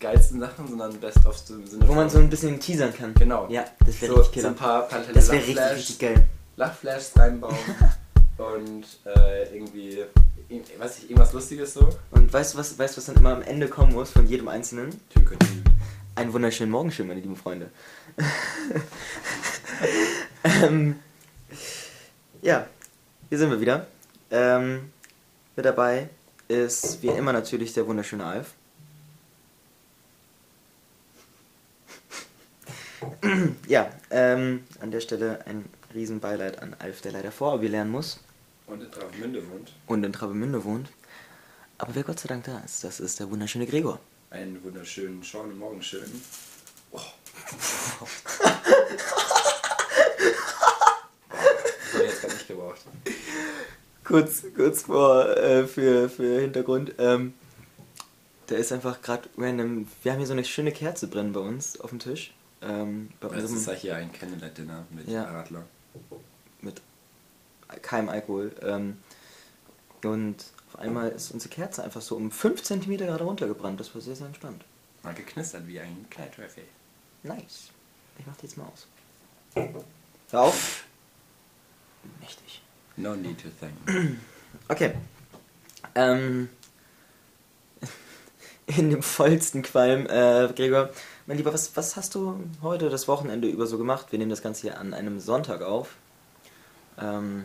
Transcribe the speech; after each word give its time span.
geilsten 0.00 0.40
Sachen, 0.40 0.66
sondern 0.66 0.98
Best 0.98 1.24
of 1.26 1.36
im 1.50 1.66
Sinne 1.66 1.86
Wo 1.86 1.92
man 1.94 2.08
so 2.10 2.18
ein 2.18 2.30
bisschen 2.30 2.58
teasern 2.58 2.92
kann. 2.92 3.14
Genau. 3.14 3.46
Ja, 3.50 3.64
das 3.86 4.00
wäre 4.00 4.14
so, 4.14 4.20
richtig 4.20 4.42
so 4.42 4.48
ein 4.48 4.56
paar, 4.56 4.88
paar 4.88 5.00
das 5.12 5.30
wäre 5.30 5.46
richtig, 5.46 5.70
richtig 5.76 5.98
geil. 5.98 6.26
Lachflashs 6.56 7.12
reinbauen 7.16 7.56
und 8.38 8.84
äh, 9.04 9.54
irgendwie, 9.54 9.98
ir- 10.48 10.62
weiß 10.78 10.98
ich, 10.98 11.04
irgendwas 11.10 11.32
Lustiges 11.32 11.74
so. 11.74 11.88
Und 12.10 12.32
weißt 12.32 12.54
du, 12.54 12.58
was, 12.58 12.78
weißt, 12.78 12.96
du, 12.96 12.98
was 12.98 13.06
dann 13.06 13.16
immer 13.16 13.34
am 13.34 13.42
Ende 13.42 13.68
kommen 13.68 13.92
muss 13.92 14.10
von 14.10 14.26
jedem 14.26 14.48
Einzelnen? 14.48 14.90
Türkentü. 15.10 15.46
Einen 16.16 16.32
wunderschönen 16.32 16.72
Morgen 16.72 16.90
schön, 16.90 17.06
meine 17.06 17.20
lieben 17.20 17.36
Freunde. 17.36 17.70
ähm, 20.44 20.98
ja, 22.42 22.66
hier 23.28 23.38
sind 23.38 23.50
wir 23.50 23.60
wieder. 23.60 23.86
Ähm, 24.30 24.92
mit 25.56 25.64
dabei 25.64 26.08
ist 26.48 27.02
wie 27.02 27.08
immer 27.08 27.32
natürlich 27.32 27.74
der 27.74 27.86
wunderschöne 27.86 28.24
Alf. 28.24 28.54
ja, 33.68 33.90
ähm, 34.10 34.64
an 34.80 34.90
der 34.90 35.00
Stelle 35.00 35.44
ein 35.46 35.64
Riesenbeileid 35.94 36.60
an 36.62 36.74
Alf, 36.78 37.00
der 37.00 37.12
leider 37.12 37.32
vorabilieren 37.32 37.88
muss 37.90 38.20
Und 38.66 38.82
in 38.82 38.90
Travemünde 38.90 39.48
wohnt. 39.50 39.72
und 39.86 40.04
in 40.04 40.12
Travemünde 40.12 40.64
wohnt. 40.64 40.88
Aber 41.78 41.94
wer 41.94 42.02
Gott 42.04 42.20
sei 42.20 42.28
Dank 42.28 42.44
da 42.44 42.58
ist, 42.60 42.84
das 42.84 43.00
ist 43.00 43.18
der 43.20 43.30
wunderschöne 43.30 43.66
Gregor. 43.66 43.98
Einen 44.30 44.62
wunderschönen 44.62 45.24
Schauen 45.24 45.58
Morgen 45.58 45.82
schön. 45.82 46.08
Oh. 46.92 47.00
Ich 51.92 51.98
jetzt 52.00 52.22
gar 52.22 52.28
nicht 52.32 52.48
gebraucht. 52.48 52.80
kurz, 54.04 54.42
kurz 54.54 54.82
vor 54.82 55.36
äh, 55.36 55.66
für, 55.66 56.08
für 56.08 56.40
Hintergrund. 56.40 56.92
Ähm, 56.98 57.34
da 58.46 58.56
ist 58.56 58.72
einfach 58.72 59.00
gerade 59.02 59.28
random. 59.36 59.86
Wir 60.02 60.12
haben 60.12 60.18
hier 60.18 60.26
so 60.26 60.32
eine 60.32 60.44
schöne 60.44 60.72
Kerze 60.72 61.08
brennen 61.08 61.32
bei 61.32 61.40
uns 61.40 61.80
auf 61.80 61.90
dem 61.90 61.98
Tisch. 61.98 62.32
Ähm, 62.62 63.10
bei 63.20 63.28
Das 63.28 63.50
ist 63.50 63.66
ja 63.66 63.72
hier 63.72 63.96
ein 63.96 64.12
Candlelight-Dinner 64.12 64.84
mit 64.90 65.08
Ja. 65.08 65.24
Radler. 65.24 65.64
mit 66.60 66.80
keinem 67.82 68.08
Alkohol. 68.08 68.54
Ähm, 68.62 68.98
und 70.04 70.44
auf 70.68 70.78
einmal 70.78 71.08
ist 71.10 71.30
unsere 71.30 71.52
Kerze 71.54 71.82
einfach 71.84 72.00
so 72.02 72.16
um 72.16 72.30
5 72.30 72.62
cm 72.62 72.96
gerade 72.98 73.24
runtergebrannt. 73.24 73.80
Das 73.80 73.94
war 73.94 74.02
sehr, 74.02 74.14
sehr 74.16 74.26
entspannt. 74.26 74.64
Mal 75.02 75.14
geknistert 75.14 75.66
wie 75.66 75.80
ein 75.80 76.06
Kleidtraffic. 76.10 76.64
Nice. 77.22 77.68
Ich 78.18 78.26
mach 78.26 78.36
die 78.36 78.42
jetzt 78.46 78.56
mal 78.56 78.66
aus. 78.66 78.86
Hör 80.30 80.40
auf. 80.42 80.84
Mächtig. 82.20 82.62
No 82.96 83.14
need 83.14 83.40
to 83.42 83.48
thank. 83.58 83.74
Okay. 84.68 84.94
Ähm, 85.94 86.48
in 88.66 88.90
dem 88.90 89.02
vollsten 89.02 89.62
Qualm, 89.62 90.06
äh, 90.06 90.52
Gregor, 90.54 90.90
mein 91.30 91.36
Lieber, 91.36 91.54
was, 91.54 91.76
was 91.76 91.94
hast 91.94 92.16
du 92.16 92.40
heute 92.60 92.90
das 92.90 93.06
Wochenende 93.06 93.46
über 93.48 93.64
so 93.68 93.78
gemacht? 93.78 94.06
Wir 94.10 94.18
nehmen 94.18 94.30
das 94.30 94.42
Ganze 94.42 94.62
hier 94.62 94.80
an 94.80 94.92
einem 94.94 95.20
Sonntag 95.20 95.62
auf. 95.62 95.94
Ähm, 96.98 97.44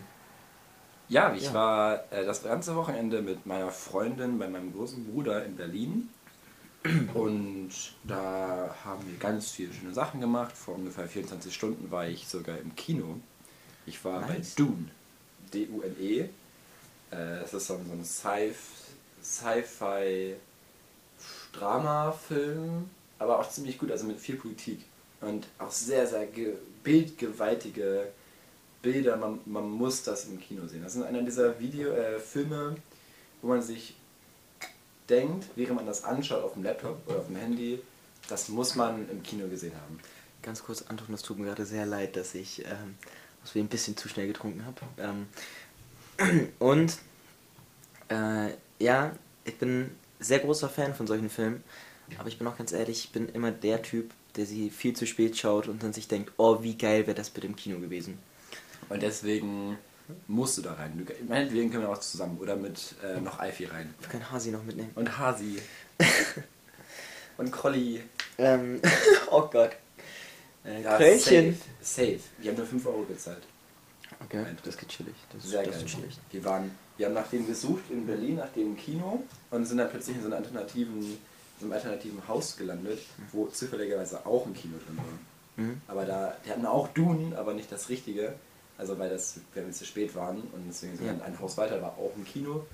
Ja, 1.08 1.36
ich 1.36 1.44
Ja. 1.44 1.54
war 1.54 2.12
äh, 2.12 2.26
das 2.26 2.42
ganze 2.42 2.76
Wochenende 2.76 3.22
mit 3.22 3.46
meiner 3.46 3.70
Freundin 3.70 4.40
bei 4.40 4.48
meinem 4.48 4.74
großen 4.74 5.06
Bruder 5.06 5.46
in 5.46 5.56
Berlin. 5.56 6.10
Und 7.14 7.70
da 8.04 8.76
haben 8.84 9.06
wir 9.08 9.20
ganz 9.20 9.52
viele 9.52 9.72
schöne 9.72 9.94
Sachen 9.94 10.20
gemacht. 10.20 10.58
Vor 10.58 10.74
ungefähr 10.74 11.08
24 11.08 11.54
Stunden 11.54 11.92
war 11.92 12.08
ich 12.08 12.28
sogar 12.28 12.58
im 12.58 12.76
Kino. 12.76 13.20
Ich 13.86 14.04
war 14.04 14.22
Nice. 14.22 14.56
bei 14.56 14.64
Dune. 14.64 14.90
D-U-N-E. 15.54 16.22
Äh, 16.22 16.30
das 17.12 17.54
ist 17.54 17.68
so 17.68 17.76
ein, 17.76 17.86
so 17.86 17.94
ein 17.94 18.04
Sci- 18.04 18.56
Sci-Fi 19.22 20.38
Drama-Film, 21.54 22.90
aber 23.20 23.40
auch 23.40 23.50
ziemlich 23.50 23.78
gut, 23.78 23.92
also 23.92 24.06
mit 24.06 24.20
viel 24.20 24.36
Politik. 24.36 24.80
Und 25.22 25.48
auch 25.58 25.72
sehr, 25.72 26.06
sehr 26.06 26.28
ge 26.28 26.56
bildgewaltige 26.84 28.08
Bilder. 28.82 29.18
Man, 29.18 29.40
man 29.46 29.70
muss 29.70 30.04
das 30.04 30.26
im 30.26 30.40
Kino 30.40 30.68
sehen. 30.68 30.84
Das 30.84 30.94
sind 30.94 31.04
einer 31.04 31.24
dieser 31.24 31.60
Video, 31.60 31.92
äh, 31.92 32.20
Filme, 32.20 32.76
wo 33.42 33.48
man 33.48 33.62
sich 33.62 33.96
denkt, 35.10 35.46
während 35.56 35.78
man 35.78 35.86
das 35.86 36.04
anschaut 36.04 36.44
auf 36.44 36.54
dem 36.54 36.64
Laptop 36.64 36.98
oder 37.08 37.20
auf 37.20 37.28
dem 37.28 37.38
Handy, 37.38 37.80
das 38.28 38.50
muss 38.50 38.76
man 38.76 39.10
im 39.10 39.22
Kino 39.24 39.48
gesehen 39.48 39.74
haben. 39.76 40.00
ganz 40.42 40.64
kurz, 40.64 40.84
Anton, 40.84 41.14
es 41.14 41.22
tut 41.22 41.40
mir 41.40 41.46
gerade 41.46 41.66
sehr 41.66 41.86
leid, 41.86 42.16
dass 42.16 42.36
ich 42.36 42.66
ähm, 42.66 42.96
wir 43.54 43.64
ein 43.64 43.68
bisschen 43.68 43.96
zu 43.96 44.10
schnell 44.10 44.28
getrunken 44.28 44.66
habe. 44.66 44.82
Ähm, 44.98 46.50
und 46.60 46.98
äh, 48.10 48.50
ja, 48.80 49.16
ich 49.44 49.58
bin 49.58 49.92
sehr 50.20 50.40
großer 50.40 50.70
Fan 50.70 50.96
von 50.96 51.08
solchen 51.08 51.30
Filmen, 51.30 51.64
aber 52.18 52.28
ich 52.28 52.38
bin 52.38 52.48
auch 52.48 52.58
ganz 52.58 52.72
ehrlich, 52.72 53.06
ich 53.06 53.12
bin 53.12 53.30
immer 53.30 53.52
der 53.52 53.82
Typ, 53.82 54.12
der 54.36 54.46
sie 54.46 54.70
viel 54.70 54.96
zu 54.96 55.06
spät 55.06 55.38
schaut 55.38 55.68
und 55.68 55.84
dann 55.84 55.94
sich 55.94 56.08
denkt, 56.08 56.34
oh, 56.38 56.62
wie 56.62 56.78
geil 56.78 57.08
wäre 57.08 57.16
das 57.16 57.30
bitte 57.30 57.48
im 57.48 57.56
Kino 57.56 57.80
gewesen. 57.80 58.20
Und 58.90 59.02
deswegen 59.02 59.78
musst 60.28 60.58
du 60.58 60.62
da 60.62 60.74
rein. 60.74 61.08
Meinetwegen 61.28 61.72
können 61.72 61.84
wir 61.84 61.90
auch 61.90 62.00
zusammen 62.00 62.38
oder 62.40 62.56
mit 62.56 62.96
äh, 63.04 63.20
noch 63.20 63.40
Alfie 63.40 63.66
rein. 63.66 63.94
Wir 64.00 64.10
können 64.10 64.32
Hasi 64.32 64.52
noch 64.52 64.64
mitnehmen. 64.64 64.92
Und 64.96 65.18
Hasi. 65.18 65.60
und 67.38 67.52
Colli. 67.52 68.02
Ähm, 68.38 68.82
oh 69.32 69.48
Gott. 69.52 69.72
Äh, 70.64 70.82
Ja, 70.84 70.98
Kröllchen. 70.98 71.58
Safe. 71.82 72.12
safe. 72.12 72.20
Wir 72.40 72.52
haben 72.52 72.58
nur 72.58 72.68
5 72.68 72.86
Euro 72.86 73.04
bezahlt. 73.04 73.44
Okay, 74.24 74.38
Eintritt. 74.38 74.68
das 74.68 74.78
geht 74.78 74.90
chillig. 74.90 75.16
Das, 75.32 75.44
Sehr 75.44 75.64
das 75.64 75.76
geil. 75.76 75.86
ist 75.86 75.92
schlecht. 75.92 76.20
Wir, 76.32 76.44
waren, 76.44 76.72
wir 76.98 77.08
haben 77.08 77.14
nach 77.14 77.28
dem 77.28 77.46
gesucht 77.48 77.84
in 77.90 78.06
Berlin, 78.06 78.36
nach 78.38 78.52
dem 78.54 78.78
Kino 78.78 79.24
und 79.52 79.66
sind 79.66 79.78
dann 79.78 79.90
plötzlich 79.90 80.16
in 80.16 80.22
so, 80.22 80.28
einer 80.28 80.38
alternativen, 80.38 81.18
so 81.60 81.66
einem 81.66 81.74
alternativen 81.74 82.28
Haus 82.28 82.58
gelandet, 82.58 83.00
wo 83.32 83.48
zufälligerweise 83.48 84.26
auch 84.26 84.46
ein 84.46 84.54
Kino 84.54 84.76
drin 84.86 84.98
war. 84.98 85.64
Mhm. 85.64 85.82
Aber 85.88 86.06
da, 86.06 86.36
die 86.46 86.50
hatten 86.52 86.66
auch 86.66 86.88
Dune, 86.90 87.38
aber 87.38 87.54
nicht 87.54 87.72
das 87.72 87.90
Richtige. 87.90 88.34
Also 88.78 89.00
weil 89.00 89.10
das, 89.10 89.40
wir 89.54 89.72
zu 89.72 89.86
spät 89.86 90.14
waren 90.16 90.42
und 90.42 90.66
deswegen 90.68 91.04
Ja. 91.06 91.14
ein 91.24 91.40
Haus 91.40 91.58
weiter, 91.58 91.82
war 91.82 91.92
auch 91.98 92.12
ein 92.18 92.26
Kino. 92.26 92.66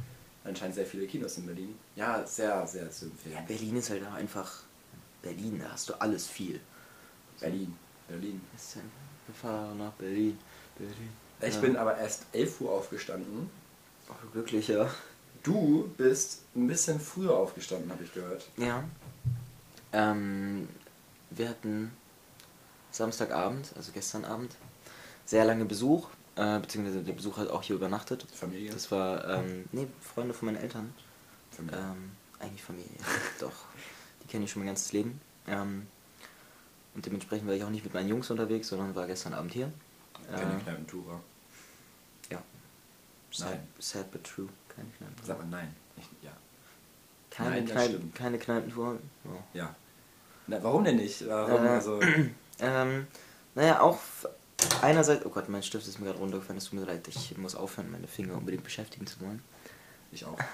Anscheinend 0.43 0.73
sehr 0.73 0.87
viele 0.87 1.05
Kinos 1.05 1.37
in 1.37 1.45
Berlin. 1.45 1.77
Ja, 1.95 2.25
sehr, 2.25 2.65
sehr 2.65 2.89
zu 2.89 3.05
empfehlen. 3.05 3.35
Ja, 3.35 3.41
Berlin 3.41 3.77
ist 3.77 3.91
halt 3.91 4.03
auch 4.07 4.13
einfach 4.13 4.63
Berlin, 5.21 5.59
da 5.63 5.71
hast 5.71 5.87
du 5.89 5.93
alles 6.01 6.25
viel. 6.25 6.59
Berlin, 7.39 7.75
Berlin. 8.07 8.41
Wir 9.27 9.35
fahren 9.35 9.77
nach 9.77 9.91
Berlin. 9.93 10.39
Berlin. 10.79 11.09
Ich 11.41 11.53
Ja. 11.53 11.61
bin 11.61 11.75
aber 11.77 11.95
erst 11.97 12.25
11 12.31 12.59
Uhr 12.61 12.71
aufgestanden. 12.71 13.49
Oh, 14.09 14.13
du 14.23 14.29
glücklicher. 14.31 14.89
Du 15.43 15.89
bist 15.97 16.41
ein 16.55 16.67
bisschen 16.67 16.99
früher 16.99 17.35
aufgestanden, 17.35 17.91
habe 17.91 18.03
ich 18.03 18.13
gehört. 18.13 18.47
Ja. 18.57 18.83
Ähm, 19.93 20.67
wir 21.31 21.49
hatten 21.49 21.91
Samstagabend, 22.91 23.71
also 23.75 23.91
gestern 23.91 24.25
Abend, 24.25 24.55
sehr 25.25 25.45
lange 25.45 25.65
Besuch, 25.65 26.09
äh, 26.35 26.59
beziehungsweise 26.59 27.01
der 27.03 27.13
Besuch 27.13 27.37
hat 27.37 27.49
auch 27.49 27.63
hier 27.63 27.75
übernachtet. 27.75 28.25
Familie? 28.33 28.71
Das 28.71 28.91
war, 28.91 29.27
ähm, 29.27 29.65
nee, 29.71 29.87
Freunde 30.01 30.33
von 30.33 30.47
meinen 30.47 30.57
Eltern. 30.61 30.93
Familie. 31.51 31.79
Ähm, 31.79 32.11
eigentlich 32.39 32.63
Familie, 32.63 32.89
doch. 33.39 33.51
Die 34.23 34.27
kenne 34.27 34.45
ich 34.45 34.51
schon 34.51 34.61
mein 34.61 34.67
ganzes 34.67 34.91
Leben. 34.93 35.19
Ähm, 35.47 35.87
und 36.93 37.05
dementsprechend 37.05 37.47
war 37.47 37.55
ich 37.55 37.63
auch 37.63 37.69
nicht 37.69 37.83
mit 37.83 37.93
meinen 37.93 38.09
Jungs 38.09 38.29
unterwegs, 38.29 38.67
sondern 38.67 38.93
war 38.95 39.07
gestern 39.07 39.33
Abend 39.33 39.53
hier. 39.53 39.71
Keine 40.29 40.53
Äh, 40.57 40.63
Kneipenturer. 40.63 41.19
ja. 42.29 42.41
Sad, 43.31 43.49
Nein. 43.51 43.67
sad 43.79 44.11
but 44.11 44.23
true. 44.25 44.49
Keine 44.75 44.89
Kneipen. 44.97 45.15
Sag 45.23 45.37
mal 45.39 45.47
nein. 45.47 45.75
Nicht, 45.95 46.09
ja. 46.21 46.31
Keine, 47.29 47.49
Nein, 47.51 47.65
Kneipen, 47.65 48.13
keine 48.13 48.37
Kneipentour. 48.37 48.97
Oh. 49.25 49.29
Ja. 49.53 49.73
Na, 50.47 50.61
warum 50.61 50.83
denn 50.83 50.97
nicht? 50.97 51.25
Warum? 51.27 51.65
Äh, 51.65 51.69
also, 51.69 51.99
Ähm, 52.61 53.07
naja, 53.55 53.81
auch 53.81 53.99
einerseits, 54.81 55.25
oh 55.25 55.29
Gott, 55.29 55.49
mein 55.49 55.63
Stift 55.63 55.87
ist 55.87 55.99
mir 55.99 56.05
gerade 56.05 56.19
runtergefallen, 56.19 56.57
es 56.59 56.65
tut 56.65 56.79
mir 56.79 56.85
leid, 56.85 57.07
ich 57.07 57.37
muss 57.37 57.55
aufhören, 57.55 57.91
meine 57.91 58.07
Finger 58.07 58.35
unbedingt 58.35 58.63
beschäftigen 58.63 59.07
zu 59.07 59.19
wollen. 59.21 59.41
ich 60.11 60.25
auch. 60.25 60.37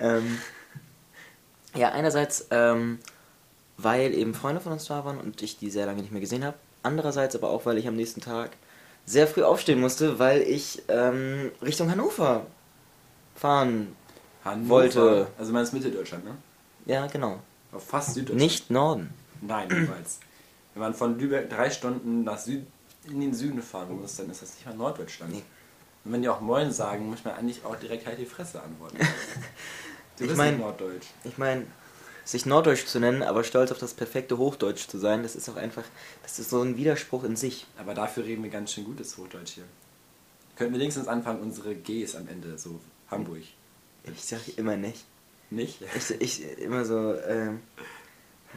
Ähm, 0.00 0.38
ja, 1.74 1.92
einerseits, 1.92 2.48
ähm, 2.50 2.98
weil 3.78 4.12
eben 4.12 4.34
Freunde 4.34 4.60
von 4.60 4.72
uns 4.72 4.84
da 4.84 5.06
waren 5.06 5.18
und 5.18 5.40
ich 5.40 5.56
die 5.56 5.70
sehr 5.70 5.86
lange 5.86 6.02
nicht 6.02 6.10
mehr 6.10 6.20
gesehen 6.20 6.44
habe. 6.44 6.58
Andererseits 6.82 7.34
aber 7.34 7.48
auch, 7.48 7.64
weil 7.64 7.78
ich 7.78 7.88
am 7.88 7.96
nächsten 7.96 8.20
Tag 8.20 8.50
sehr 9.08 9.26
früh 9.26 9.42
aufstehen 9.42 9.80
musste, 9.80 10.18
weil 10.18 10.42
ich 10.42 10.82
ähm, 10.88 11.50
Richtung 11.62 11.90
Hannover 11.90 12.46
fahren. 13.34 13.96
Hannover. 14.44 14.68
Wollte. 14.68 15.26
Also 15.38 15.52
man 15.52 15.62
ist 15.62 15.72
Mitteldeutschland, 15.72 16.24
ne? 16.24 16.36
Ja, 16.86 17.06
genau. 17.06 17.38
Auf 17.72 17.86
fast 17.86 18.14
Süddeutschland. 18.14 18.40
Nicht 18.40 18.70
Norden. 18.70 19.12
Nein, 19.40 19.68
niemals. 19.68 20.18
Wenn 20.74 20.82
man 20.82 20.94
von 20.94 21.18
Lübeck 21.18 21.48
drei 21.50 21.70
Stunden 21.70 22.24
nach 22.24 22.38
Süd 22.38 22.66
in 23.06 23.20
den 23.20 23.32
Süden 23.34 23.62
fahren 23.62 24.00
muss, 24.00 24.16
dann 24.16 24.28
ist 24.30 24.42
das 24.42 24.54
nicht 24.54 24.66
mal 24.66 24.74
Norddeutschland. 24.76 25.32
Nee. 25.32 25.42
Und 26.04 26.12
wenn 26.12 26.22
die 26.22 26.28
auch 26.28 26.40
Moin 26.40 26.70
sagen, 26.72 27.08
muss 27.08 27.24
man 27.24 27.34
eigentlich 27.34 27.64
auch 27.64 27.76
direkt 27.76 28.06
halt 28.06 28.18
die 28.18 28.26
Fresse 28.26 28.62
antworten. 28.62 28.98
Du 30.16 30.24
Ich 30.24 30.30
bist 30.30 30.36
mein- 30.38 30.54
nicht 30.54 30.60
Norddeutsch. 30.64 31.06
Ich 31.22 31.38
meine, 31.38 31.64
sich 32.28 32.44
Norddeutsch 32.44 32.84
zu 32.84 33.00
nennen, 33.00 33.22
aber 33.22 33.42
stolz 33.42 33.72
auf 33.72 33.78
das 33.78 33.94
perfekte 33.94 34.36
Hochdeutsch 34.36 34.86
zu 34.86 34.98
sein, 34.98 35.22
das 35.22 35.34
ist 35.34 35.48
auch 35.48 35.56
einfach, 35.56 35.84
das 36.22 36.38
ist 36.38 36.50
so 36.50 36.60
ein 36.60 36.76
Widerspruch 36.76 37.24
in 37.24 37.36
sich. 37.36 37.66
Aber 37.78 37.94
dafür 37.94 38.24
reden 38.24 38.42
wir 38.42 38.50
ganz 38.50 38.72
schön 38.72 38.84
gutes 38.84 39.16
Hochdeutsch 39.16 39.52
hier. 39.52 39.64
Könnten 40.56 40.74
wir 40.74 40.80
wenigstens 40.80 41.08
anfangen, 41.08 41.40
unsere 41.40 41.74
Gs 41.74 42.16
am 42.16 42.28
Ende, 42.28 42.58
so 42.58 42.80
Hamburg. 43.10 43.44
Ich 44.04 44.24
sage 44.24 44.52
immer 44.56 44.76
nicht. 44.76 45.06
Nicht? 45.50 45.80
Ich, 45.96 46.20
ich 46.20 46.58
immer 46.58 46.84
so, 46.84 47.14
ähm, 47.14 47.60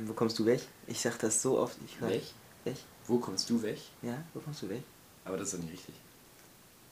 wo 0.06 0.12
kommst 0.14 0.38
du 0.40 0.46
weg? 0.46 0.62
Ich 0.88 1.00
sag 1.00 1.18
das 1.20 1.42
so 1.42 1.58
oft. 1.58 1.78
Ich 1.86 2.02
Weg? 2.02 2.24
Weg? 2.66 2.76
Wo 3.08 3.20
kommst 3.20 3.50
du 3.50 3.62
weg? 3.62 3.80
Ja, 4.02 4.22
wo 4.34 4.42
kommst 4.42 4.64
du 4.64 4.70
weg? 4.70 4.84
Aber 5.24 5.38
das 5.38 5.48
ist 5.48 5.54
doch 5.54 5.64
nicht 5.64 5.74
richtig. 5.74 5.96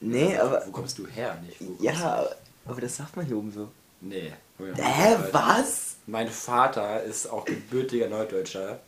Nee, 0.00 0.34
Also, 0.34 0.56
aber. 0.56 0.66
Wo 0.66 0.70
kommst 0.70 0.98
du 0.98 1.06
her? 1.06 1.38
Nicht, 1.46 1.60
wo 1.60 1.66
kommst 1.66 1.82
Ja, 1.82 2.26
aber 2.64 2.80
das 2.80 2.96
sagt 2.96 3.16
man 3.16 3.26
hier 3.26 3.36
oben 3.36 3.52
so. 3.52 3.68
Nee. 4.00 4.32
Hä, 4.58 5.16
was? 5.32 5.96
Mein 6.06 6.28
Vater 6.28 7.02
ist 7.02 7.26
auch 7.26 7.44
gebürtiger 7.44 8.08
Norddeutscher. 8.08 8.80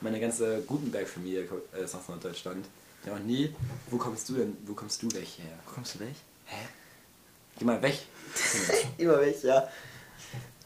Meine 0.00 0.20
ganze 0.20 0.62
Gutenberg-Familie 0.62 1.48
äh, 1.74 1.84
ist 1.84 1.94
aus 1.94 2.08
Norddeutschland. 2.08 2.66
Ja, 3.06 3.12
und 3.12 3.26
nie. 3.26 3.54
Wo 3.90 3.96
kommst 3.96 4.28
du 4.28 4.34
denn? 4.34 4.56
Wo 4.66 4.74
kommst 4.74 5.02
du 5.02 5.06
weg 5.12 5.26
her? 5.38 5.58
Wo 5.66 5.74
kommst 5.74 5.94
du 5.94 6.00
weg? 6.00 6.14
Hä? 6.46 6.56
Geh 7.58 7.64
mal 7.64 7.80
weg. 7.82 7.98
Immer 8.98 9.20
weg, 9.20 9.36
ja. 9.42 9.68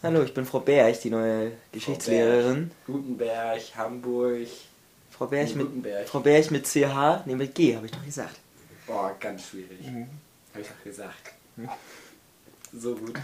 Hallo, 0.02 0.22
ich 0.22 0.32
bin 0.32 0.46
Frau 0.46 0.60
Berg, 0.60 1.00
die 1.00 1.10
neue 1.10 1.52
Geschichtslehrerin. 1.72 2.70
Gutenberg, 2.86 3.60
Hamburg. 3.76 4.46
Frau 5.10 5.26
Berg 5.26 5.54
mit 5.56 5.66
Gutenberg. 5.66 6.08
Frau 6.08 6.20
Berg 6.20 6.50
mit 6.52 6.66
CH, 6.66 7.26
nee 7.26 7.34
mit 7.34 7.54
G, 7.54 7.74
habe 7.74 7.86
ich 7.86 7.92
doch 7.92 8.04
gesagt. 8.04 8.36
Boah, 8.86 9.16
ganz 9.18 9.48
schwierig. 9.48 9.84
Mhm. 9.84 10.06
Hab 10.54 10.60
ich 10.60 10.68
doch 10.68 10.84
gesagt. 10.84 11.32
So 12.72 12.94
gut. 12.94 13.18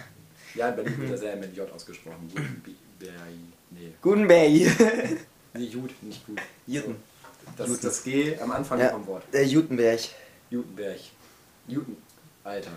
Ja, 0.54 0.68
in 0.70 0.76
Berlin 0.76 0.98
wird 0.98 1.12
das 1.12 1.22
ja 1.22 1.36
mit 1.36 1.56
J 1.56 1.70
ausgesprochen. 1.72 2.28
Gutenberg. 2.32 3.28
Nee. 3.70 3.92
Gutenberg. 4.00 5.18
Nee, 5.56 5.66
Jud, 5.66 5.90
nicht 6.02 6.26
gut. 6.26 6.40
Juten. 6.66 6.96
Das 7.56 7.70
ist 7.70 7.84
das 7.84 8.02
G 8.02 8.36
am 8.40 8.50
Anfang 8.50 8.80
Ja, 8.80 8.88
vom 8.90 9.06
Wort. 9.06 9.22
der 9.32 9.46
Jutenberg. 9.46 10.00
Jutenberg. 10.50 10.98
Juten. 11.68 11.96
Alter. 12.42 12.72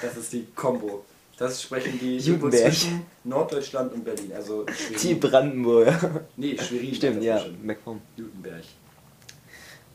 Das 0.00 0.16
ist 0.16 0.32
die 0.32 0.46
Combo. 0.54 1.04
Das 1.36 1.60
sprechen 1.60 1.98
die 1.98 2.18
Jutenberg. 2.18 2.52
irgendwo 2.54 2.70
zwischen 2.70 3.06
Norddeutschland 3.24 3.92
und 3.94 4.04
Berlin. 4.04 4.30
Also 4.32 4.64
Schwerin. 4.68 4.98
Die 5.02 5.14
Brandenburger. 5.16 6.24
Nee, 6.36 6.56
Schwerin. 6.56 6.94
Stimmt, 6.94 7.22
ja. 7.24 7.44
McComb. 7.64 8.00
Jutenberg. 8.16 8.62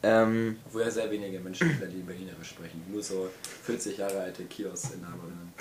Ähm, 0.03 0.57
Obwohl 0.65 0.81
ja 0.81 0.91
sehr 0.91 1.09
wenige 1.09 1.39
Menschen 1.39 1.69
in 1.71 1.79
Berlin 1.79 2.05
Berlinerisch 2.05 2.49
sprechen. 2.49 2.83
Nur 2.91 3.01
so 3.01 3.29
40 3.63 3.97
Jahre 3.97 4.19
alte 4.19 4.43
Kioskinhaberinnen. 4.43 5.53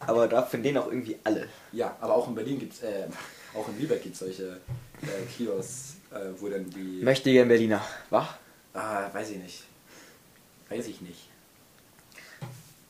Aber 0.00 0.28
da 0.28 0.42
von 0.42 0.62
denen 0.62 0.78
auch 0.78 0.86
irgendwie 0.86 1.18
alle. 1.24 1.48
Ja, 1.72 1.96
aber 2.00 2.14
auch 2.14 2.28
in 2.28 2.34
Berlin 2.34 2.58
gibt 2.58 2.74
es, 2.74 2.82
äh, 2.82 3.06
auch 3.54 3.68
in 3.68 3.78
Lübeck 3.80 4.02
gibt 4.02 4.14
es 4.14 4.20
solche 4.20 4.60
äh, 5.02 5.26
Kiosks, 5.36 5.96
äh, 6.12 6.30
wo 6.38 6.48
dann 6.48 6.68
die. 6.70 7.02
Möchte 7.02 7.32
gern 7.32 7.48
Berliner. 7.48 7.82
Wach? 8.10 8.36
Ah, 8.74 9.08
weiß 9.12 9.30
ich 9.30 9.38
nicht. 9.38 9.64
Weiß 10.68 10.86
ich 10.86 11.00
nicht. 11.00 11.28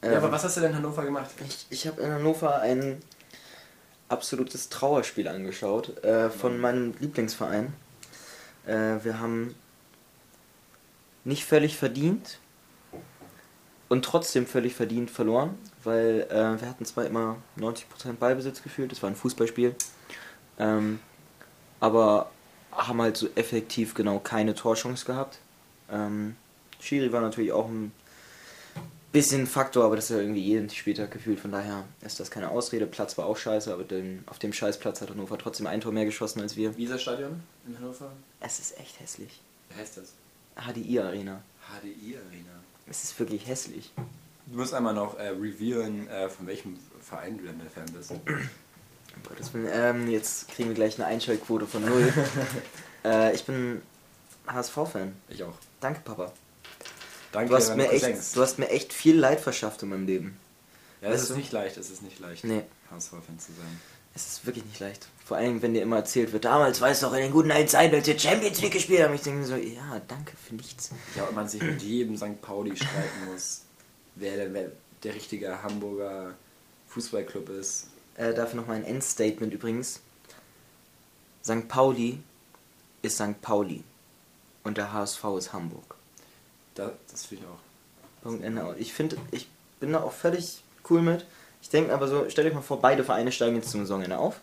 Ähm, 0.03 0.13
ja, 0.13 0.19
aber 0.19 0.33
was 0.33 0.45
hast 0.45 0.57
du 0.57 0.61
denn 0.61 0.71
in 0.71 0.77
Hannover 0.77 1.05
gemacht? 1.05 1.31
Ich, 1.47 1.67
ich 1.71 1.87
habe 1.87 2.03
in 2.03 2.11
Hannover 2.11 2.61
ein 2.61 3.01
absolutes 4.09 4.69
Trauerspiel 4.69 5.29
angeschaut 5.29 6.03
äh, 6.05 6.31
von 6.31 6.59
meinem 6.59 6.95
Lieblingsverein. 7.01 7.73
Äh, 8.67 9.05
wir 9.05 9.19
haben 9.21 9.55
nicht 11.25 11.45
völlig 11.45 11.77
verdient 11.77 12.39
und 13.89 14.05
trotzdem 14.05 14.47
völlig 14.47 14.75
verdient 14.75 15.11
verloren, 15.11 15.59
weil 15.87 16.27
äh, 16.31 16.61
wir 16.61 16.69
hatten 16.69 16.85
zwar 16.85 17.07
immer 17.07 17.37
90% 17.59 17.85
Ballbesitz 18.19 18.63
gefühlt, 18.63 18.93
das 18.93 19.03
war 19.03 19.11
ein 19.11 19.17
Fußballspiel, 19.17 19.75
ähm, 20.59 20.99
aber 21.81 22.31
haben 22.73 23.01
halt 23.01 23.17
so 23.17 23.29
effektiv 23.37 23.95
genau 23.95 24.19
keine 24.19 24.55
Torchance 24.55 25.07
gehabt. 25.07 25.39
Ähm, 25.91 26.37
Schiri 26.81 27.13
war 27.13 27.21
natürlich 27.21 27.53
auch 27.53 27.69
ein 27.69 27.93
bisschen 29.13 29.43
ein 29.43 29.47
Faktor, 29.47 29.85
aber 29.85 29.97
das 29.97 30.11
ist 30.11 30.11
ja 30.11 30.21
irgendwie 30.21 30.43
jeden 30.43 30.69
Spieltag 30.69 31.11
gefühlt, 31.11 31.41
von 31.41 31.53
daher 31.53 31.85
ist 32.03 32.21
das 32.21 32.31
keine 32.31 32.51
Ausrede. 32.51 32.87
Platz 32.87 33.17
war 33.17 33.27
auch 33.27 33.37
scheiße, 33.37 33.73
aber 33.73 33.85
den, 33.85 34.25
auf 34.27 34.39
dem 34.39 34.53
Scheißplatz 34.53 35.01
hat 35.01 35.09
Hannover 35.09 35.39
trotzdem 35.39 35.67
ein 35.67 35.81
Tor 35.81 35.93
mehr 35.93 36.05
geschossen 36.05 36.43
als 36.43 36.57
wir. 36.57 36.77
Wie 36.77 36.85
ist 36.85 36.93
das 36.93 37.03
Stadion 37.03 37.41
in 37.67 37.79
Hannover? 37.79 38.13
Es 38.41 38.59
ist 38.59 38.79
echt 38.79 39.01
hässlich. 39.01 39.41
Wie 39.71 39.81
heißt 39.81 39.97
das? 39.97 40.13
HDI 40.57 41.01
Arena. 41.01 41.41
HDI 41.81 42.17
Arena. 42.17 42.61
Es 42.89 43.05
ist 43.05 43.19
wirklich 43.19 43.47
hässlich. 43.47 43.91
Du 44.47 44.59
musst 44.59 44.75
einmal 44.75 44.95
noch 44.95 45.19
äh, 45.19 45.29
revealen, 45.29 46.09
äh, 46.09 46.29
von 46.29 46.47
welchem 46.47 46.79
Verein 47.01 47.39
du 47.39 47.45
denn 47.45 47.59
der 47.59 47.71
Fan 47.71 47.87
bist. 47.93 48.13
Willen, 49.53 49.69
ähm, 49.73 50.09
jetzt 50.11 50.49
kriegen 50.49 50.69
wir 50.69 50.75
gleich 50.75 50.97
eine 50.99 51.07
Einschaltquote 51.07 51.67
von 51.67 51.85
null. 51.85 52.13
äh, 53.05 53.35
ich 53.35 53.45
bin 53.45 53.83
HSV-Fan. 54.47 55.15
Ich 55.29 55.43
auch. 55.43 55.55
Danke, 55.81 56.01
Papa. 56.05 56.33
Danke, 57.33 57.51
Du 57.51 57.57
hast, 57.57 57.77
mir 57.77 57.91
echt, 57.91 58.37
du 58.37 58.41
hast 58.43 58.59
mir 58.59 58.69
echt 58.71 58.93
viel 58.93 59.19
Leid 59.19 59.41
verschafft 59.41 59.83
in 59.83 59.89
meinem 59.89 60.07
Leben. 60.07 60.39
Ja, 61.03 61.09
es 61.11 61.23
ist 61.23 61.31
du? 61.31 61.37
nicht 61.37 61.53
leicht, 61.53 61.77
es 61.77 61.91
ist 61.91 62.03
nicht 62.03 62.21
leicht, 62.21 62.45
Nee. 62.45 62.63
HSV-Fan 62.91 63.39
zu 63.39 63.53
sein. 63.53 63.81
Es 64.15 64.27
ist 64.29 64.47
wirklich 64.47 64.65
nicht 64.65 64.81
leicht. 64.81 65.09
Vor 65.25 65.37
allem, 65.37 65.61
wenn 65.61 65.75
dir 65.75 65.83
immer 65.83 65.97
erzählt 65.97 66.33
wird, 66.33 66.47
damals 66.47 66.81
weißt 66.81 67.03
du 67.03 67.07
doch 67.07 67.15
in 67.15 67.23
den 67.23 67.33
guten 67.33 67.51
alten 67.51 67.69
Zeiten, 67.69 67.95
als 67.97 68.07
wir 68.07 68.19
Champions 68.19 68.63
League 68.63 68.73
gespielt 68.73 69.03
haben. 69.03 69.15
Ich 69.15 69.21
denke 69.23 69.41
mir 69.41 69.47
so, 69.47 69.57
ja, 69.57 70.01
danke 70.09 70.33
für 70.37 70.55
nichts. 70.55 70.91
Ja, 71.17 71.25
und 71.25 71.35
man 71.35 71.49
sich 71.49 71.61
mit 71.61 71.83
jedem 71.83 72.17
St. 72.17 72.41
Pauli 72.41 72.75
streiten 72.75 73.31
muss, 73.31 73.63
wer 74.17 74.53
wer 74.53 74.73
der 75.03 75.15
richtige 75.15 75.63
Hamburger 75.63 76.35
Fußballclub 76.89 77.49
ist. 77.51 77.89
Äh, 78.17 78.35
dafür 78.35 78.61
noch 78.61 78.67
mal 78.67 78.75
ein 78.75 78.85
Endstatement 78.85 79.53
übrigens. 79.53 80.01
St. 81.45 81.69
Pauli 81.69 82.19
ist 83.03 83.17
St. 83.17 83.41
Pauli. 83.41 83.85
Und 84.65 84.79
der 84.79 84.93
HSV 84.93 85.25
ist 85.39 85.53
Hamburg. 85.53 85.95
Da, 86.75 86.93
das 87.11 87.27
finde 87.27 87.45
ich 87.45 87.51
auch. 87.51 88.23
Punkt 88.23 88.45
Ende. 88.45 88.75
Ich 88.79 88.93
finde, 88.93 89.17
ich 89.31 89.49
bin 89.79 89.93
da 89.93 90.03
auch 90.03 90.13
völlig 90.13 90.65
cool 90.91 91.03
mit. 91.03 91.25
Ich 91.63 91.69
denke 91.69 91.93
aber 91.95 92.09
so, 92.09 92.29
stellt 92.29 92.49
euch 92.49 92.55
mal 92.55 92.63
vor, 92.63 92.81
beide 92.81 93.05
Vereine 93.05 93.31
steigen 93.31 93.57
jetzt 93.57 93.71
zum 93.71 93.81
Saisonende 93.81 94.19
auf. 94.19 94.41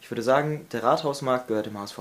Ich 0.00 0.10
würde 0.10 0.22
sagen, 0.22 0.66
der 0.72 0.82
Rathausmarkt 0.82 1.48
gehört 1.48 1.66
dem 1.66 1.78
HSV. 1.78 2.00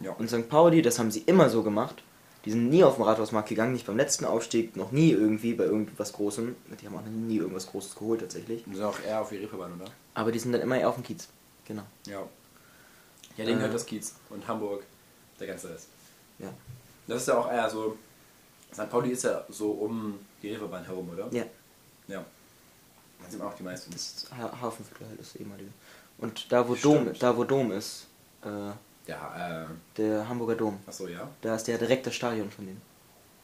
Ja. 0.00 0.12
Und 0.12 0.28
St. 0.28 0.48
Pauli, 0.48 0.82
das 0.82 0.98
haben 0.98 1.10
sie 1.10 1.20
immer 1.20 1.50
so 1.50 1.62
gemacht. 1.62 2.02
Die 2.44 2.50
sind 2.50 2.70
nie 2.70 2.82
auf 2.84 2.94
den 2.96 3.04
Rathausmarkt 3.04 3.48
gegangen, 3.50 3.72
nicht 3.74 3.86
beim 3.86 3.96
letzten 3.98 4.24
Aufstieg, 4.24 4.74
noch 4.76 4.92
nie 4.92 5.10
irgendwie 5.10 5.52
bei 5.54 5.64
irgendwas 5.64 6.12
Großem. 6.14 6.56
Die 6.80 6.86
haben 6.86 6.96
auch 6.96 7.02
noch 7.02 7.10
nie 7.10 7.36
irgendwas 7.36 7.66
Großes 7.66 7.94
geholt 7.96 8.20
tatsächlich. 8.20 8.64
Die 8.64 8.74
sind 8.74 8.84
auch 8.84 8.98
eher 9.06 9.20
auf 9.20 9.28
die 9.28 9.36
Reeperbahn, 9.36 9.74
oder? 9.80 9.90
Aber 10.14 10.32
die 10.32 10.38
sind 10.38 10.52
dann 10.52 10.62
immer 10.62 10.78
eher 10.78 10.88
auf 10.88 10.94
dem 10.94 11.04
Kiez. 11.04 11.28
Genau. 11.66 11.82
Ja. 12.06 12.20
Ja, 13.36 13.44
denen 13.44 13.48
Äh. 13.48 13.54
gehört 13.56 13.74
das 13.74 13.84
Kiez. 13.86 14.14
Und 14.30 14.46
Hamburg, 14.48 14.84
der 15.38 15.48
ganze 15.48 15.68
Rest. 15.68 15.88
Ja. 16.38 16.48
Das 17.06 17.18
ist 17.22 17.28
ja 17.28 17.38
auch 17.38 17.50
eher 17.50 17.68
so. 17.68 17.96
St. 18.72 18.88
Pauli 18.88 19.10
ist 19.10 19.24
ja 19.24 19.44
so 19.50 19.72
um 19.72 20.18
die 20.42 20.48
Reeperbahn 20.50 20.84
herum, 20.84 21.10
oder? 21.10 21.28
Ja. 21.32 21.44
Ja. 22.08 22.24
Da 23.22 23.30
sind 23.30 23.42
auch 23.42 23.52
die 23.54 23.62
meisten. 23.64 23.90
Das 23.90 24.26
ha 24.38 24.50
Hafenviertel 24.62 25.08
halt 25.08 25.20
das 25.20 25.36
ehemalige. 25.36 25.70
Und 26.18 26.50
da 26.50 26.66
wo 26.66 26.74
Stimmt. 26.74 27.06
Dom, 27.08 27.18
da 27.18 27.36
wo 27.36 27.44
Dom 27.44 27.70
ist, 27.72 28.06
äh, 28.42 28.70
Ja, 29.06 29.62
äh, 29.62 29.66
der 29.96 30.28
Hamburger 30.28 30.54
Dom, 30.56 30.78
achso, 30.86 31.08
ja. 31.08 31.28
da 31.40 31.56
ist 31.56 31.66
ja 31.68 31.76
direkt 31.78 32.06
das 32.06 32.14
Stadion 32.14 32.50
von 32.50 32.66
denen. 32.66 32.80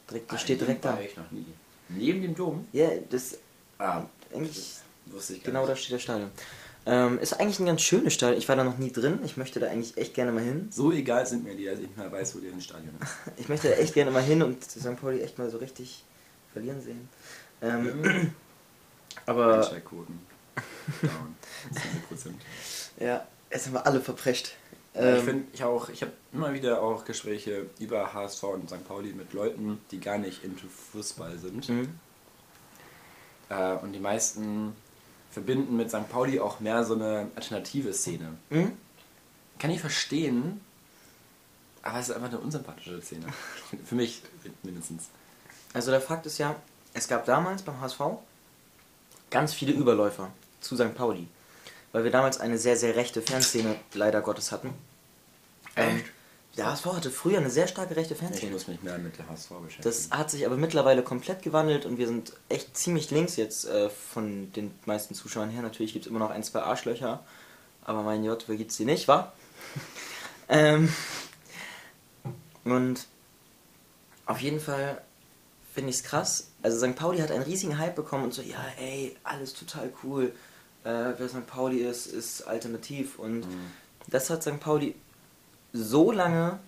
Direkt, 0.09 0.31
das 0.31 0.41
steht 0.41 0.61
direkt 0.61 0.85
da. 0.85 0.93
da. 0.93 1.01
Ich 1.01 1.17
noch 1.17 1.29
nie. 1.31 1.45
Neben 1.89 2.21
dem 2.21 2.35
Dom? 2.35 2.67
Ja, 2.71 2.89
das 3.09 3.37
Ah, 3.79 4.03
eigentlich 4.33 4.75
wusste 5.07 5.33
ich 5.33 5.43
gar 5.43 5.51
genau 5.51 5.65
da 5.65 5.73
nicht. 5.73 5.83
steht 5.83 5.95
das 5.95 6.01
Stadion. 6.03 6.31
Ähm, 6.85 7.19
ist 7.19 7.33
eigentlich 7.33 7.59
ein 7.59 7.65
ganz 7.65 7.81
schönes 7.81 8.13
Stadion. 8.13 8.37
Ich 8.39 8.47
war 8.47 8.55
da 8.55 8.63
noch 8.63 8.77
nie 8.77 8.91
drin. 8.91 9.19
Ich 9.25 9.35
möchte 9.35 9.59
da 9.59 9.67
eigentlich 9.67 9.97
echt 9.97 10.13
gerne 10.13 10.31
mal 10.31 10.41
hin. 10.43 10.69
So 10.71 10.91
egal 10.91 11.25
sind 11.25 11.43
mir 11.43 11.53
die, 11.55 11.65
dass 11.65 11.75
ich 11.79 11.87
nicht 11.87 11.97
mehr 11.97 12.11
weiß, 12.11 12.35
wo 12.35 12.39
deren 12.39 12.61
Stadion 12.61 12.93
ist. 13.01 13.11
Ich 13.37 13.49
möchte 13.49 13.67
da 13.69 13.75
echt 13.75 13.93
gerne 13.93 14.09
mal 14.11 14.23
hin 14.23 14.41
und 14.41 14.63
St. 14.63 14.95
Pauli 14.99 15.21
echt 15.21 15.37
mal 15.37 15.49
so 15.49 15.57
richtig 15.57 16.03
verlieren 16.53 16.81
sehen. 16.81 17.09
Ähm, 17.61 18.33
aber 19.25 19.55
Einschaltquoten. 19.57 20.19
Down. 21.01 21.35
10%. 22.15 23.03
ja, 23.03 23.27
jetzt 23.51 23.65
haben 23.67 23.73
wir 23.73 23.85
alle 23.85 23.99
verprescht. 23.99 24.55
Ja, 24.97 25.13
ich 25.13 25.19
Ähm, 25.19 25.25
finde, 25.25 25.45
ich 25.53 25.63
auch, 25.63 25.89
ich 25.89 26.01
habe 26.01 26.11
immer 26.33 26.53
wieder 26.53 26.81
auch 26.81 27.05
Gespräche 27.05 27.67
über 27.79 28.13
HSV 28.13 28.43
und 28.43 28.69
St. 28.69 28.87
Pauli 28.87 29.13
mit 29.13 29.33
Leuten, 29.33 29.79
die 29.91 29.99
gar 29.99 30.17
nicht 30.17 30.43
into 30.43 30.67
Fußball 30.91 31.37
sind. 31.37 31.69
mhm. 31.69 31.99
Äh, 33.49 33.75
und 33.75 33.93
die 33.93 33.99
meisten 33.99 34.75
verbinden 35.31 35.77
mit 35.77 35.89
St. 35.89 36.09
Pauli 36.09 36.39
auch 36.39 36.59
mehr 36.59 36.83
so 36.83 36.95
eine 36.95 37.29
alternative 37.35 37.93
Szene. 37.93 38.33
Mhm. 38.49 38.73
Kann 39.59 39.71
ich 39.71 39.79
verstehen, 39.79 40.61
aber 41.81 41.99
es 41.99 42.09
ist 42.09 42.15
einfach 42.15 42.29
eine 42.29 42.39
unsympathische 42.39 43.01
Szene. 43.01 43.27
Für 43.85 43.95
mich 43.95 44.21
mindestens. 44.63 45.05
Also 45.73 45.91
der 45.91 46.01
Fakt 46.01 46.25
ist 46.25 46.37
ja, 46.39 46.55
es 46.93 47.07
gab 47.07 47.25
damals 47.25 47.61
beim 47.61 47.79
HSV 47.79 48.01
ganz 49.29 49.53
viele 49.53 49.73
Überläufer 49.73 50.31
zu 50.59 50.75
St. 50.75 50.93
Pauli. 50.95 51.27
Weil 51.97 52.03
wir 52.03 52.11
damals 52.11 52.39
eine 52.39 52.59
sehr, 52.59 52.77
sehr 52.77 52.95
rechte 52.95 53.23
Fanszene 53.23 53.75
leider 53.95 54.21
Gottes 54.21 54.51
hatten. 54.51 54.71
Ähm, 55.75 56.03
der 56.55 56.67
HSV 56.67 56.85
hatte 56.85 57.09
früher 57.09 57.39
eine 57.39 57.49
sehr 57.49 57.67
starke 57.67 57.95
rechte 57.95 58.13
Ich 58.13 58.19
Fanszene. 58.19 58.51
muss 58.51 58.67
mich 58.67 58.83
mehr 58.83 58.99
mit 58.99 59.17
der 59.17 59.27
HSV 59.27 59.49
beschäftigen. 59.49 59.81
Das 59.81 60.11
hat 60.11 60.29
sich 60.29 60.45
aber 60.45 60.57
mittlerweile 60.57 61.01
komplett 61.01 61.41
gewandelt 61.41 61.87
und 61.87 61.97
wir 61.97 62.05
sind 62.05 62.33
echt 62.49 62.77
ziemlich 62.77 63.09
links 63.09 63.35
jetzt 63.35 63.65
äh, 63.65 63.89
von 63.89 64.53
den 64.53 64.75
meisten 64.85 65.15
Zuschauern 65.15 65.49
her. 65.49 65.63
Natürlich 65.63 65.91
gibt 65.91 66.05
es 66.05 66.11
immer 66.11 66.19
noch 66.19 66.29
ein, 66.29 66.43
zwei 66.43 66.59
Arschlöcher, 66.59 67.23
aber 67.83 68.03
mein 68.03 68.23
J, 68.23 68.43
wer 68.45 68.57
gibt's 68.57 68.77
die 68.77 68.85
nicht, 68.85 69.07
wa? 69.07 69.33
ähm, 70.49 70.93
und 72.63 73.07
auf 74.27 74.39
jeden 74.39 74.59
Fall 74.59 75.01
finde 75.73 75.89
ich 75.89 75.95
es 75.95 76.03
krass. 76.03 76.51
Also 76.61 76.77
St. 76.77 76.95
Pauli 76.95 77.21
hat 77.21 77.31
einen 77.31 77.41
riesigen 77.41 77.79
Hype 77.79 77.95
bekommen 77.95 78.25
und 78.25 78.35
so, 78.35 78.43
ja, 78.43 78.63
ey, 78.79 79.17
alles 79.23 79.55
total 79.55 79.91
cool. 80.03 80.31
Äh, 80.87 81.13
wer 81.17 81.27
St. 81.29 81.45
Pauli 81.47 81.79
ist, 81.79 82.07
ist 82.07 82.43
alternativ. 82.43 83.19
Und 83.19 83.41
Mhm. 83.41 83.71
das 84.07 84.29
hat 84.29 84.41
St. 84.43 84.59
Pauli 84.59 84.95
so 85.73 86.11
lange 86.11 86.59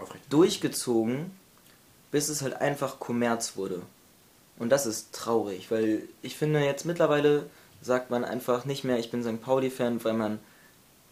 Aufrecht. 0.00 0.24
durchgezogen, 0.30 1.30
bis 2.10 2.28
es 2.28 2.42
halt 2.42 2.54
einfach 2.54 3.00
Kommerz 3.00 3.56
wurde. 3.56 3.82
Und 4.58 4.68
das 4.70 4.84
ist 4.86 5.12
traurig, 5.12 5.70
weil 5.70 6.02
ich 6.22 6.36
finde 6.36 6.60
jetzt 6.60 6.84
mittlerweile 6.84 7.46
sagt 7.82 8.10
man 8.10 8.24
einfach 8.26 8.66
nicht 8.66 8.84
mehr, 8.84 8.98
ich 8.98 9.10
bin 9.10 9.22
St. 9.24 9.40
Pauli-Fan, 9.40 10.04
weil 10.04 10.12
man 10.12 10.38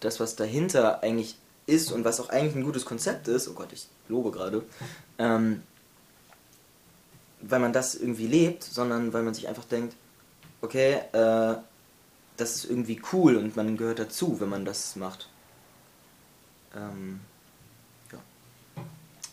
das, 0.00 0.20
was 0.20 0.36
dahinter 0.36 1.02
eigentlich 1.02 1.36
ist 1.66 1.90
und 1.92 2.04
was 2.04 2.20
auch 2.20 2.28
eigentlich 2.28 2.54
ein 2.56 2.62
gutes 2.64 2.84
Konzept 2.84 3.26
ist, 3.28 3.48
oh 3.48 3.54
Gott, 3.54 3.72
ich 3.72 3.86
lobe 4.08 4.30
gerade, 4.30 4.62
ähm, 5.18 5.62
weil 7.40 7.60
man 7.60 7.72
das 7.72 7.94
irgendwie 7.94 8.26
lebt, 8.26 8.64
sondern 8.64 9.12
weil 9.14 9.22
man 9.22 9.32
sich 9.34 9.48
einfach 9.48 9.64
denkt, 9.64 9.94
okay, 10.60 11.00
äh, 11.12 11.54
das 12.38 12.54
ist 12.56 12.64
irgendwie 12.70 13.00
cool 13.12 13.36
und 13.36 13.56
man 13.56 13.76
gehört 13.76 13.98
dazu, 13.98 14.40
wenn 14.40 14.48
man 14.48 14.64
das 14.64 14.96
macht. 14.96 15.28
Ähm, 16.74 17.20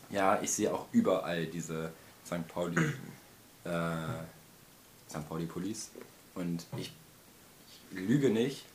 Ja, 0.10 0.42
ich 0.42 0.52
sehe 0.52 0.74
auch 0.74 0.88
überall 0.92 1.46
diese 1.46 1.92
St. 2.26 2.48
Pauli, 2.48 2.78
äh, 3.64 3.70
St. 5.10 5.28
Pauli 5.30 5.46
Police. 5.46 5.92
Und 6.34 6.66
ich, 6.78 6.92
ich 7.68 7.98
lüge 7.98 8.30
nicht. 8.30 8.66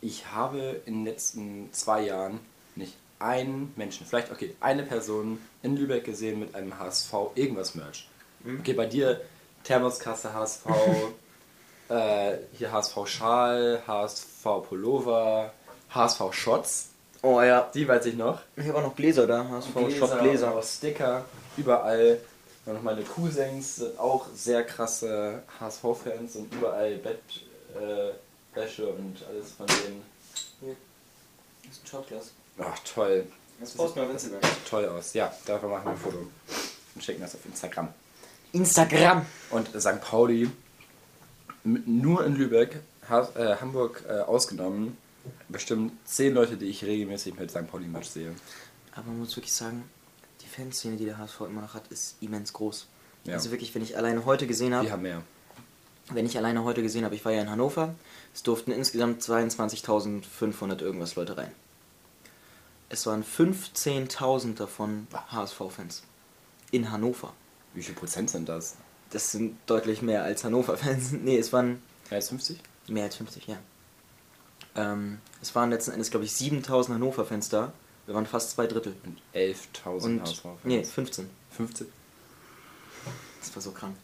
Ich 0.00 0.30
habe 0.32 0.82
in 0.86 0.94
den 0.94 1.04
letzten 1.04 1.72
zwei 1.72 2.02
Jahren 2.02 2.40
nicht 2.74 2.94
einen 3.18 3.72
Menschen, 3.76 4.06
vielleicht 4.06 4.30
okay, 4.30 4.54
eine 4.60 4.82
Person 4.82 5.38
in 5.62 5.76
Lübeck 5.76 6.04
gesehen 6.04 6.38
mit 6.38 6.54
einem 6.54 6.78
HSV 6.78 7.12
irgendwas 7.34 7.74
Merch. 7.74 8.08
Okay, 8.60 8.74
bei 8.74 8.86
dir 8.86 9.22
Thermoskasse 9.64 10.34
HSV, 10.34 10.66
äh, 11.88 12.38
hier 12.52 12.72
HSV 12.72 13.06
Schal, 13.06 13.82
HSV 13.86 14.44
Pullover, 14.68 15.52
HSV 15.90 16.32
Shots, 16.32 16.88
oh 17.22 17.40
ja, 17.40 17.70
die 17.74 17.86
weiß 17.86 18.06
ich 18.06 18.16
noch. 18.16 18.40
ich 18.56 18.66
habe 18.68 18.78
auch 18.78 18.82
noch 18.82 18.96
Gläser 18.96 19.26
da, 19.26 19.48
HSV 19.48 19.74
Gläser, 19.74 19.96
Shop 19.98 20.20
Gläser. 20.20 20.54
auch 20.54 20.62
Sticker, 20.62 21.24
überall. 21.56 22.18
Und 22.64 22.74
noch 22.74 22.82
meine 22.82 23.02
Cousins 23.02 23.76
sind 23.76 23.98
auch 23.98 24.26
sehr 24.34 24.64
krasse 24.64 25.42
HSV-Fans 25.60 26.34
und 26.34 26.52
überall 26.52 26.96
Bettwäsche 26.96 28.82
äh, 28.82 28.86
und 28.86 29.16
alles 29.28 29.52
von 29.52 29.66
denen. 29.66 30.02
Das 31.62 31.76
ist 31.76 31.84
ein 31.84 31.86
Shotglas. 31.86 32.32
Ach, 32.58 32.78
toll. 32.80 33.26
Das 33.60 33.70
posten 33.70 34.00
wir 34.00 34.02
auf 34.04 34.10
Instagram. 34.10 34.40
Toll 34.68 34.88
aus. 34.88 35.14
Ja, 35.14 35.32
dafür 35.46 35.68
machen 35.68 35.84
wir 35.84 35.90
ein 35.92 35.96
Foto 35.96 36.18
und 36.94 37.04
schicken 37.04 37.20
das 37.20 37.34
auf 37.36 37.46
Instagram. 37.46 37.88
Instagram. 38.52 39.24
Und 39.50 39.68
St. 39.80 40.00
Pauli, 40.00 40.50
nur 41.66 42.24
in 42.24 42.36
Lübeck, 42.36 42.80
ha 43.08 43.28
äh, 43.34 43.56
Hamburg 43.60 44.04
äh, 44.08 44.20
ausgenommen, 44.20 44.96
bestimmt 45.48 45.92
zehn 46.04 46.34
Leute, 46.34 46.56
die 46.56 46.66
ich 46.66 46.84
regelmäßig 46.84 47.38
mit 47.38 47.50
St. 47.50 47.66
Pauli-Match 47.66 48.08
sehe. 48.08 48.34
Aber 48.92 49.08
man 49.08 49.20
muss 49.20 49.36
wirklich 49.36 49.52
sagen, 49.52 49.84
die 50.42 50.46
Fanszene, 50.46 50.96
die 50.96 51.04
der 51.04 51.18
HSV 51.18 51.42
immer 51.42 51.62
noch 51.62 51.74
hat, 51.74 51.88
ist 51.88 52.16
immens 52.20 52.52
groß. 52.52 52.86
Ja. 53.24 53.34
Also 53.34 53.50
wirklich, 53.50 53.74
wenn 53.74 53.82
ich 53.82 53.96
alleine 53.96 54.24
heute 54.24 54.46
gesehen 54.46 54.74
habe, 54.74 54.90
haben 54.90 55.02
mehr. 55.02 55.22
wenn 56.12 56.26
ich 56.26 56.38
alleine 56.38 56.62
heute 56.64 56.82
gesehen 56.82 57.04
habe, 57.04 57.14
ich 57.14 57.24
war 57.24 57.32
ja 57.32 57.42
in 57.42 57.50
Hannover, 57.50 57.94
es 58.32 58.42
durften 58.42 58.70
insgesamt 58.70 59.22
22.500 59.22 60.80
irgendwas 60.80 61.16
Leute 61.16 61.36
rein. 61.36 61.52
Es 62.88 63.04
waren 63.06 63.24
15.000 63.24 64.54
davon 64.54 65.08
HSV-Fans. 65.12 66.04
In 66.70 66.92
Hannover. 66.92 67.32
Wie 67.74 67.82
viel 67.82 67.94
Prozent 67.94 68.30
sind 68.30 68.48
das? 68.48 68.76
Das 69.16 69.30
sind 69.30 69.56
deutlich 69.64 70.02
mehr 70.02 70.24
als 70.24 70.44
Hannover-Fans. 70.44 71.12
Nee, 71.24 71.38
es 71.38 71.50
waren 71.50 71.80
Mehr 72.10 72.16
als 72.18 72.28
50? 72.28 72.60
mehr 72.88 73.04
als 73.04 73.16
50, 73.16 73.46
ja. 73.46 73.56
Ähm, 74.76 75.20
es 75.40 75.54
waren 75.54 75.70
letzten 75.70 75.92
Endes, 75.92 76.10
glaube 76.10 76.26
ich, 76.26 76.32
7.000 76.32 76.90
Hannover-Fans 76.90 77.48
da. 77.48 77.72
Wir 78.04 78.14
waren 78.14 78.26
fast 78.26 78.50
zwei 78.50 78.66
Drittel. 78.66 78.94
Und 79.06 79.16
11.000 79.34 80.04
Und, 80.04 80.20
HSV-Fans. 80.20 80.58
nee, 80.64 80.84
15. 80.84 81.30
15. 81.52 81.86
Das 83.40 83.54
war 83.56 83.62
so 83.62 83.70
krank. 83.70 83.96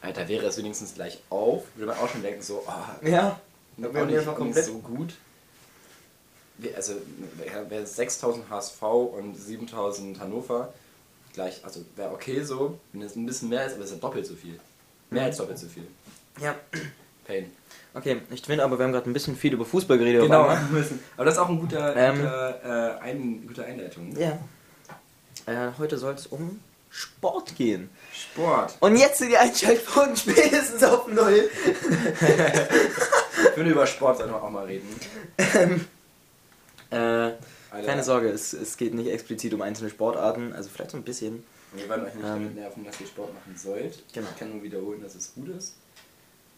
Alter, 0.00 0.26
wäre 0.26 0.46
es 0.46 0.56
wenigstens 0.56 0.94
gleich 0.94 1.18
auf, 1.28 1.64
würde 1.74 1.88
man 1.92 1.98
auch 1.98 2.08
schon 2.08 2.22
denken, 2.22 2.40
so, 2.40 2.64
ah, 2.66 2.96
Ja, 3.02 3.38
auch 3.78 3.92
wären 3.92 4.06
nicht, 4.08 4.24
komplett- 4.34 4.64
so 4.64 4.78
gut. 4.78 5.12
Also, 6.74 6.94
wäre 7.36 7.68
wär 7.68 7.84
6000 7.86 8.48
HSV 8.48 8.80
und 8.82 9.34
7000 9.34 10.18
Hannover 10.18 10.72
gleich, 11.36 11.60
also 11.64 11.84
wäre 11.94 12.10
okay 12.10 12.42
so, 12.42 12.80
wenn 12.92 13.02
es 13.02 13.14
ein 13.14 13.24
bisschen 13.24 13.48
mehr 13.48 13.64
ist, 13.66 13.74
aber 13.74 13.84
es 13.84 13.90
ist 13.90 13.96
ja 13.96 14.00
doppelt 14.00 14.26
so 14.26 14.34
viel. 14.34 14.58
Mehr 15.10 15.24
als 15.24 15.36
doppelt 15.36 15.58
so 15.58 15.68
viel. 15.68 15.86
Ja. 16.40 16.56
Pain. 17.24 17.52
Okay, 17.94 18.20
ich 18.30 18.42
finde 18.42 18.64
aber, 18.64 18.78
wir 18.78 18.84
haben 18.84 18.92
gerade 18.92 19.08
ein 19.08 19.12
bisschen 19.12 19.36
viel 19.36 19.52
über 19.52 19.64
Fußball 19.64 19.98
geredet. 19.98 20.22
Genau, 20.22 20.42
aber 20.42 20.58
das 21.24 21.34
ist 21.34 21.38
auch 21.38 21.48
ein 21.48 21.60
guter, 21.60 21.94
Ähm. 21.94 22.16
guter, 22.16 22.98
äh, 22.98 23.00
ein, 23.02 23.46
gute 23.46 23.64
Einleitung. 23.64 24.16
Ja. 24.18 24.38
Äh, 25.46 25.72
heute 25.78 25.98
soll 25.98 26.14
es 26.14 26.26
um 26.26 26.60
Sport 26.90 27.54
gehen. 27.56 27.90
Sport. 28.12 28.76
Und 28.80 28.96
jetzt 28.96 29.18
sind 29.18 29.28
die 29.30 29.36
Einschaltquoten 29.36 30.16
spätestens 30.16 30.82
auf 30.82 31.06
null. 31.08 31.50
Ich 31.60 33.50
finde, 33.54 33.70
über 33.70 33.86
Sport 33.86 34.22
auch 34.22 34.50
mal 34.50 34.64
reden. 34.64 34.88
Äh, 36.90 37.32
Alter, 37.76 37.86
keine 37.86 38.04
Sorge, 38.04 38.28
es, 38.30 38.52
es 38.52 38.76
geht 38.76 38.94
nicht 38.94 39.08
explizit 39.10 39.52
um 39.54 39.62
einzelne 39.62 39.90
Sportarten, 39.90 40.52
also 40.52 40.68
vielleicht 40.68 40.90
so 40.92 40.96
ein 40.96 41.02
bisschen. 41.02 41.44
Wir 41.72 41.88
wollen 41.88 42.04
euch 42.04 42.14
nicht 42.14 42.24
Ähm. 42.24 42.30
damit 42.32 42.54
nerven, 42.54 42.84
dass 42.84 43.00
ihr 43.00 43.06
Sport 43.06 43.34
machen 43.34 43.56
sollt. 43.56 44.02
Genau. 44.12 44.28
Ich 44.32 44.36
kann 44.38 44.50
nur 44.52 44.62
wiederholen, 44.62 45.02
dass 45.02 45.14
es 45.14 45.34
gut 45.34 45.48
ist. 45.48 45.74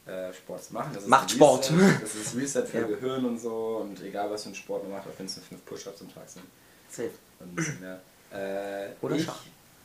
Äh, 0.07 0.33
Sport 0.33 0.65
zu 0.65 0.73
machen. 0.75 0.91
Das 0.95 1.03
ist 1.03 1.09
Macht 1.09 1.25
ein 1.27 1.29
Sport. 1.31 1.73
Das 2.01 2.15
ist 2.15 2.37
Reset 2.37 2.63
für 2.67 2.79
Ja. 2.81 2.87
Gehirn 2.87 3.25
und 3.27 3.39
so. 3.39 3.79
Und 3.83 4.03
egal, 4.03 4.31
was 4.31 4.43
für 4.43 4.47
einen 4.49 4.55
Sport 4.55 4.85
man 4.85 4.93
macht, 4.93 5.07
auch 5.07 5.19
wenn 5.19 5.27
es 5.27 5.37
nur 5.37 5.45
5 5.47 5.65
Push-Ups 5.67 6.01
am 6.03 6.15
Tag 6.15 6.29
sind. 6.29 6.45
Safe. 6.89 7.11
Und 7.41 7.53
ein 7.53 7.55
bisschen 7.57 7.81
mehr. 7.81 8.01
Äh, 8.33 8.91
Oder 9.05 9.17
ich 9.17 9.25
Schach. 9.25 9.43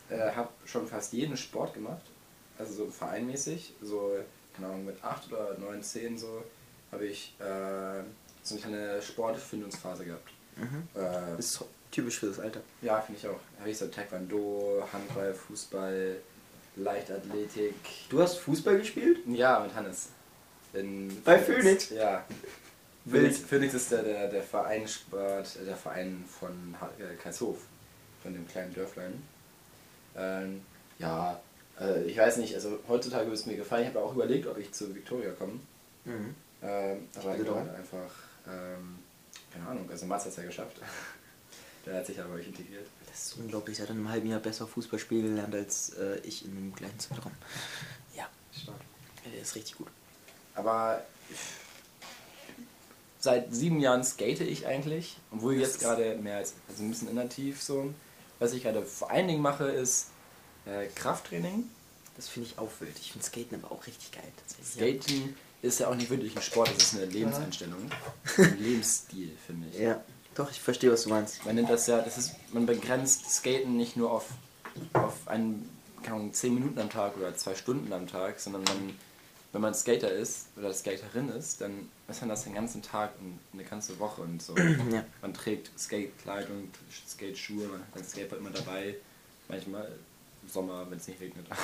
äh, 0.09 0.31
habe 0.31 0.49
schon 0.65 0.87
fast 0.87 1.11
jeden 1.13 1.35
Sport 1.35 1.73
gemacht. 1.73 2.01
Also 2.57 2.73
so 2.73 2.87
vereinmäßig. 2.87 3.73
So, 3.81 4.11
keine 4.55 4.67
Ahnung, 4.67 4.85
mit 4.85 5.03
8 5.03 5.31
oder 5.33 5.57
9, 5.57 5.81
10 5.83 6.17
so, 6.17 6.43
habe 6.91 7.05
ich 7.05 7.35
äh, 7.39 8.03
so 8.43 8.55
eine 8.55 8.61
kleine 8.61 9.01
Sportfindungsphase 9.01 10.05
gehabt. 10.05 10.29
Mhm. 10.55 10.87
Äh, 10.95 11.39
ist 11.39 11.63
typisch 11.91 12.19
für 12.19 12.27
das 12.27 12.39
Alter. 12.39 12.61
ja, 12.81 12.99
finde 13.01 13.19
ich 13.19 13.27
auch. 13.27 13.39
Habe 13.59 13.69
ich 13.69 13.77
so 13.77 13.87
Taekwondo, 13.87 14.87
Handball, 14.91 15.33
Fußball, 15.33 16.17
Leichtathletik. 16.75 17.75
Du 18.09 18.21
hast 18.21 18.37
Fußball 18.37 18.77
gespielt? 18.77 19.19
Ja, 19.27 19.59
mit 19.59 19.73
Hannes. 19.75 20.09
In 20.73 21.21
Bei 21.23 21.37
Phoenix? 21.37 21.89
Ja. 21.91 22.25
Wild. 23.05 23.33
Phoenix, 23.33 23.39
Phoenix 23.49 23.73
ist 23.73 23.91
der, 23.91 24.03
der, 24.03 24.29
der 24.29 24.41
Vereinssport, 24.41 25.57
äh, 25.61 25.65
der 25.65 25.75
Verein 25.75 26.23
von 26.27 26.75
äh, 26.97 27.15
Karlshof, 27.21 27.57
von 28.21 28.33
dem 28.33 28.47
kleinen 28.47 28.73
Dörflein. 28.73 29.21
Ähm, 30.15 30.61
ja, 30.99 31.39
äh, 31.79 32.03
ich 32.03 32.17
weiß 32.17 32.37
nicht, 32.37 32.55
also 32.55 32.79
heutzutage 32.87 33.25
würde 33.25 33.35
es 33.35 33.45
mir 33.45 33.57
gefallen. 33.57 33.83
Ich 33.83 33.89
habe 33.89 33.99
auch 33.99 34.13
überlegt, 34.13 34.47
ob 34.47 34.57
ich 34.57 34.71
zu 34.71 34.93
Victoria 34.95 35.31
komme. 35.31 35.59
Mhm. 36.05 36.35
Ähm, 36.61 37.07
aber 37.15 37.37
ich 37.37 37.47
halt 37.47 37.75
einfach, 37.75 38.11
ähm, 38.47 38.99
keine 39.53 39.67
Ahnung, 39.67 39.89
also 39.89 40.05
Mats 40.05 40.25
hat 40.25 40.31
es 40.31 40.37
ja 40.37 40.43
geschafft. 40.43 40.77
der 41.85 41.95
hat 41.95 42.05
sich 42.05 42.19
aber 42.19 42.33
euch 42.33 42.47
integriert. 42.47 42.87
Das 43.07 43.27
ist 43.27 43.37
unglaublich, 43.37 43.79
er 43.79 43.83
hat 43.83 43.91
in 43.91 43.97
einem 43.97 44.09
halben 44.09 44.27
Jahr 44.27 44.39
besser 44.39 44.67
Fußball 44.67 44.99
spielen 44.99 45.35
gelernt 45.35 45.53
als 45.53 45.89
äh, 45.93 46.19
ich 46.23 46.45
in 46.45 46.51
einem 46.51 46.73
gleichen 46.73 46.99
Zeitraum. 46.99 47.31
Ja, 48.15 48.27
Stark. 48.51 48.79
er 49.23 49.41
ist 49.41 49.55
richtig 49.55 49.77
gut. 49.77 49.87
Aber 50.55 51.03
seit 53.19 53.53
sieben 53.53 53.79
Jahren 53.79 54.03
skate 54.03 54.41
ich 54.41 54.67
eigentlich, 54.67 55.17
obwohl 55.31 55.55
jetzt 55.55 55.79
gerade 55.79 56.15
mehr 56.17 56.37
als 56.37 56.55
also 56.67 56.83
ein 56.83 56.89
bisschen 56.89 57.09
inaktiv 57.09 57.61
so. 57.61 57.93
Was 58.39 58.53
ich 58.53 58.63
gerade 58.63 58.83
vor 58.83 59.11
allen 59.11 59.27
Dingen 59.27 59.41
mache, 59.41 59.65
ist 59.65 60.07
äh, 60.65 60.87
Krafttraining. 60.87 61.69
Das 62.15 62.27
finde 62.27 62.49
ich 62.49 62.59
auch 62.59 62.69
wild. 62.79 62.97
Ich 62.99 63.11
finde 63.13 63.25
Skaten 63.25 63.55
aber 63.55 63.71
auch 63.71 63.87
richtig 63.87 64.11
geil. 64.11 64.23
Skaten 64.63 65.35
ist 65.63 65.79
ja 65.79 65.87
auch 65.87 65.95
nicht 65.95 66.09
wirklich 66.09 66.35
ein 66.35 66.41
Sport, 66.41 66.69
das 66.75 66.93
ist 66.93 66.95
eine 66.95 67.05
Lebenseinstellung. 67.05 67.89
Ein 68.37 68.59
Lebensstil, 68.59 69.31
finde 69.47 69.69
ich. 69.69 69.79
Ja, 69.79 70.03
doch, 70.35 70.51
ich 70.51 70.59
verstehe, 70.59 70.91
was 70.91 71.03
du 71.03 71.09
meinst. 71.09 71.45
Man 71.45 71.55
nennt 71.55 71.69
das 71.69 71.87
ja, 71.87 72.01
das 72.01 72.17
ist, 72.17 72.35
man 72.51 72.65
begrenzt 72.65 73.31
Skaten 73.31 73.77
nicht 73.77 73.95
nur 73.95 74.11
auf, 74.11 74.25
auf 74.91 75.25
einen, 75.25 75.69
keine 76.03 76.17
Ahnung, 76.17 76.33
10 76.33 76.53
Minuten 76.53 76.79
am 76.79 76.89
Tag 76.89 77.15
oder 77.17 77.35
zwei 77.37 77.55
Stunden 77.55 77.93
am 77.93 78.07
Tag, 78.07 78.41
sondern 78.41 78.63
man, 78.65 78.93
wenn 79.53 79.61
man 79.61 79.73
Skater 79.73 80.11
ist 80.11 80.47
oder 80.57 80.73
Skaterin 80.73 81.29
ist, 81.29 81.61
dann 81.61 81.89
ist 82.09 82.19
man 82.19 82.29
das 82.29 82.43
den 82.43 82.55
ganzen 82.55 82.81
Tag 82.81 83.13
und 83.21 83.39
eine 83.53 83.63
ganze 83.63 83.97
Woche 83.99 84.21
und 84.21 84.41
so. 84.41 84.55
Ja. 84.91 85.05
Man 85.21 85.33
trägt 85.33 85.71
Skatekleidung, 85.79 86.69
Skateschuhe, 87.07 87.67
man 87.67 87.79
hat 87.79 87.87
sein 87.95 88.03
Skateboard 88.03 88.41
immer 88.41 88.51
dabei. 88.51 88.95
Manchmal 89.47 89.87
Sommer, 90.47 90.89
wenn 90.89 90.97
es 90.97 91.07
nicht 91.07 91.19
regnet. 91.19 91.47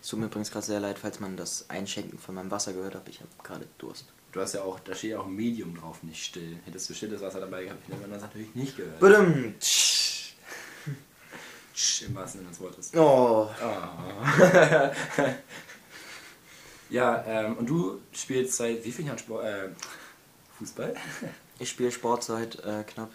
Es 0.00 0.08
tut 0.08 0.20
mir 0.20 0.26
übrigens 0.26 0.50
gerade 0.50 0.64
sehr 0.64 0.80
leid, 0.80 0.98
falls 0.98 1.20
man 1.20 1.36
das 1.36 1.68
Einschenken 1.68 2.18
von 2.18 2.34
meinem 2.34 2.50
Wasser 2.50 2.72
gehört 2.72 2.94
hat. 2.94 3.08
Ich 3.08 3.20
habe 3.20 3.28
gerade 3.42 3.66
Durst. 3.78 4.06
Du 4.32 4.40
hast 4.40 4.54
ja 4.54 4.62
auch, 4.62 4.78
da 4.80 4.94
steht 4.94 5.10
ja 5.10 5.20
auch 5.20 5.26
Medium 5.26 5.76
drauf, 5.76 6.02
nicht 6.02 6.24
still. 6.24 6.58
Hättest 6.64 6.88
du 6.88 6.94
stilles 6.94 7.20
Wasser 7.20 7.40
dabei 7.40 7.64
gehabt, 7.64 7.86
hätte 7.88 8.00
man 8.00 8.10
das 8.10 8.22
natürlich 8.22 8.54
nicht 8.54 8.76
gehört. 8.76 9.00
Badum. 9.00 9.54
Tsch, 9.60 10.34
Im 12.06 12.14
wahrsten 12.14 12.40
Sinne 12.40 12.50
des 12.50 12.60
Wortes. 12.60 12.94
Oh. 12.94 13.48
Ah. 13.60 14.92
Ja, 16.90 17.22
ähm, 17.26 17.56
und 17.58 17.68
du 17.68 18.00
spielst 18.12 18.56
seit 18.56 18.84
wie 18.84 18.92
vielen 18.92 19.08
Jahren 19.08 19.18
Sport, 19.18 19.44
äh, 19.44 19.68
Fußball? 20.58 20.94
Ich 21.58 21.68
spiele 21.70 21.92
Sport 21.92 22.24
seit 22.24 22.56
äh, 22.64 22.82
knapp. 22.84 23.10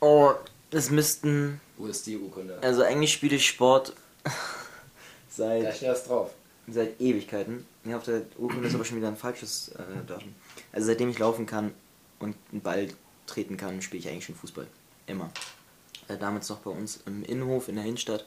Oh, 0.00 0.32
es 0.72 0.90
müssten. 0.90 1.60
Wo 1.76 1.86
ist 1.86 2.06
die 2.06 2.16
Urkunde? 2.16 2.58
Also 2.62 2.82
eigentlich 2.82 3.12
spiele 3.12 3.36
ich 3.36 3.46
Sport 3.46 3.94
da 4.24 4.30
seit, 5.30 5.76
steht 5.76 5.88
das 5.88 6.04
drauf. 6.04 6.30
seit 6.68 7.00
Ewigkeiten. 7.00 7.66
Ja, 7.84 7.96
auf 7.96 8.04
der 8.04 8.22
Urkunde 8.38 8.68
ist 8.68 8.74
aber 8.74 8.84
schon 8.84 8.98
wieder 8.98 9.08
ein 9.08 9.16
falsches 9.16 9.70
äh, 9.70 10.06
Datum. 10.06 10.34
Also 10.72 10.86
seitdem 10.86 11.10
ich 11.10 11.18
laufen 11.18 11.46
kann 11.46 11.72
und 12.18 12.36
einen 12.52 12.60
Ball 12.60 12.88
treten 13.26 13.56
kann, 13.56 13.80
spiele 13.82 14.00
ich 14.00 14.08
eigentlich 14.08 14.26
schon 14.26 14.34
Fußball. 14.34 14.66
Immer. 15.06 15.30
Äh, 16.08 16.18
damals 16.18 16.48
noch 16.48 16.58
bei 16.58 16.70
uns 16.70 17.00
im 17.06 17.22
Innenhof 17.24 17.68
in 17.68 17.76
der 17.76 17.84
Innenstadt. 17.84 18.26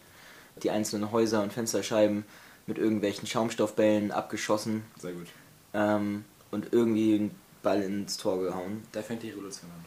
Die 0.61 0.71
einzelnen 0.71 1.11
Häuser 1.11 1.41
und 1.43 1.53
Fensterscheiben 1.53 2.25
mit 2.67 2.77
irgendwelchen 2.77 3.27
Schaumstoffbällen 3.27 4.11
abgeschossen 4.11 4.83
Sehr 4.99 5.11
gut. 5.13 5.27
ähm, 5.73 6.23
und 6.51 6.71
irgendwie 6.71 7.15
einen 7.15 7.31
Ball 7.61 7.81
ins 7.81 8.17
Tor 8.17 8.39
gehauen. 8.41 8.83
Da 8.91 9.01
fängt 9.01 9.23
die 9.23 9.29
Revolution 9.31 9.69
an. 9.71 9.85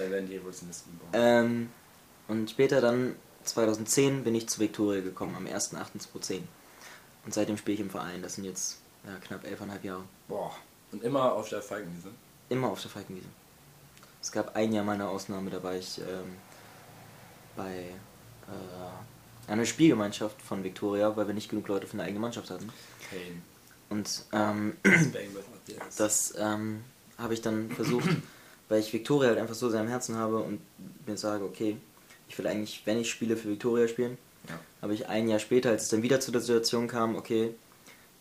Da 0.00 0.10
werden 0.10 0.26
die 0.28 0.36
Revolutionisten 0.36 0.92
geboren. 0.92 1.10
Ähm, 1.12 1.70
und 2.28 2.50
später 2.50 2.80
dann, 2.80 3.16
2010, 3.44 4.24
bin 4.24 4.34
ich 4.34 4.48
zu 4.48 4.60
Viktoria 4.60 5.00
gekommen, 5.02 5.34
am 5.36 5.46
1.8.2010. 5.46 6.42
Und 7.24 7.34
seitdem 7.34 7.56
spiele 7.56 7.74
ich 7.74 7.80
im 7.80 7.90
Verein. 7.90 8.22
Das 8.22 8.36
sind 8.36 8.44
jetzt 8.44 8.78
ja, 9.06 9.16
knapp 9.16 9.44
11,5 9.44 9.84
Jahre. 9.84 10.04
Boah. 10.28 10.54
Und 10.92 11.02
immer 11.02 11.32
auf 11.32 11.48
der 11.48 11.62
Falkenwiese. 11.62 12.08
Immer 12.48 12.68
auf 12.68 12.80
der 12.80 12.90
Falkenwiese. 12.90 13.28
Es 14.22 14.32
gab 14.32 14.56
ein 14.56 14.72
Jahr 14.72 14.84
meine 14.84 15.08
Ausnahme, 15.08 15.50
da 15.50 15.62
war 15.62 15.74
ich 15.74 15.98
ähm, 15.98 16.36
bei 17.56 17.94
äh, 18.48 19.50
einer 19.50 19.64
Spielgemeinschaft 19.64 20.40
von 20.42 20.62
Viktoria, 20.62 21.16
weil 21.16 21.26
wir 21.26 21.34
nicht 21.34 21.48
genug 21.48 21.68
Leute 21.68 21.86
für 21.86 21.94
eine 21.94 22.04
eigene 22.04 22.20
Mannschaft 22.20 22.50
hatten. 22.50 22.70
Pain. 23.08 23.42
Und 23.88 24.24
ähm, 24.32 24.76
ideas. 24.84 25.96
das 25.96 26.34
ähm, 26.38 26.84
habe 27.18 27.34
ich 27.34 27.40
dann 27.40 27.70
versucht, 27.70 28.08
weil 28.70 28.80
ich 28.80 28.90
Viktoria 28.94 29.28
halt 29.28 29.38
einfach 29.38 29.54
so 29.54 29.68
sehr 29.68 29.80
am 29.80 29.88
Herzen 29.88 30.16
habe 30.16 30.38
und 30.38 30.60
mir 31.06 31.18
sage, 31.18 31.44
okay, 31.44 31.76
ich 32.28 32.38
will 32.38 32.46
eigentlich, 32.46 32.80
wenn 32.86 32.98
ich 32.98 33.10
spiele, 33.10 33.36
für 33.36 33.50
Viktoria 33.50 33.86
spielen. 33.88 34.16
Ja. 34.48 34.58
habe 34.80 34.94
ich 34.94 35.06
ein 35.08 35.28
Jahr 35.28 35.38
später, 35.38 35.68
als 35.68 35.82
es 35.82 35.88
dann 35.90 36.02
wieder 36.02 36.18
zu 36.20 36.32
der 36.32 36.40
Situation 36.40 36.88
kam, 36.88 37.14
okay, 37.14 37.54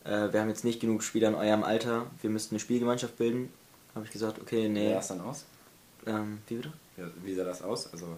äh, 0.04 0.34
wir 0.34 0.42
haben 0.42 0.50
jetzt 0.50 0.66
nicht 0.66 0.82
genug 0.82 1.02
Spieler 1.02 1.30
in 1.30 1.36
eurem 1.36 1.64
Alter, 1.64 2.08
wir 2.22 2.30
müssten 2.30 2.56
eine 2.56 2.60
Spielgemeinschaft 2.60 3.18
bilden, 3.18 3.54
habe 3.96 4.06
ich 4.06 4.12
gesagt, 4.12 4.38
okay, 4.42 4.66
Wie 4.66 4.70
nee. 4.70 4.90
sah 4.90 4.96
das 4.96 5.08
dann 5.08 5.22
aus? 5.22 5.46
Ähm, 6.06 6.40
wie 6.48 6.56
bitte? 6.56 6.74
Ja, 6.98 7.06
Wie 7.24 7.34
sah 7.36 7.46
das 7.46 7.62
aus? 7.62 7.92
Also, 7.94 8.18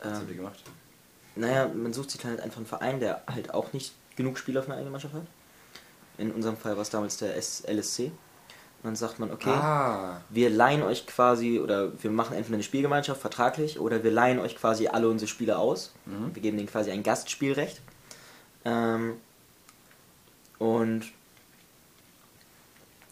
was 0.00 0.12
habt 0.14 0.24
ihr 0.24 0.30
Ähm, 0.30 0.36
gemacht? 0.38 0.62
naja, 1.36 1.68
man 1.68 1.92
sucht 1.92 2.10
sich 2.10 2.24
halt 2.24 2.40
einfach 2.40 2.56
einen 2.58 2.66
Verein, 2.66 2.98
der 3.00 3.22
halt 3.28 3.54
auch 3.54 3.72
nicht 3.72 3.92
genug 4.16 4.36
Spieler 4.38 4.62
für 4.62 4.68
eine 4.68 4.76
eigene 4.76 4.90
Mannschaft 4.90 5.14
hat. 5.14 5.26
In 6.18 6.32
unserem 6.32 6.56
Fall 6.56 6.74
war 6.74 6.82
es 6.82 6.90
damals 6.90 7.16
der 7.18 7.36
S 7.36 7.62
LSC. 7.66 8.10
Und 8.84 8.88
dann 8.88 8.96
sagt 8.96 9.18
man, 9.18 9.30
okay, 9.32 9.48
Ah. 9.48 10.20
wir 10.28 10.50
leihen 10.50 10.82
euch 10.82 11.06
quasi, 11.06 11.58
oder 11.58 11.90
wir 12.02 12.10
machen 12.10 12.36
entweder 12.36 12.56
eine 12.56 12.62
Spielgemeinschaft 12.62 13.18
vertraglich, 13.18 13.80
oder 13.80 14.04
wir 14.04 14.10
leihen 14.10 14.38
euch 14.38 14.56
quasi 14.56 14.88
alle 14.88 15.08
unsere 15.08 15.26
Spieler 15.26 15.58
aus. 15.58 15.94
Mhm. 16.04 16.34
Wir 16.34 16.42
geben 16.42 16.58
denen 16.58 16.68
quasi 16.68 16.90
ein 16.90 17.02
Gastspielrecht. 17.02 17.80
Ähm, 18.66 19.14
und 20.58 21.06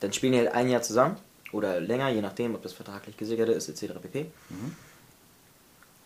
dann 0.01 0.13
spielen 0.13 0.33
die 0.35 0.41
halt 0.41 0.53
ein 0.53 0.69
Jahr 0.69 0.83
zusammen 0.83 1.17
oder 1.53 1.81
länger, 1.81 2.11
je 2.11 2.21
nachdem, 2.21 2.55
ob 2.55 2.63
das 2.63 2.75
vertraglich 2.75 3.17
gesichert 3.17 3.49
ist, 3.49 3.71
etc. 3.71 3.95
pp. 3.99 4.27
Mhm. 4.51 4.77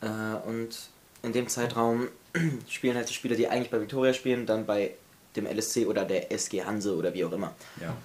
Äh, 0.02 0.48
und 0.48 0.78
in 1.24 1.32
dem 1.32 1.48
Zeitraum 1.48 2.06
spielen 2.68 2.94
halt 2.96 3.08
die 3.08 3.14
Spieler, 3.14 3.34
die 3.34 3.48
eigentlich 3.48 3.72
bei 3.72 3.80
Victoria 3.80 4.12
spielen, 4.12 4.46
dann 4.46 4.64
bei 4.64 4.94
dem 5.34 5.44
LSC 5.44 5.86
oder 5.86 6.04
der 6.04 6.30
SG 6.30 6.62
Hanse 6.62 6.94
oder 6.94 7.12
wie 7.14 7.24
auch 7.24 7.32
immer. 7.32 7.52
Ja. 7.80 7.96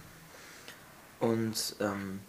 Und 1.22 1.75
ähm, 1.80 2.20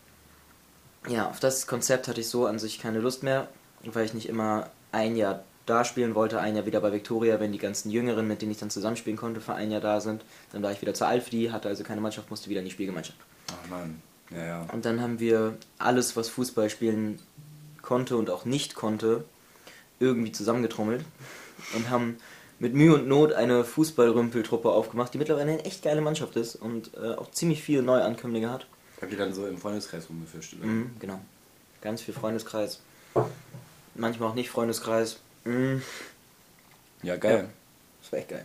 ja, 1.08 1.28
auf 1.28 1.40
das 1.40 1.66
Konzept 1.66 2.08
hatte 2.08 2.20
ich 2.20 2.28
so 2.28 2.46
an 2.46 2.58
sich 2.58 2.78
keine 2.78 3.00
Lust 3.00 3.22
mehr, 3.22 3.48
weil 3.84 4.04
ich 4.04 4.14
nicht 4.14 4.28
immer 4.28 4.70
ein 4.92 5.16
Jahr 5.16 5.42
da 5.66 5.84
spielen 5.84 6.14
wollte, 6.14 6.40
ein 6.40 6.56
Jahr 6.56 6.66
wieder 6.66 6.80
bei 6.80 6.92
Victoria, 6.92 7.40
wenn 7.40 7.52
die 7.52 7.58
ganzen 7.58 7.90
Jüngeren, 7.90 8.26
mit 8.26 8.42
denen 8.42 8.52
ich 8.52 8.58
dann 8.58 8.70
zusammenspielen 8.70 9.16
konnte, 9.16 9.40
für 9.40 9.54
ein 9.54 9.70
Jahr 9.70 9.80
da 9.80 10.00
sind. 10.00 10.24
Dann 10.52 10.62
war 10.62 10.72
ich 10.72 10.80
wieder 10.82 10.94
zu 10.94 11.06
alt 11.06 11.22
für 11.22 11.30
die, 11.30 11.52
hatte 11.52 11.68
also 11.68 11.84
keine 11.84 12.00
Mannschaft, 12.00 12.30
musste 12.30 12.50
wieder 12.50 12.60
in 12.60 12.66
die 12.66 12.72
Spielgemeinschaft. 12.72 13.18
Ach 13.48 13.70
Mann. 13.70 14.02
Ja, 14.30 14.44
ja. 14.44 14.66
Und 14.72 14.84
dann 14.84 15.00
haben 15.00 15.20
wir 15.20 15.56
alles, 15.78 16.16
was 16.16 16.28
Fußball 16.28 16.70
spielen 16.70 17.20
konnte 17.80 18.16
und 18.16 18.30
auch 18.30 18.44
nicht 18.44 18.74
konnte, 18.74 19.24
irgendwie 20.00 20.32
zusammengetrommelt 20.32 21.04
und 21.74 21.90
haben 21.90 22.16
mit 22.58 22.74
Mühe 22.74 22.94
und 22.94 23.08
Not 23.08 23.32
eine 23.32 23.64
Fußballrümpeltruppe 23.64 24.70
aufgemacht, 24.70 25.12
die 25.14 25.18
mittlerweile 25.18 25.52
eine 25.52 25.64
echt 25.64 25.82
geile 25.82 26.00
Mannschaft 26.00 26.36
ist 26.36 26.56
und 26.56 26.92
äh, 26.94 27.14
auch 27.14 27.30
ziemlich 27.30 27.62
viele 27.62 27.82
Neuankömmlinge 27.82 28.50
hat. 28.50 28.66
Habt 29.02 29.12
ihr 29.12 29.18
dann 29.18 29.34
so 29.34 29.46
im 29.46 29.58
Freundeskreis 29.58 30.08
rumgefischt? 30.08 30.54
Oder? 30.54 30.66
Mhm, 30.66 30.92
genau. 30.98 31.20
Ganz 31.82 32.00
viel 32.02 32.14
Freundeskreis. 32.14 32.80
Manchmal 33.94 34.30
auch 34.30 34.34
nicht 34.34 34.48
Freundeskreis. 34.48 35.18
Mhm, 35.44 35.82
Ja, 37.02 37.16
geil. 37.16 37.48
das 38.00 38.12
war 38.12 38.18
echt 38.20 38.28
geil. 38.30 38.44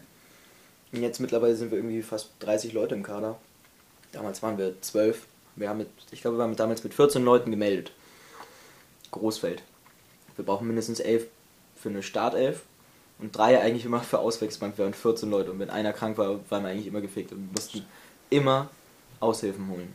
Und 0.92 1.02
jetzt 1.04 1.20
mittlerweile 1.20 1.56
sind 1.56 1.70
wir 1.72 1.78
irgendwie 1.78 2.02
fast 2.02 2.30
30 2.40 2.74
Leute 2.74 2.96
im 2.96 3.04
Kader. 3.04 3.38
Damals 4.12 4.42
waren 4.42 4.58
wir 4.58 4.82
12. 4.82 5.26
Wir 5.56 5.70
haben 5.70 5.78
mit, 5.78 5.90
ich 6.12 6.22
glaube, 6.22 6.38
wir 6.38 6.42
waren 6.42 6.56
damals 6.56 6.84
mit 6.84 6.94
14 6.94 7.24
Leuten 7.24 7.52
gemeldet. 7.52 7.92
Großfeld. 9.12 9.62
Wir 10.36 10.46
brauchen 10.46 10.68
mindestens 10.68 11.00
11 11.00 11.28
für 11.76 11.90
eine 11.90 12.04
Startelf 12.04 12.64
und 13.20 13.36
drei 13.36 13.62
eigentlich 13.62 13.86
immer 13.86 14.02
für 14.02 14.20
Auswechselbank. 14.20 14.78
Wir 14.78 14.86
waren 14.86 14.94
14 14.94 15.30
Leute 15.30 15.52
und 15.52 15.60
wenn 15.60 15.70
einer 15.70 15.94
krank 15.94 16.18
war, 16.18 16.40
waren 16.50 16.64
wir 16.64 16.70
eigentlich 16.72 16.88
immer 16.88 17.02
gefickt 17.02 17.32
und 17.32 17.40
wir 17.48 17.52
mussten 17.54 17.86
immer 18.30 18.70
Aushilfen 19.20 19.68
holen. 19.70 19.94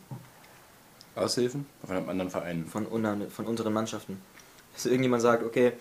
Aushilfen? 1.15 1.67
Von 1.87 1.97
einem 1.97 2.09
anderen 2.09 2.31
Verein. 2.31 2.67
von, 2.67 2.87
unseren- 2.87 3.31
von 3.31 3.47
unseren 3.47 3.73
Mannschaften. 3.73 4.21
Dass 4.75 4.87
irgendjemand 4.87 5.23
sagt, 5.23 5.43
okay, 5.45 5.73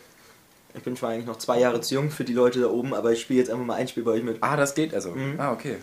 ich 0.73 0.83
bin 0.83 0.95
zwar 0.95 1.11
eigentlich 1.11 1.25
noch 1.25 1.37
zwei 1.37 1.59
Jahre 1.59 1.81
zu 1.81 1.93
jung 1.95 2.11
für 2.11 2.23
die 2.23 2.33
Leute 2.33 2.59
da 2.61 2.67
oben, 2.67 2.93
aber 2.93 3.11
ich 3.11 3.21
spiele 3.21 3.39
jetzt 3.39 3.49
einfach 3.49 3.65
mal 3.65 3.75
ein 3.75 3.87
Spiel 3.87 4.03
bei 4.03 4.11
euch 4.11 4.23
mit. 4.23 4.37
Ah, 4.41 4.55
das 4.57 4.73
geht 4.75 4.93
also. 4.93 5.11
Mhm. 5.11 5.39
Ah, 5.39 5.51
okay. 5.53 5.77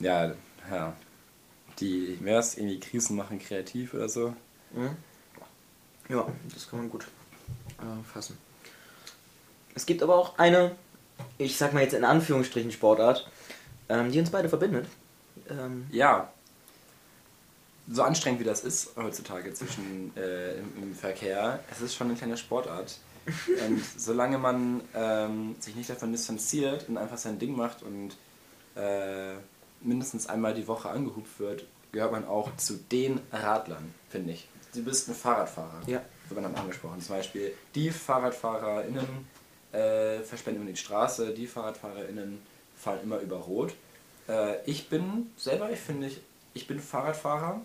Ja, 0.00 0.32
ja. 0.70 0.92
Die, 1.80 2.18
wer 2.22 2.38
ist 2.40 2.56
irgendwie 2.58 2.80
Krisen 2.80 3.16
machen 3.16 3.38
kreativ 3.38 3.92
oder 3.94 4.08
so? 4.08 4.34
Mhm. 4.72 4.96
Ja, 6.08 6.26
das 6.54 6.68
kann 6.70 6.78
man 6.80 6.90
gut 6.90 7.04
äh, 7.78 8.12
fassen. 8.12 8.38
Es 9.74 9.84
gibt 9.84 10.02
aber 10.02 10.14
auch 10.16 10.38
eine, 10.38 10.74
ich 11.38 11.56
sag 11.58 11.74
mal 11.74 11.82
jetzt 11.82 11.92
in 11.94 12.04
Anführungsstrichen 12.04 12.72
Sportart, 12.72 13.28
ähm, 13.90 14.10
die 14.10 14.18
uns 14.20 14.30
beide 14.30 14.48
verbindet. 14.48 14.86
Ähm, 15.50 15.86
Ja. 15.90 16.32
So 17.88 18.02
anstrengend 18.02 18.40
wie 18.40 18.44
das 18.44 18.64
ist 18.64 18.96
heutzutage 18.96 19.54
zwischen 19.54 20.12
äh, 20.16 20.58
im, 20.58 20.82
im 20.82 20.94
Verkehr, 20.94 21.60
es 21.70 21.80
ist 21.80 21.94
schon 21.94 22.08
eine 22.08 22.16
kleine 22.16 22.36
Sportart. 22.36 22.98
Und 23.68 23.82
solange 23.96 24.38
man 24.38 24.82
ähm, 24.94 25.56
sich 25.58 25.74
nicht 25.74 25.90
davon 25.90 26.12
distanziert 26.12 26.88
und 26.88 26.96
einfach 26.96 27.18
sein 27.18 27.40
Ding 27.40 27.56
macht 27.56 27.82
und 27.82 28.16
äh, 28.76 29.34
mindestens 29.80 30.28
einmal 30.28 30.54
die 30.54 30.68
Woche 30.68 30.88
angehupt 30.88 31.40
wird, 31.40 31.66
gehört 31.90 32.12
man 32.12 32.24
auch 32.24 32.54
zu 32.56 32.74
den 32.74 33.20
Radlern, 33.32 33.92
finde 34.10 34.34
ich. 34.34 34.48
Du 34.74 34.84
bist 34.84 35.08
ein 35.08 35.14
Fahrradfahrer. 35.14 35.80
Ja. 35.86 36.02
Wird 36.28 36.40
man 36.40 36.52
dann 36.52 36.62
angesprochen. 36.62 37.00
Zum 37.00 37.16
Beispiel 37.16 37.52
die 37.74 37.90
FahrradfahrerInnen 37.90 39.26
äh, 39.72 40.20
versperren 40.20 40.56
immer 40.56 40.70
die 40.70 40.76
Straße, 40.76 41.32
die 41.32 41.46
FahrradfahrerInnen 41.46 42.40
fahren 42.76 43.00
immer 43.02 43.18
über 43.18 43.36
Rot. 43.36 43.74
Äh, 44.28 44.62
ich 44.66 44.88
bin 44.88 45.30
selber, 45.36 45.70
ich 45.70 45.80
finde, 45.80 46.08
ich, 46.08 46.20
ich 46.54 46.66
bin 46.66 46.78
Fahrradfahrer. 46.80 47.62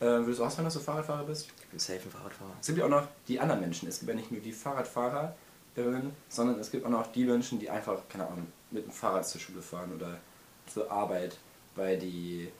Äh, 0.00 0.04
würdest 0.06 0.40
du 0.40 0.44
auch 0.44 0.50
sagen, 0.50 0.64
dass 0.64 0.74
du 0.74 0.80
Fahrradfahrer 0.80 1.24
bist? 1.24 1.48
ich 1.62 1.66
bin 1.68 1.78
safe 1.78 2.00
ein 2.04 2.10
Fahrradfahrer. 2.10 2.52
Es 2.60 2.66
gibt 2.66 2.78
ja 2.78 2.86
auch 2.86 2.90
noch 2.90 3.06
die 3.28 3.38
anderen 3.38 3.60
Menschen. 3.60 3.88
Es 3.88 4.00
gibt 4.00 4.08
ja 4.10 4.16
nicht 4.16 4.30
nur 4.30 4.40
die 4.40 4.52
FahrradfahrerInnen, 4.52 6.12
sondern 6.28 6.58
es 6.58 6.70
gibt 6.70 6.84
auch 6.86 6.90
noch 6.90 7.12
die 7.12 7.24
Menschen, 7.24 7.58
die 7.58 7.68
einfach, 7.70 8.00
keine 8.08 8.26
Ahnung, 8.26 8.46
mit 8.70 8.84
dem 8.84 8.90
Fahrrad 8.92 9.26
zur 9.26 9.40
Schule 9.40 9.60
fahren 9.62 9.92
oder 9.94 10.18
zur 10.66 10.90
Arbeit, 10.90 11.36
weil 11.76 11.98
die, 11.98 12.50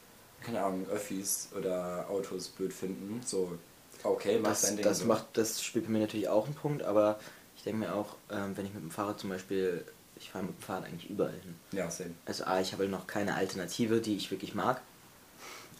keine 0.43 0.63
Ahnung, 0.63 0.87
Öffis 0.89 1.49
oder 1.57 2.07
Autos 2.11 2.49
blöd 2.49 2.73
finden. 2.73 3.21
So, 3.25 3.57
okay, 4.03 4.39
mach 4.41 4.51
Das, 4.51 4.63
dein 4.63 4.77
Ding. 4.77 4.85
das, 4.85 4.99
so. 5.01 5.07
macht, 5.07 5.27
das 5.35 5.63
spielt 5.63 5.87
bei 5.87 5.93
mir 5.93 6.01
natürlich 6.01 6.29
auch 6.29 6.45
einen 6.45 6.55
Punkt, 6.55 6.83
aber 6.83 7.19
ich 7.57 7.63
denke 7.63 7.81
mir 7.87 7.95
auch, 7.95 8.17
ähm, 8.31 8.57
wenn 8.57 8.67
ich 8.67 8.75
mit 8.75 8.83
dem 8.83 8.91
Fahrrad 8.91 9.19
zum 9.19 9.31
Beispiel, 9.31 9.85
ich 10.17 10.31
fahre 10.31 10.45
mit 10.45 10.59
dem 10.59 10.63
Fahrrad 10.63 10.85
eigentlich 10.85 11.09
überall 11.09 11.33
hin. 11.33 11.57
Ja, 11.73 11.91
same. 11.91 12.11
Also 12.27 12.45
A, 12.45 12.61
ich 12.61 12.73
habe 12.73 12.87
noch 12.89 13.07
keine 13.07 13.35
Alternative, 13.35 14.01
die 14.01 14.17
ich 14.17 14.31
wirklich 14.31 14.55
mag. 14.55 14.83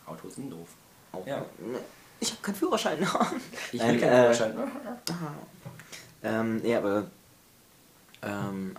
Autos 0.07 0.37
sind 0.37 0.51
doof. 0.51 0.69
Auch, 1.13 1.27
Ja. 1.27 1.39
Ne, 1.59 1.79
Ich 2.21 2.31
habe 2.31 2.43
keinen 2.43 2.55
Führerschein. 2.55 2.99
Ich 3.73 3.81
Nein, 3.81 3.93
will 3.95 4.01
keinen 4.01 4.13
äh, 4.13 4.35
Führerschein. 4.35 4.55
Ähm, 6.23 6.61
ja, 6.65 6.79
aber 6.79 7.07
ähm, 8.23 8.77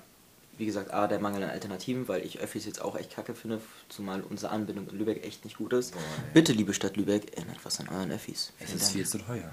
wie 0.57 0.65
gesagt, 0.67 0.93
A, 0.93 1.07
der 1.07 1.19
Mangel 1.19 1.43
an 1.43 1.49
Alternativen, 1.49 2.07
weil 2.07 2.23
ich 2.23 2.39
Öffis 2.39 2.65
jetzt 2.65 2.81
auch 2.81 2.95
echt 2.95 3.15
kacke 3.15 3.33
finde, 3.33 3.59
zumal 3.89 4.21
unsere 4.21 4.51
Anbindung 4.51 4.87
in 4.89 4.97
Lübeck 4.99 5.25
echt 5.25 5.43
nicht 5.43 5.57
gut 5.57 5.73
ist. 5.73 5.93
Boah. 5.93 6.01
Bitte, 6.33 6.53
liebe 6.53 6.73
Stadt 6.75 6.97
Lübeck, 6.97 7.35
ändert 7.35 7.57
was 7.63 7.79
an 7.79 7.89
euren 7.89 8.11
Öffis. 8.11 8.53
Es 8.59 8.65
Vielen 8.67 8.77
ist 8.77 8.83
Dank. 8.85 8.93
viel 8.93 9.07
zu 9.07 9.17
teuer. 9.17 9.51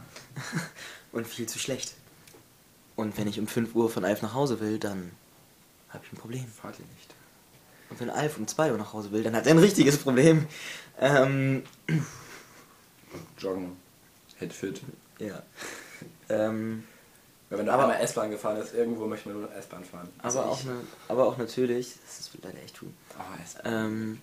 Und 1.12 1.27
viel 1.27 1.47
zu 1.47 1.59
schlecht. 1.59 1.95
Und 2.95 3.17
wenn 3.17 3.27
ich 3.27 3.41
um 3.41 3.47
5 3.47 3.75
Uhr 3.75 3.88
von 3.88 4.05
Alf 4.05 4.21
nach 4.21 4.35
Hause 4.35 4.61
will, 4.61 4.79
dann 4.79 5.12
habe 5.88 6.05
ich 6.05 6.12
ein 6.12 6.17
Problem. 6.19 6.45
Fahrt 6.47 6.79
ihr 6.79 6.85
nicht. 6.97 7.14
Und 7.88 8.01
wenn 8.01 8.11
Alf 8.11 8.37
um 8.37 8.47
2 8.47 8.73
Uhr 8.73 8.77
nach 8.77 8.93
Hause 8.93 9.11
will, 9.12 9.23
dann 9.23 9.35
hat 9.35 9.47
er 9.47 9.53
ein 9.53 9.59
richtiges 9.59 9.97
Problem. 9.97 10.47
Ähm, 11.01 11.62
Joggen. 13.38 13.77
Headfit. 14.37 14.81
ja. 15.18 15.42
Ähm, 16.29 16.85
Weil 17.51 17.59
wenn 17.59 17.66
du 17.66 17.73
Aber- 17.73 17.85
einmal 17.85 18.01
S-Bahn 18.03 18.31
gefahren 18.31 18.59
bist, 18.61 18.75
irgendwo 18.75 19.07
möchte 19.07 19.29
man 19.31 19.40
nur 19.40 19.53
S-Bahn 19.55 19.85
fahren. 19.85 20.09
Also 20.18 20.40
aber, 20.40 20.51
auch 20.51 20.64
ne, 20.64 20.81
aber 21.09 21.27
auch 21.27 21.38
natürlich, 21.38 21.94
das 22.05 22.21
ist 22.21 22.31
leider 22.42 22.62
echt 22.62 22.77
tun. 22.77 22.94
Oh. 23.18 23.23
Ähm, 23.64 24.21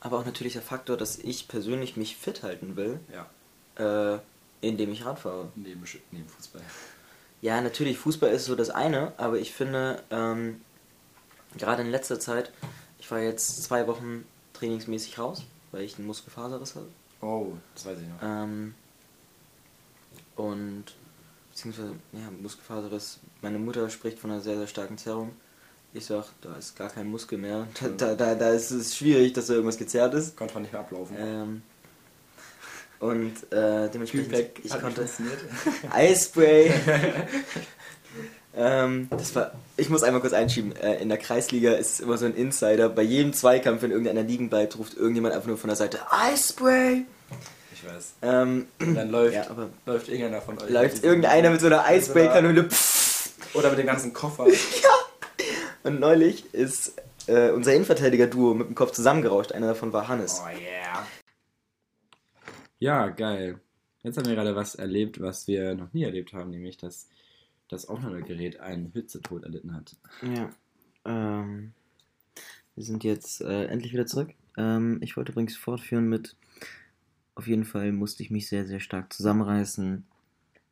aber 0.00 0.18
auch 0.18 0.24
natürlich 0.24 0.52
der 0.54 0.62
Faktor, 0.62 0.96
dass 0.96 1.18
ich 1.18 1.48
persönlich 1.48 1.96
mich 1.96 2.16
fit 2.16 2.42
halten 2.42 2.76
will, 2.76 3.00
ja, 3.12 4.14
äh, 4.14 4.18
indem 4.60 4.92
ich 4.92 5.04
Rad 5.04 5.18
fahre. 5.18 5.50
neben, 5.56 5.82
neben 6.12 6.28
Fußball. 6.28 6.62
Ja, 7.42 7.60
natürlich, 7.60 7.98
Fußball 7.98 8.30
ist 8.30 8.46
so 8.46 8.54
das 8.56 8.70
eine, 8.70 9.12
aber 9.18 9.38
ich 9.38 9.52
finde, 9.52 10.02
ähm, 10.10 10.60
gerade 11.58 11.82
in 11.82 11.90
letzter 11.90 12.18
Zeit, 12.20 12.52
ich 12.98 13.10
war 13.10 13.18
jetzt 13.20 13.62
zwei 13.64 13.86
Wochen 13.86 14.24
trainingsmäßig 14.54 15.18
raus, 15.18 15.42
weil 15.72 15.82
ich 15.82 15.98
einen 15.98 16.06
Muskelfaserriss 16.06 16.74
hatte. 16.76 16.88
Oh, 17.20 17.52
das 17.74 17.86
weiß 17.86 17.98
ich 17.98 18.08
noch. 18.08 18.22
Ähm, 18.22 18.74
und, 20.36 20.84
beziehungsweise, 21.50 21.94
ja, 22.12 22.30
Muskelfaserriss, 22.42 23.20
meine 23.42 23.58
Mutter 23.58 23.88
spricht 23.90 24.18
von 24.18 24.30
einer 24.30 24.40
sehr, 24.40 24.56
sehr 24.56 24.66
starken 24.66 24.98
Zerrung. 24.98 25.32
Ich 25.94 26.04
sag, 26.04 26.26
da 26.42 26.54
ist 26.56 26.76
gar 26.76 26.90
kein 26.90 27.08
Muskel 27.08 27.38
mehr. 27.38 27.66
Da, 27.80 27.88
da, 27.88 28.14
da, 28.14 28.34
da 28.34 28.50
ist 28.50 28.70
es 28.70 28.96
schwierig, 28.96 29.32
dass 29.32 29.46
da 29.46 29.54
irgendwas 29.54 29.78
gezerrt 29.78 30.14
ist. 30.14 30.36
Konnte 30.36 30.54
man 30.54 30.64
nicht 30.64 30.72
mehr 30.72 30.82
ablaufen. 30.82 31.16
Ähm, 31.18 31.62
und 32.98 33.52
äh, 33.52 33.90
dementsprechend, 33.90 34.58
ich 34.62 34.70
konnte 34.70 35.06
funktioniert. 35.06 35.38
Ähm, 38.56 39.08
das 39.10 39.34
war, 39.34 39.52
ich 39.76 39.90
muss 39.90 40.02
einmal 40.02 40.20
kurz 40.22 40.32
einschieben. 40.32 40.74
Äh, 40.76 41.00
in 41.02 41.08
der 41.10 41.18
Kreisliga 41.18 41.72
ist 41.72 41.90
es 41.94 42.00
immer 42.00 42.16
so 42.16 42.24
ein 42.26 42.34
Insider. 42.34 42.88
Bei 42.88 43.02
jedem 43.02 43.32
Zweikampf, 43.34 43.82
wenn 43.82 43.90
irgendeiner 43.90 44.22
liegen 44.22 44.48
bleibt, 44.48 44.78
ruft 44.78 44.94
irgendjemand 44.96 45.34
einfach 45.34 45.48
nur 45.48 45.58
von 45.58 45.68
der 45.68 45.76
Seite 45.76 46.00
Eispray. 46.10 47.04
Ich 47.74 47.84
weiß. 47.86 48.14
Ähm, 48.22 48.66
Und 48.80 48.94
dann 48.94 49.10
läuft, 49.10 49.34
ja, 49.34 49.50
aber 49.50 49.68
läuft 49.84 50.08
irgendeiner 50.08 50.40
von 50.40 50.58
euch. 50.58 50.70
läuft 50.70 51.04
irgendeiner 51.04 51.50
mit 51.50 51.60
so 51.60 51.66
einer 51.66 51.76
mit 51.76 51.84
so 52.04 52.12
einer- 52.12 52.30
Eispray-Kanone. 52.32 52.68
Oder 53.54 53.70
mit 53.70 53.78
dem 53.78 53.86
ganzen 53.86 54.12
Koffer. 54.14 54.46
Und 55.84 56.00
neulich 56.00 56.52
ist 56.54 56.94
äh, 57.26 57.50
unser 57.50 57.74
Innenverteidiger-Duo 57.74 58.54
mit 58.54 58.68
dem 58.68 58.74
Kopf 58.74 58.92
zusammengerauscht. 58.92 59.52
Einer 59.52 59.68
davon 59.68 59.92
war 59.92 60.08
Hannes. 60.08 60.40
Oh 60.42 60.48
yeah. 60.48 61.06
Ja, 62.78 63.08
geil. 63.08 63.60
Jetzt 64.02 64.16
haben 64.18 64.26
wir 64.26 64.34
gerade 64.34 64.54
was 64.56 64.74
erlebt, 64.74 65.20
was 65.20 65.46
wir 65.46 65.74
noch 65.74 65.92
nie 65.92 66.04
erlebt 66.04 66.32
haben, 66.32 66.50
nämlich 66.50 66.76
dass 66.76 67.08
das 67.68 67.86
Aufnahmegerät 67.86 68.60
einen 68.60 68.92
Hitzetod 68.92 69.42
erlitten 69.44 69.74
hat. 69.74 69.96
Ja. 70.22 70.50
Ähm, 71.04 71.72
wir 72.74 72.84
sind 72.84 73.04
jetzt 73.04 73.40
äh, 73.40 73.64
endlich 73.66 73.92
wieder 73.92 74.06
zurück. 74.06 74.30
Ähm, 74.56 74.98
ich 75.02 75.16
wollte 75.16 75.32
übrigens 75.32 75.56
fortführen 75.56 76.08
mit, 76.08 76.36
auf 77.34 77.46
jeden 77.46 77.64
Fall 77.64 77.92
musste 77.92 78.22
ich 78.22 78.30
mich 78.30 78.48
sehr, 78.48 78.66
sehr 78.66 78.80
stark 78.80 79.12
zusammenreißen. 79.12 80.04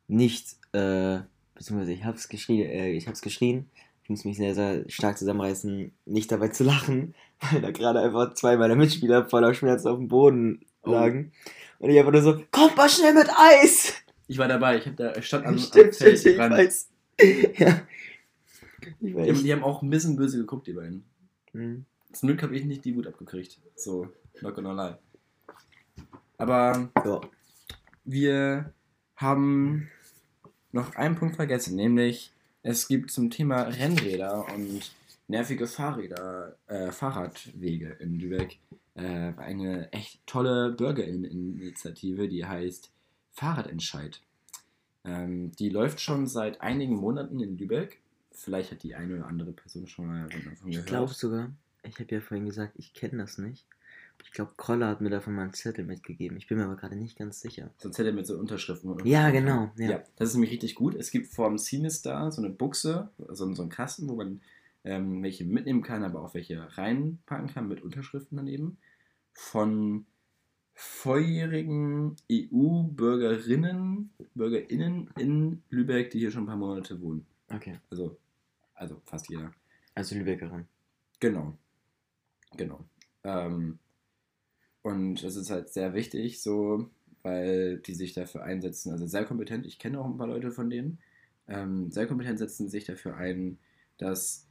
Nicht, 0.07 0.55
äh, 0.71 1.19
beziehungsweise 1.55 1.93
ich 1.93 2.05
hab's 2.05 2.29
geschrien, 2.29 2.69
äh, 2.69 2.91
ich 2.91 3.07
hab's 3.07 3.21
geschrien. 3.21 3.69
Ich 4.03 4.09
muss 4.09 4.23
mich 4.23 4.37
sehr, 4.37 4.53
sehr 4.53 4.87
stark 4.87 5.17
zusammenreißen, 5.17 5.91
nicht 6.05 6.31
dabei 6.31 6.49
zu 6.49 6.63
lachen, 6.63 7.15
weil 7.51 7.61
da 7.61 7.71
gerade 7.71 7.99
einfach 8.01 8.33
zwei 8.35 8.55
meiner 8.55 8.75
Mitspieler 8.75 9.27
voller 9.27 9.53
Schmerz 9.53 9.85
auf 9.85 9.97
dem 9.97 10.07
Boden 10.07 10.61
Oh. 10.87 10.91
lagen. 10.91 11.31
Und 11.79 11.89
ich 11.89 11.97
einfach 11.97 12.11
nur 12.11 12.21
so, 12.21 12.39
kommt 12.51 12.77
mal 12.77 12.87
schnell 12.87 13.15
mit 13.15 13.27
Eis! 13.35 13.93
Ich 14.27 14.37
war 14.37 14.47
dabei, 14.47 14.77
ich 14.77 14.85
hab 14.87 14.95
da 14.97 15.15
ich 15.15 15.25
stand 15.27 15.45
am, 15.45 15.53
am 15.53 15.59
Stimmt, 15.59 15.95
stimmt, 15.95 16.17
Feld 16.19 16.25
ich 16.25 16.35
dran. 16.35 16.51
weiß. 16.51 16.89
ja. 17.57 17.81
Ich 18.81 18.93
Die, 18.99 19.15
weiß. 19.15 19.29
haben- 19.29 19.43
die 19.43 19.51
haben 19.53 19.63
auch 19.63 19.81
ein 19.81 19.89
bisschen 19.89 20.15
böse 20.15 20.37
geguckt, 20.37 20.67
die 20.67 20.73
beiden. 20.73 21.03
Hm. 21.51 21.85
Zum 22.11 22.27
Glück 22.27 22.43
habe 22.43 22.55
ich 22.55 22.65
nicht 22.65 22.85
die 22.85 22.95
Wut 22.95 23.07
abgekriegt. 23.07 23.59
So, 23.75 24.07
not 24.41 24.55
gonna 24.55 24.73
lie. 24.73 24.97
Aber 26.37 26.89
Ja. 27.05 27.21
wir 28.03 28.73
haben 29.15 29.89
noch 30.71 30.95
einen 30.95 31.15
Punkt 31.15 31.35
vergessen, 31.35 31.75
nämlich 31.75 32.31
es 32.63 32.87
gibt 32.87 33.11
zum 33.11 33.29
Thema 33.29 33.63
Rennräder 33.63 34.45
und 34.53 34.91
nervige 35.27 35.67
Fahrräder, 35.67 36.55
äh, 36.67 36.91
Fahrradwege 36.91 37.97
in 37.99 38.19
Lübeck 38.19 38.59
äh, 38.95 39.33
eine 39.37 39.91
echt 39.91 40.25
tolle 40.27 40.71
Bürgerinitiative, 40.71 42.27
die 42.27 42.45
heißt 42.45 42.91
Fahrradentscheid. 43.35 44.21
Ähm, 45.03 45.51
die 45.53 45.69
läuft 45.69 46.01
schon 46.01 46.25
seit 46.27 46.61
einigen 46.61 46.95
Monaten 46.95 47.39
in 47.39 47.57
Lübeck. 47.57 48.01
Vielleicht 48.31 48.71
hat 48.71 48.83
die 48.83 48.95
eine 48.95 49.15
oder 49.15 49.27
andere 49.27 49.51
Person 49.53 49.87
schon 49.87 50.07
mal 50.07 50.23
davon 50.27 50.53
Ich 50.65 50.71
gehört. 50.71 50.87
glaube 50.87 51.13
sogar, 51.13 51.51
ich 51.83 51.99
habe 51.99 52.13
ja 52.15 52.21
vorhin 52.21 52.45
gesagt, 52.45 52.73
ich 52.77 52.93
kenne 52.93 53.17
das 53.19 53.37
nicht. 53.37 53.65
Ich 54.23 54.31
glaube, 54.31 54.53
Kroller 54.57 54.87
hat 54.87 55.01
mir 55.01 55.09
davon 55.09 55.35
mal 55.35 55.43
einen 55.43 55.53
Zettel 55.53 55.85
mitgegeben. 55.85 56.37
Ich 56.37 56.47
bin 56.47 56.57
mir 56.57 56.65
aber 56.65 56.75
gerade 56.77 56.95
nicht 56.95 57.17
ganz 57.17 57.41
sicher. 57.41 57.69
Sonst 57.77 57.97
hätte 57.97 58.09
er 58.09 58.15
mit 58.15 58.25
so 58.25 58.37
Unterschriften. 58.37 58.89
und- 58.89 59.05
Ja, 59.05 59.29
genau, 59.29 59.71
ja. 59.77 59.91
Ja. 59.91 60.03
das 60.15 60.29
ist 60.29 60.35
nämlich 60.35 60.51
richtig 60.51 60.75
gut. 60.75 60.95
Es 60.95 61.11
gibt 61.11 61.27
vom 61.27 61.57
Cinestar 61.57 62.31
so 62.31 62.41
eine 62.41 62.49
Buchse, 62.49 63.09
so, 63.29 63.53
so 63.53 63.61
einen 63.61 63.69
Kasten, 63.69 64.07
wo 64.09 64.15
man 64.15 64.41
ähm, 64.85 65.21
welche 65.23 65.45
mitnehmen 65.45 65.81
kann, 65.83 66.03
aber 66.03 66.21
auch 66.21 66.33
welche 66.33 66.77
reinpacken 66.77 67.47
kann 67.47 67.67
mit 67.67 67.81
Unterschriften 67.83 68.37
daneben. 68.37 68.77
Von 69.33 70.05
vorjährigen 70.75 72.17
EU-Bürgerinnen, 72.29 74.11
BürgerInnen 74.35 75.09
in 75.17 75.63
Lübeck, 75.69 76.11
die 76.11 76.19
hier 76.19 76.31
schon 76.31 76.43
ein 76.43 76.47
paar 76.47 76.57
Monate 76.57 77.01
wohnen. 77.01 77.25
Okay. 77.49 77.79
Also, 77.89 78.17
also 78.75 79.01
fast 79.05 79.29
jeder. 79.29 79.51
Also 79.95 80.15
Lübeckerin. 80.15 80.65
Genau. 81.21 81.57
Genau. 82.57 82.83
Ähm, 83.23 83.79
und 84.81 85.23
das 85.23 85.37
ist 85.37 85.49
halt 85.49 85.69
sehr 85.69 85.93
wichtig, 85.93 86.41
so, 86.41 86.89
weil 87.23 87.77
die 87.79 87.95
sich 87.95 88.13
dafür 88.13 88.43
einsetzen, 88.43 88.91
also 88.91 89.07
sehr 89.07 89.25
kompetent, 89.25 89.65
ich 89.65 89.79
kenne 89.79 89.99
auch 89.99 90.05
ein 90.05 90.17
paar 90.17 90.27
Leute 90.27 90.51
von 90.51 90.69
denen, 90.69 90.99
ähm, 91.47 91.89
sehr 91.89 92.05
kompetent 92.05 92.37
setzen 92.37 92.69
sich 92.69 92.83
dafür 92.85 93.15
ein, 93.15 93.57
dass 93.97 94.45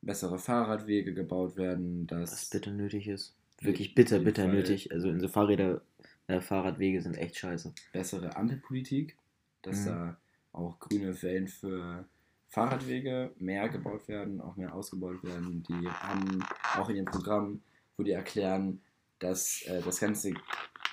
bessere 0.00 0.38
Fahrradwege 0.38 1.12
gebaut 1.12 1.56
werden, 1.56 2.06
dass 2.06 2.32
Was 2.32 2.50
bitter 2.50 2.72
nötig 2.72 3.08
ist. 3.08 3.35
Wirklich 3.60 3.94
bitter, 3.94 4.18
bitter 4.18 4.44
Fall. 4.44 4.52
nötig. 4.54 4.92
Also 4.92 5.08
unsere 5.08 5.30
Fahrräder, 5.32 5.80
äh, 6.26 6.40
Fahrradwege 6.40 7.00
sind 7.02 7.16
echt 7.16 7.36
scheiße. 7.38 7.72
bessere 7.92 8.36
Ampelpolitik, 8.36 9.16
dass 9.62 9.80
Mhm. 9.80 9.86
da 9.86 10.16
auch 10.52 10.78
grüne 10.78 11.20
Wellen 11.22 11.48
für 11.48 12.04
Fahrradwege 12.48 13.32
mehr 13.38 13.68
gebaut 13.68 14.08
werden, 14.08 14.40
auch 14.40 14.56
mehr 14.56 14.74
ausgebaut 14.74 15.22
werden. 15.24 15.62
Die 15.68 15.88
haben 15.88 16.44
auch 16.76 16.88
in 16.88 16.96
ihrem 16.96 17.04
Programm, 17.06 17.60
wo 17.96 18.02
die 18.02 18.12
erklären, 18.12 18.80
dass 19.18 19.62
äh, 19.62 19.82
das 19.82 20.00
ganze 20.00 20.32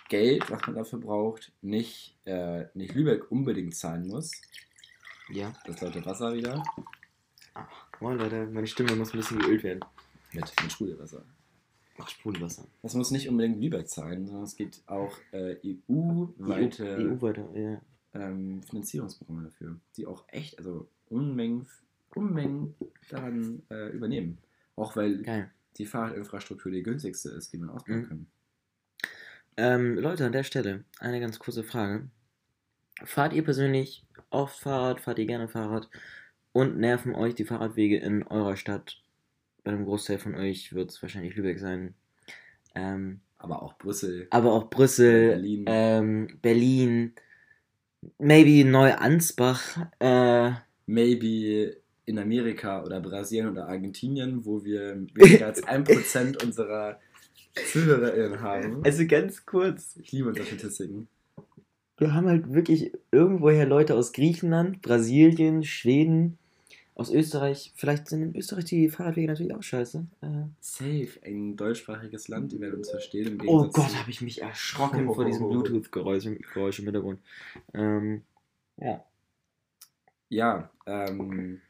Geld, 0.09 0.49
was 0.49 0.61
man 0.65 0.75
dafür 0.75 0.99
braucht, 0.99 1.51
nicht, 1.61 2.17
äh, 2.25 2.65
nicht 2.73 2.93
Lübeck 2.95 3.29
unbedingt 3.31 3.75
zahlen 3.75 4.07
muss. 4.07 4.31
Ja. 5.29 5.53
Das 5.65 5.79
laute 5.81 6.05
Wasser 6.05 6.33
wieder. 6.33 6.61
Moin 7.99 8.17
Leute, 8.17 8.47
meine 8.47 8.67
Stimme 8.67 8.95
muss 8.95 9.13
ein 9.13 9.17
bisschen 9.17 9.39
geölt 9.39 9.63
werden. 9.63 9.79
Mit, 10.33 10.51
mit 10.61 10.71
Sprudelwasser. 10.71 11.23
Ach, 11.99 12.09
Sprudelwasser. 12.09 12.65
Das 12.81 12.95
muss 12.95 13.11
nicht 13.11 13.29
unbedingt 13.29 13.61
Lübeck 13.61 13.87
zahlen, 13.87 14.25
sondern 14.25 14.43
es 14.45 14.55
gibt 14.55 14.81
auch 14.87 15.15
äh, 15.31 15.55
EU-weite 15.63 16.97
EU, 16.97 17.21
weiter, 17.21 17.47
ja. 17.55 17.81
ähm, 18.13 18.63
Finanzierungsprogramme 18.63 19.43
dafür, 19.43 19.79
die 19.95 20.05
auch 20.07 20.23
echt, 20.27 20.57
also 20.57 20.87
Unmengen, 21.09 21.67
Unmengen 22.15 22.73
daran 23.09 23.61
äh, 23.69 23.89
übernehmen. 23.89 24.39
Auch 24.75 24.95
weil 24.95 25.21
Geil. 25.21 25.51
die 25.77 25.85
Fahrradinfrastruktur 25.85 26.71
die 26.71 26.81
günstigste 26.83 27.29
ist, 27.29 27.53
die 27.53 27.57
man 27.57 27.69
ausbauen 27.69 28.01
Mhm. 28.01 28.07
kann. 28.07 28.27
Ähm, 29.57 29.97
Leute, 29.99 30.25
an 30.25 30.31
der 30.31 30.43
Stelle 30.43 30.83
eine 30.99 31.19
ganz 31.19 31.37
kurze 31.37 31.63
Frage. 31.63 32.09
Fahrt 33.03 33.33
ihr 33.33 33.43
persönlich 33.43 34.03
oft 34.31 34.57
Fahrrad? 34.59 34.99
Fahrt 34.99 35.19
ihr 35.19 35.27
gerne 35.27 35.47
Fahrrad? 35.47 35.89
Und 36.53 36.77
nerven 36.77 37.13
euch 37.13 37.35
die 37.35 37.45
Fahrradwege 37.45 37.97
in 37.99 38.23
eurer 38.23 38.57
Stadt? 38.57 39.02
Bei 39.63 39.71
einem 39.71 39.85
Großteil 39.85 40.17
von 40.19 40.35
euch 40.35 40.73
wird 40.73 40.91
es 40.91 41.01
wahrscheinlich 41.01 41.35
Lübeck 41.35 41.59
sein. 41.59 41.93
Ähm, 42.75 43.21
Aber 43.37 43.61
auch 43.61 43.77
Brüssel, 43.77 44.27
aber 44.31 44.51
auch 44.53 44.69
Brüssel, 44.69 45.29
Berlin. 45.29 45.65
ähm, 45.67 46.27
Berlin, 46.41 47.13
maybe 48.17 48.67
Neuansbach. 48.69 49.61
Äh, 49.99 50.51
maybe 50.85 51.77
in 52.05 52.19
Amerika 52.19 52.83
oder 52.83 52.99
Brasilien 52.99 53.49
oder 53.49 53.67
Argentinien, 53.69 54.43
wo 54.45 54.63
wir 54.65 54.95
weniger 55.13 55.45
als 55.45 55.63
1% 55.67 56.43
unserer 56.43 56.99
ZuhörerInnen 57.71 58.41
haben. 58.41 58.83
also 58.83 59.05
ganz 59.07 59.45
kurz. 59.45 59.95
Ich 60.01 60.11
liebe 60.11 60.27
unsere 60.29 60.45
Statistiken. 60.45 61.07
Wir 61.97 62.13
haben 62.13 62.27
halt 62.27 62.51
wirklich 62.51 62.91
irgendwoher 63.11 63.65
Leute 63.67 63.95
aus 63.95 64.11
Griechenland, 64.11 64.81
Brasilien, 64.81 65.63
Schweden, 65.63 66.37
aus 66.95 67.11
Österreich. 67.11 67.73
Vielleicht 67.75 68.07
sind 68.07 68.21
in 68.21 68.35
Österreich 68.35 68.65
die 68.65 68.89
Fahrradwege 68.89 69.27
natürlich 69.27 69.53
auch 69.53 69.63
scheiße. 69.63 70.05
Äh, 70.21 70.27
Safe, 70.59 71.09
ein 71.23 71.57
deutschsprachiges 71.57 72.27
Land, 72.27 72.51
die 72.51 72.59
werden 72.59 72.75
uns 72.75 72.89
verstehen. 72.89 73.39
Im 73.39 73.47
oh 73.47 73.67
Gott, 73.69 73.95
habe 73.95 74.09
ich 74.09 74.21
mich 74.21 74.41
erschrocken 74.41 75.13
vor 75.13 75.25
diesem 75.25 75.49
Bluetooth-Geräusch 75.49 76.25
im, 76.25 76.37
Geräusch 76.39 76.79
im 76.79 76.85
Hintergrund. 76.85 77.19
Ähm, 77.73 78.21
ja. 78.77 79.03
Ja, 80.29 80.69
ähm, 80.85 81.61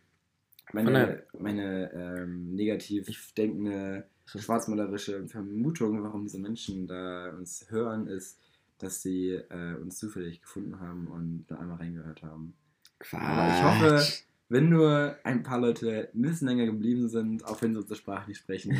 meine, 0.71 1.23
meine 1.38 1.91
ähm, 1.91 2.55
negativ 2.55 3.33
denkende 3.33 4.07
schwarzmalerische 4.25 5.27
Vermutung, 5.27 6.01
warum 6.03 6.23
diese 6.23 6.39
Menschen 6.39 6.88
da 6.88 7.29
uns 7.29 7.65
hören, 7.69 8.07
ist, 8.07 8.39
dass 8.79 9.01
sie 9.01 9.31
äh, 9.31 9.75
uns 9.81 9.97
zufällig 9.97 10.41
gefunden 10.41 10.79
haben 10.79 11.07
und 11.07 11.45
da 11.47 11.57
einmal 11.57 11.77
reingehört 11.77 12.23
haben. 12.23 12.53
Quatsch. 12.99 13.21
Aber 13.21 13.47
ich 13.47 13.63
hoffe, 13.63 14.23
wenn 14.49 14.69
nur 14.69 15.17
ein 15.23 15.43
paar 15.43 15.60
Leute 15.60 16.10
ein 16.13 16.21
bisschen 16.21 16.47
länger 16.47 16.65
geblieben 16.65 17.10
sind, 17.10 17.45
auch 17.45 17.62
wenn 17.62 17.73
sie 17.73 17.79
unsere 17.79 17.97
Sprache 17.97 18.29
nicht 18.29 18.39
sprechen, 18.39 18.77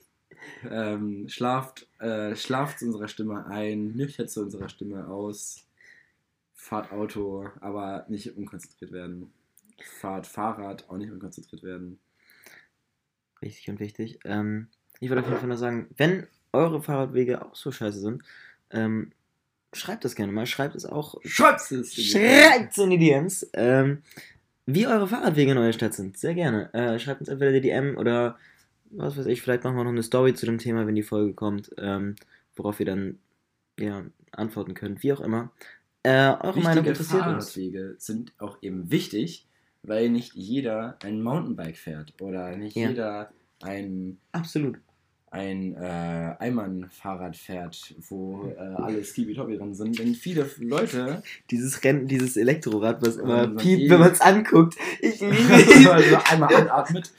ähm, 0.70 1.28
schlaft, 1.28 1.86
äh, 2.00 2.34
schlaft 2.36 2.80
zu 2.80 2.86
unserer 2.86 3.08
Stimme 3.08 3.46
ein, 3.46 3.96
nüchtert 3.96 4.30
zu 4.30 4.42
unserer 4.42 4.68
Stimme 4.68 5.08
aus, 5.08 5.64
fahrt 6.54 6.92
Auto, 6.92 7.48
aber 7.60 8.06
nicht 8.08 8.36
unkonzentriert 8.36 8.92
werden. 8.92 9.32
Fahrt 10.00 10.26
Fahrrad, 10.26 10.88
auch 10.88 10.96
nicht 10.96 11.12
unkonzentriert 11.12 11.62
werden. 11.62 11.98
Richtig 13.40 13.70
und 13.70 13.78
wichtig. 13.78 14.18
Ähm, 14.24 14.68
ich 15.00 15.08
wollte 15.08 15.22
auf 15.22 15.28
jeden 15.28 15.38
Fall 15.38 15.48
nur 15.48 15.56
sagen, 15.56 15.86
wenn 15.96 16.26
eure 16.52 16.82
Fahrradwege 16.82 17.44
auch 17.44 17.54
so 17.54 17.70
scheiße 17.70 18.00
sind, 18.00 18.22
ähm, 18.70 19.12
schreibt 19.72 20.04
es 20.04 20.14
gerne 20.14 20.32
mal. 20.32 20.46
Schreibt 20.46 20.74
es 20.74 20.84
auch. 20.84 21.20
Schreibt 21.24 21.70
es! 21.70 21.94
Schreibt 21.94 22.72
es 22.72 22.78
in 22.78 22.90
die 22.90 22.98
DMs. 22.98 23.48
Ähm, 23.52 24.02
wie 24.70 24.86
eure 24.86 25.08
Fahrradwege 25.08 25.52
in 25.52 25.58
eurer 25.58 25.72
Stadt 25.72 25.94
sind. 25.94 26.18
Sehr 26.18 26.34
gerne. 26.34 26.72
Äh, 26.74 26.98
schreibt 26.98 27.20
uns 27.20 27.30
entweder 27.30 27.52
die 27.52 27.62
DM 27.62 27.96
oder 27.96 28.36
was 28.90 29.16
weiß 29.16 29.26
ich, 29.26 29.40
vielleicht 29.40 29.64
machen 29.64 29.76
wir 29.76 29.84
noch 29.84 29.90
eine 29.90 30.02
Story 30.02 30.34
zu 30.34 30.44
dem 30.44 30.58
Thema, 30.58 30.86
wenn 30.86 30.94
die 30.94 31.02
Folge 31.02 31.32
kommt, 31.32 31.70
ähm, 31.78 32.16
worauf 32.54 32.78
ihr 32.78 32.86
dann 32.86 33.18
ja, 33.78 34.04
antworten 34.32 34.74
könnt. 34.74 35.02
Wie 35.02 35.12
auch 35.12 35.20
immer. 35.20 35.50
Äh, 36.02 36.10
eure 36.10 36.60
Meinung 36.60 36.84
Wichtige 36.84 36.88
interessiert 36.90 37.26
uns. 37.26 37.52
Fahrradwege 37.52 37.94
sind 37.98 38.32
auch 38.38 38.58
eben 38.62 38.90
wichtig, 38.90 39.46
weil 39.82 40.10
nicht 40.10 40.34
jeder 40.34 40.98
ein 41.02 41.22
Mountainbike 41.22 41.76
fährt 41.76 42.12
oder 42.20 42.54
nicht 42.56 42.76
Ja. 42.76 42.90
jeder 42.90 43.32
ein 43.62 44.18
Absolut. 44.32 44.78
Ein 45.30 45.74
äh, 45.74 46.34
Eimann-Fahrrad 46.38 47.36
fährt, 47.36 47.94
wo 48.08 48.46
äh, 48.48 48.56
alle 48.58 49.04
Skibi-Tobi 49.04 49.58
drin 49.58 49.74
sind. 49.74 49.98
Denn 49.98 50.14
viele 50.14 50.48
Leute, 50.58 51.22
Dieses 51.50 51.84
Rennen, 51.84 52.06
dieses 52.06 52.36
Elektrorad, 52.36 53.02
was 53.02 53.16
immer 53.16 53.44
Ähm, 53.44 53.56
piept, 53.56 53.82
eh. 53.82 53.90
wenn 53.90 54.00
man 54.00 54.12
es 54.12 54.20
anguckt. 54.20 54.76
Ich 55.00 55.20
liebe, 55.20 55.92
also 55.92 56.16
einmal 56.30 56.54
anatmet, 56.54 57.12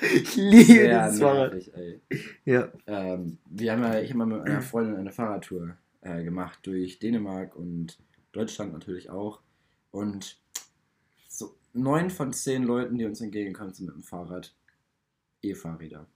ich 0.00 0.36
liebe 0.36 0.64
sehr 0.64 1.06
dieses 1.06 1.20
Fahrrad. 1.20 1.52
nervig, 1.52 1.74
ey. 1.74 2.00
Ja. 2.44 2.68
Ähm, 2.86 3.38
wir 3.46 3.72
haben 3.72 3.82
ja, 3.82 4.00
ich 4.00 4.10
habe 4.10 4.18
mal 4.18 4.26
mit 4.26 4.42
einer 4.42 4.60
Freundin 4.60 4.96
eine 4.96 5.12
Fahrradtour 5.12 5.76
äh, 6.02 6.24
gemacht 6.24 6.58
durch 6.62 6.98
Dänemark 6.98 7.56
und 7.56 7.98
Deutschland 8.32 8.72
natürlich 8.72 9.10
auch. 9.10 9.40
Und 9.90 10.38
so 11.28 11.56
neun 11.72 12.10
von 12.10 12.32
zehn 12.32 12.64
Leuten, 12.64 12.98
die 12.98 13.04
uns 13.04 13.20
entgegenkommen, 13.20 13.72
sind 13.72 13.86
mit 13.86 13.94
dem 13.94 14.02
Fahrrad 14.02 14.54
E-Fahrräder. 15.42 16.06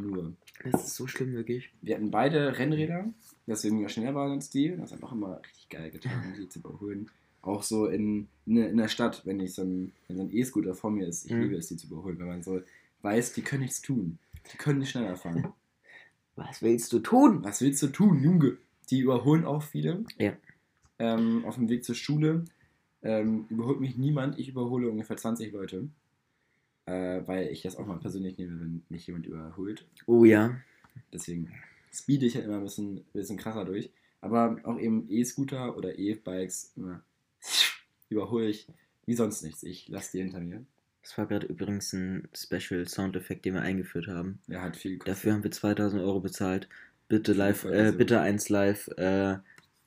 Nur. 0.00 0.32
Das 0.62 0.84
ist 0.86 0.96
so 0.96 1.06
schlimm, 1.06 1.32
wirklich. 1.32 1.70
Wir 1.82 1.96
hatten 1.96 2.10
beide 2.10 2.58
Rennräder, 2.58 3.12
deswegen 3.46 3.80
wir 3.80 3.88
schneller 3.88 4.14
waren 4.14 4.32
als 4.32 4.50
die. 4.50 4.76
Das 4.76 4.92
hat 4.92 5.02
auch 5.02 5.12
immer 5.12 5.40
richtig 5.46 5.68
geil 5.68 5.90
getan, 5.90 6.34
die 6.38 6.48
zu 6.48 6.58
überholen. 6.60 7.10
Auch 7.42 7.62
so 7.62 7.86
in, 7.86 8.28
in, 8.46 8.54
der- 8.56 8.70
in 8.70 8.76
der 8.78 8.88
Stadt, 8.88 9.22
wenn 9.26 9.38
ich 9.40 9.54
so 9.54 9.62
ein, 9.62 9.92
wenn 10.08 10.16
so 10.16 10.22
ein 10.22 10.30
E-Scooter 10.32 10.74
vor 10.74 10.90
mir 10.90 11.06
ist, 11.06 11.26
ich 11.26 11.32
Mhm. 11.32 11.42
liebe 11.42 11.56
es, 11.56 11.68
die 11.68 11.76
zu 11.76 11.86
überholen, 11.88 12.18
wenn 12.18 12.26
man 12.28 12.42
so 12.42 12.60
weiß, 13.02 13.34
die 13.34 13.42
können 13.42 13.62
nichts 13.62 13.82
tun. 13.82 14.18
Die 14.52 14.56
können 14.56 14.78
nicht 14.78 14.90
schneller 14.90 15.16
fahren. 15.16 15.52
Was 16.36 16.62
willst 16.62 16.92
du 16.92 16.98
tun? 17.00 17.44
Was 17.44 17.60
willst 17.60 17.82
du 17.82 17.88
tun, 17.88 18.22
Junge? 18.22 18.56
Die 18.90 19.00
überholen 19.00 19.44
auch 19.44 19.62
viele. 19.62 20.04
Ja. 20.18 20.32
Ähm, 20.98 21.44
auf 21.44 21.54
dem 21.56 21.68
Weg 21.68 21.84
zur 21.84 21.94
Schule 21.94 22.44
ähm, 23.02 23.46
überholt 23.50 23.80
mich 23.80 23.96
niemand. 23.96 24.38
Ich 24.38 24.48
überhole 24.48 24.88
ungefähr 24.90 25.16
20 25.16 25.52
Leute. 25.52 25.88
Äh, 26.86 27.26
weil 27.26 27.48
ich 27.48 27.62
das 27.62 27.76
auch 27.76 27.86
mal 27.86 27.98
persönlich 27.98 28.36
nehme, 28.36 28.60
wenn 28.60 28.84
mich 28.88 29.06
jemand 29.06 29.26
überholt. 29.26 29.86
Oh 30.06 30.24
ja. 30.24 30.56
Deswegen 31.12 31.50
speede 31.90 32.26
ich 32.26 32.34
halt 32.34 32.44
immer 32.44 32.56
ein 32.56 32.62
bisschen, 32.62 33.04
bisschen 33.12 33.38
krasser 33.38 33.64
durch. 33.64 33.90
Aber 34.20 34.58
auch 34.64 34.78
eben 34.78 35.06
E-Scooter 35.08 35.76
oder 35.76 35.98
E-Bikes 35.98 36.72
immer 36.76 37.02
überhole 38.08 38.48
ich 38.48 38.66
wie 39.06 39.14
sonst 39.14 39.42
nichts. 39.42 39.62
Ich 39.62 39.88
lasse 39.88 40.12
die 40.12 40.22
hinter 40.22 40.40
mir. 40.40 40.64
Das 41.02 41.18
war 41.18 41.26
gerade 41.26 41.46
übrigens 41.46 41.92
ein 41.92 42.28
Special 42.34 42.88
Soundeffekt, 42.88 43.44
den 43.44 43.54
wir 43.54 43.60
eingeführt 43.60 44.08
haben. 44.08 44.40
Er 44.48 44.62
hat 44.62 44.76
viel 44.76 44.92
gekostet. 44.92 45.16
Dafür 45.16 45.32
haben 45.34 45.44
wir 45.44 45.50
2000 45.50 46.02
Euro 46.02 46.20
bezahlt. 46.20 46.68
Bitte 47.08 47.34
live, 47.34 47.60
Folge 47.60 47.88
äh, 47.88 47.92
bitte 47.92 48.20
eins 48.20 48.48
live, 48.48 48.88
äh, 48.96 49.36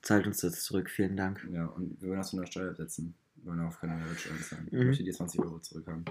zahlt 0.04 0.28
uns 0.28 0.42
das 0.42 0.64
zurück. 0.64 0.92
Vielen 0.92 1.18
Dank. 1.18 1.48
Ja, 1.52 1.66
und 1.66 2.00
wir 2.00 2.10
wollen 2.10 2.20
das 2.20 2.30
von 2.30 2.40
der 2.40 2.46
Steuer 2.46 2.76
setzen. 2.76 3.16
Wollen 3.44 3.60
auf 3.62 3.80
keine 3.80 3.96
Mehrwertsteuer 3.96 4.38
zahlen. 4.40 4.68
Ich 4.68 4.74
Mhm. 4.74 4.88
möchte 4.88 5.04
die 5.04 5.12
20 5.12 5.40
Euro 5.42 5.60
zurückhaben. 5.60 6.06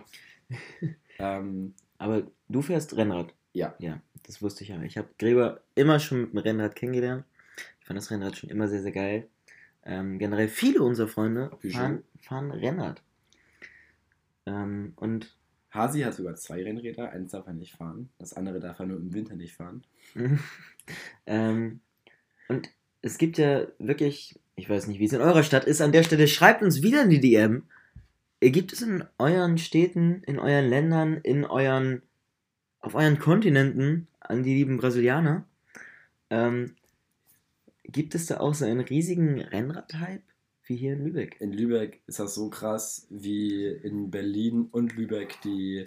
ähm, 1.18 1.74
Aber 1.98 2.26
du 2.48 2.62
fährst 2.62 2.96
Rennrad. 2.96 3.32
Ja. 3.52 3.74
Ja, 3.78 4.00
das 4.24 4.42
wusste 4.42 4.64
ich 4.64 4.70
ja. 4.70 4.82
Ich 4.82 4.98
habe 4.98 5.08
Gräber 5.18 5.62
immer 5.74 5.98
schon 5.98 6.20
mit 6.22 6.32
dem 6.32 6.38
Rennrad 6.38 6.76
kennengelernt. 6.76 7.24
Ich 7.80 7.86
fand 7.86 7.96
das 7.98 8.10
Rennrad 8.10 8.36
schon 8.36 8.50
immer 8.50 8.68
sehr, 8.68 8.82
sehr 8.82 8.92
geil. 8.92 9.28
Ähm, 9.84 10.18
generell 10.18 10.48
viele 10.48 10.82
unserer 10.82 11.08
Freunde 11.08 11.50
fahren, 11.72 12.02
fahren 12.20 12.50
Rennrad. 12.50 13.02
Ähm, 14.46 14.92
und 14.96 15.34
Hasi 15.70 16.00
hat 16.02 16.14
sogar 16.14 16.34
zwei 16.36 16.62
Rennräder. 16.62 17.10
Eins 17.10 17.32
darf 17.32 17.46
er 17.46 17.52
nicht 17.54 17.74
fahren. 17.74 18.10
Das 18.18 18.32
andere 18.34 18.60
darf 18.60 18.78
er 18.78 18.86
nur 18.86 18.98
im 18.98 19.12
Winter 19.12 19.36
nicht 19.36 19.54
fahren. 19.54 19.84
ähm, 21.26 21.80
und 22.48 22.68
es 23.02 23.18
gibt 23.18 23.38
ja 23.38 23.66
wirklich, 23.78 24.38
ich 24.56 24.68
weiß 24.68 24.86
nicht, 24.86 24.98
wie 24.98 25.04
es 25.04 25.12
in 25.12 25.20
eurer 25.20 25.42
Stadt 25.42 25.64
ist, 25.64 25.80
an 25.80 25.92
der 25.92 26.02
Stelle 26.02 26.26
schreibt 26.26 26.62
uns 26.62 26.82
wieder 26.82 27.02
in 27.02 27.10
die 27.10 27.20
DM. 27.20 27.62
Gibt 28.40 28.72
es 28.72 28.82
in 28.82 29.04
euren 29.18 29.58
Städten, 29.58 30.22
in 30.26 30.38
euren 30.38 30.68
Ländern, 30.68 31.18
in 31.22 31.44
euren, 31.44 32.02
auf 32.80 32.94
euren 32.94 33.18
Kontinenten, 33.18 34.08
an 34.20 34.42
die 34.42 34.54
lieben 34.54 34.78
Brasilianer, 34.78 35.44
ähm, 36.30 36.74
gibt 37.84 38.14
es 38.14 38.26
da 38.26 38.38
auch 38.38 38.54
so 38.54 38.64
einen 38.64 38.80
riesigen 38.80 39.40
Rennrad-Hype 39.40 40.22
wie 40.66 40.76
hier 40.76 40.94
in 40.94 41.04
Lübeck? 41.04 41.36
In 41.40 41.52
Lübeck 41.52 42.00
ist 42.06 42.18
das 42.18 42.34
so 42.34 42.48
krass 42.50 43.06
wie 43.10 43.66
in 43.66 44.10
Berlin 44.10 44.68
und 44.72 44.96
Lübeck 44.96 45.40
die 45.44 45.86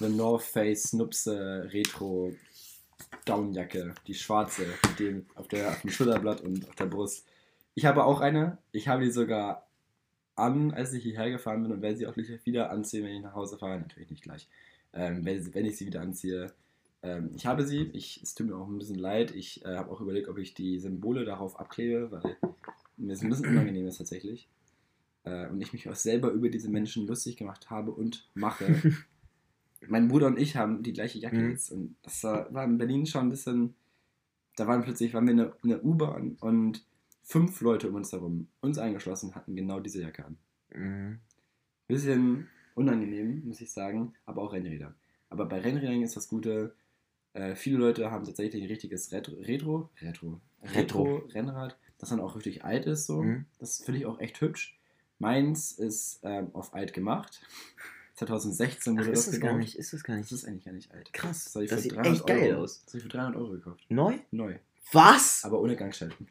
The 0.00 0.08
North 0.08 0.42
Face 0.42 0.90
Snupse 0.90 1.68
Retro 1.72 2.34
Downjacke, 3.24 3.94
die 4.06 4.14
schwarze, 4.14 4.66
mit 4.88 4.98
dem 4.98 5.26
auf, 5.34 5.48
der, 5.48 5.70
auf 5.70 5.80
dem 5.80 5.90
Schulterblatt 5.90 6.42
und 6.42 6.68
auf 6.68 6.74
der 6.74 6.86
Brust. 6.86 7.24
Ich 7.78 7.84
habe 7.84 8.02
auch 8.02 8.20
eine. 8.20 8.58
Ich 8.72 8.88
habe 8.88 9.04
die 9.04 9.10
sogar 9.12 9.68
an, 10.34 10.72
als 10.72 10.92
ich 10.92 11.04
hierher 11.04 11.30
gefahren 11.30 11.62
bin 11.62 11.70
und 11.70 11.80
werde 11.80 11.96
sie 11.96 12.08
auch 12.08 12.16
wieder 12.16 12.72
anziehen, 12.72 13.04
wenn 13.04 13.14
ich 13.14 13.22
nach 13.22 13.36
Hause 13.36 13.56
fahre. 13.56 13.78
Natürlich 13.78 14.10
nicht 14.10 14.24
gleich. 14.24 14.48
Ähm, 14.92 15.24
wenn, 15.24 15.54
wenn 15.54 15.64
ich 15.64 15.76
sie 15.76 15.86
wieder 15.86 16.00
anziehe. 16.00 16.52
Ähm, 17.04 17.30
ich 17.36 17.46
habe 17.46 17.64
sie. 17.64 17.82
Ich, 17.92 18.20
es 18.20 18.34
tut 18.34 18.48
mir 18.48 18.56
auch 18.56 18.66
ein 18.66 18.78
bisschen 18.78 18.98
leid. 18.98 19.30
Ich 19.30 19.64
äh, 19.64 19.76
habe 19.76 19.92
auch 19.92 20.00
überlegt, 20.00 20.26
ob 20.28 20.38
ich 20.38 20.54
die 20.54 20.80
Symbole 20.80 21.24
darauf 21.24 21.60
abklebe, 21.60 22.10
weil 22.10 22.36
mir 22.96 23.12
es 23.12 23.22
ein 23.22 23.28
bisschen 23.28 23.46
unangenehm 23.46 23.86
ist 23.86 23.98
tatsächlich. 23.98 24.48
Äh, 25.22 25.46
und 25.46 25.60
ich 25.60 25.72
mich 25.72 25.88
auch 25.88 25.94
selber 25.94 26.30
über 26.30 26.48
diese 26.48 26.68
Menschen 26.68 27.06
lustig 27.06 27.36
gemacht 27.36 27.70
habe 27.70 27.92
und 27.92 28.28
mache. 28.34 28.66
mein 29.86 30.08
Bruder 30.08 30.26
und 30.26 30.36
ich 30.40 30.56
haben 30.56 30.82
die 30.82 30.94
gleiche 30.94 31.20
Jacke 31.20 31.36
Mhm. 31.36 31.50
jetzt. 31.50 31.70
Und 31.70 31.94
das 32.02 32.24
war, 32.24 32.52
war 32.52 32.64
in 32.64 32.76
Berlin 32.76 33.06
schon 33.06 33.26
ein 33.26 33.30
bisschen. 33.30 33.76
Da 34.56 34.66
waren 34.66 34.82
plötzlich, 34.82 35.14
waren 35.14 35.26
wir 35.26 35.30
in 35.30 35.36
der, 35.36 35.52
in 35.62 35.68
der 35.68 35.84
U-Bahn 35.84 36.36
und 36.40 36.84
fünf 37.28 37.60
Leute 37.60 37.88
um 37.90 37.94
uns 37.94 38.10
herum, 38.12 38.48
uns 38.62 38.78
eingeschlossen, 38.78 39.34
hatten 39.34 39.54
genau 39.54 39.80
diese 39.80 40.00
Jacke 40.00 40.24
an. 40.24 40.38
Mhm. 40.74 41.18
Bisschen 41.86 42.48
unangenehm, 42.74 43.44
muss 43.46 43.60
ich 43.60 43.70
sagen, 43.70 44.14
aber 44.26 44.42
auch 44.42 44.52
Rennräder. 44.52 44.94
Aber 45.30 45.44
bei 45.46 45.60
Rennrädern 45.60 46.02
ist 46.02 46.16
das 46.16 46.28
Gute, 46.28 46.74
äh, 47.34 47.54
viele 47.54 47.76
Leute 47.78 48.10
haben 48.10 48.24
tatsächlich 48.24 48.62
ein 48.62 48.68
richtiges 48.68 49.12
Retro, 49.12 49.34
Retro, 49.40 49.90
Retro, 50.00 50.40
Retro. 50.62 51.02
Retro-Rennrad, 51.04 51.76
das 51.98 52.08
dann 52.08 52.20
auch 52.20 52.34
richtig 52.34 52.64
alt 52.64 52.86
ist. 52.86 53.06
So. 53.06 53.22
Mhm. 53.22 53.44
Das 53.58 53.82
finde 53.84 54.00
ich 54.00 54.06
auch 54.06 54.18
echt 54.20 54.40
hübsch. 54.40 54.78
Meins 55.18 55.72
ist 55.72 56.20
ähm, 56.22 56.48
auf 56.54 56.72
alt 56.74 56.94
gemacht. 56.94 57.42
2016 58.14 58.94
Ach, 58.94 59.02
wurde 59.02 59.12
ist 59.12 59.26
das 59.26 59.32
das 59.34 59.40
gar 59.40 59.54
nicht, 59.56 59.76
ist 59.76 59.92
das 59.92 60.02
gar 60.02 60.16
Das 60.16 60.30
nicht. 60.30 60.32
ist 60.32 60.48
eigentlich 60.48 60.64
gar 60.64 60.72
nicht 60.72 60.92
alt. 60.92 61.12
Krass, 61.12 61.52
Das, 61.52 61.66
das 61.68 61.82
sieht 61.82 61.92
300 61.92 62.12
echt 62.14 62.26
geil 62.26 62.52
Euro, 62.52 62.62
aus. 62.64 62.82
Das 62.84 62.94
habe 62.94 62.98
ich 62.98 63.02
für 63.04 63.08
300 63.10 63.36
Euro 63.36 63.50
gekauft. 63.52 63.84
Neu? 63.90 64.18
Neu. 64.32 64.56
Was? 64.92 65.44
Aber 65.44 65.60
ohne 65.60 65.76
Gangschalten. 65.76 66.26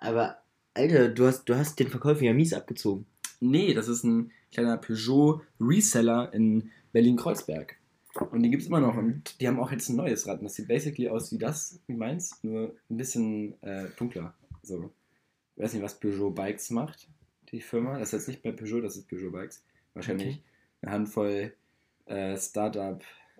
Aber, 0.00 0.38
Alter, 0.74 1.08
du 1.08 1.26
hast, 1.26 1.44
du 1.44 1.56
hast 1.56 1.78
den 1.78 1.88
Verkäufer 1.88 2.22
ja 2.22 2.32
mies 2.32 2.52
abgezogen. 2.52 3.06
Nee, 3.40 3.74
das 3.74 3.88
ist 3.88 4.04
ein 4.04 4.32
kleiner 4.52 4.76
Peugeot 4.78 5.42
Reseller 5.60 6.32
in 6.32 6.70
Berlin-Kreuzberg. 6.92 7.76
Und 8.30 8.42
die 8.42 8.50
gibt 8.50 8.62
es 8.62 8.68
immer 8.68 8.80
noch. 8.80 8.96
Und 8.96 9.40
die 9.40 9.46
haben 9.46 9.60
auch 9.60 9.70
jetzt 9.70 9.88
ein 9.88 9.96
neues 9.96 10.26
Rad. 10.26 10.38
Und 10.38 10.44
das 10.44 10.54
sieht 10.54 10.66
basically 10.68 11.08
aus 11.08 11.30
wie 11.30 11.38
das, 11.38 11.80
wie 11.86 11.94
meins, 11.94 12.38
nur 12.42 12.74
ein 12.90 12.96
bisschen 12.96 13.60
äh, 13.62 13.86
dunkler. 13.96 14.34
So. 14.62 14.90
Ich 15.56 15.62
weiß 15.62 15.74
nicht, 15.74 15.82
was 15.82 16.00
Peugeot 16.00 16.30
Bikes 16.30 16.70
macht, 16.70 17.08
die 17.52 17.60
Firma. 17.60 17.98
Das 17.98 18.08
ist 18.08 18.12
jetzt 18.12 18.28
nicht 18.28 18.42
bei 18.42 18.52
Peugeot, 18.52 18.80
das 18.80 18.96
ist 18.96 19.08
Peugeot 19.08 19.30
Bikes. 19.30 19.62
Wahrscheinlich 19.94 20.28
Okay. 20.28 20.42
eine 20.82 20.92
Handvoll 20.92 21.52
äh, 22.06 22.36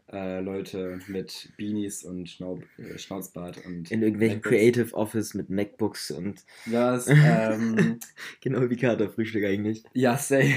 Startup-Leute 0.09 0.99
mit 1.07 1.51
Beanies 1.57 2.05
und 2.05 2.29
Schnaub, 2.29 2.63
äh, 2.79 2.99
Schnauzbart 2.99 3.65
und 3.67 3.91
In 3.91 4.03
irgendwelchen 4.03 4.39
MacBooks. 4.39 4.57
Creative 4.57 4.95
Office 4.95 5.35
mit 5.35 5.51
MacBooks 5.51 6.11
und 6.11 6.45
Das, 6.67 7.07
ähm, 7.09 7.99
genau 8.41 8.69
wie 8.69 8.77
Katerfrühstück 8.77 9.45
eigentlich. 9.45 9.85
Ja, 9.93 10.17
safe. 10.17 10.55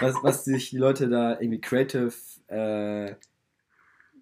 Was, 0.00 0.14
was 0.22 0.44
sich 0.44 0.70
die 0.70 0.78
Leute 0.78 1.08
da 1.08 1.40
irgendwie 1.40 1.60
creative 1.60 2.12
äh, 2.48 3.14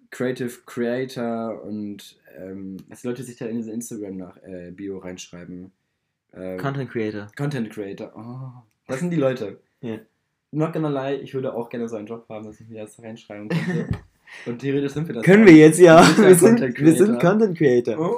Creative 0.09 0.61
Creator 0.65 1.61
und 1.63 2.17
ähm, 2.37 2.77
dass 2.89 3.01
die 3.01 3.07
Leute 3.07 3.23
sich 3.23 3.37
da 3.37 3.45
in 3.45 3.57
diese 3.57 3.71
Instagram-Bio 3.71 4.99
reinschreiben. 4.99 5.71
Ähm, 6.33 6.57
Content 6.57 6.89
Creator. 6.89 7.27
Content 7.35 7.69
Creator. 7.69 8.13
Oh, 8.15 8.63
das 8.87 8.99
sind 8.99 9.09
die 9.09 9.17
Leute. 9.17 9.59
Ja. 9.81 9.99
Not 10.51 10.71
gonna 10.71 10.87
lie, 10.87 11.17
ich 11.17 11.33
würde 11.33 11.53
auch 11.53 11.67
gerne 11.69 11.89
so 11.89 11.97
einen 11.97 12.07
Job 12.07 12.25
haben, 12.29 12.45
dass 12.45 12.61
ich 12.61 12.69
mir 12.69 12.83
das 12.83 13.01
reinschreiben 13.01 13.49
könnte. 13.49 13.89
Und 14.45 14.59
theoretisch 14.59 14.93
sind 14.93 15.07
wir 15.07 15.15
das. 15.15 15.23
Können 15.23 15.45
wir 15.45 15.53
jetzt, 15.53 15.79
ja. 15.89 15.99
Wir 16.17 16.35
sind, 16.35 16.59
Content 16.59 16.79
wir 16.79 16.93
sind 16.93 17.07
Creator. 17.19 17.29
Content 17.31 17.57
Creator. 17.57 17.99
Oh. 17.99 18.15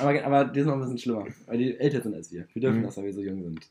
aber, 0.00 0.24
aber 0.24 0.44
die 0.46 0.60
sind 0.60 0.68
noch 0.68 0.74
ein 0.74 0.80
bisschen 0.80 0.98
schlimmer, 0.98 1.26
weil 1.46 1.58
die 1.58 1.78
älter 1.78 2.02
sind 2.02 2.14
als 2.14 2.32
wir. 2.32 2.46
Wir 2.52 2.62
dürfen 2.62 2.80
Mhm. 2.80 2.84
das, 2.84 2.96
weil 2.96 3.04
wir 3.04 3.14
so 3.14 3.22
jung 3.22 3.42
sind. 3.42 3.68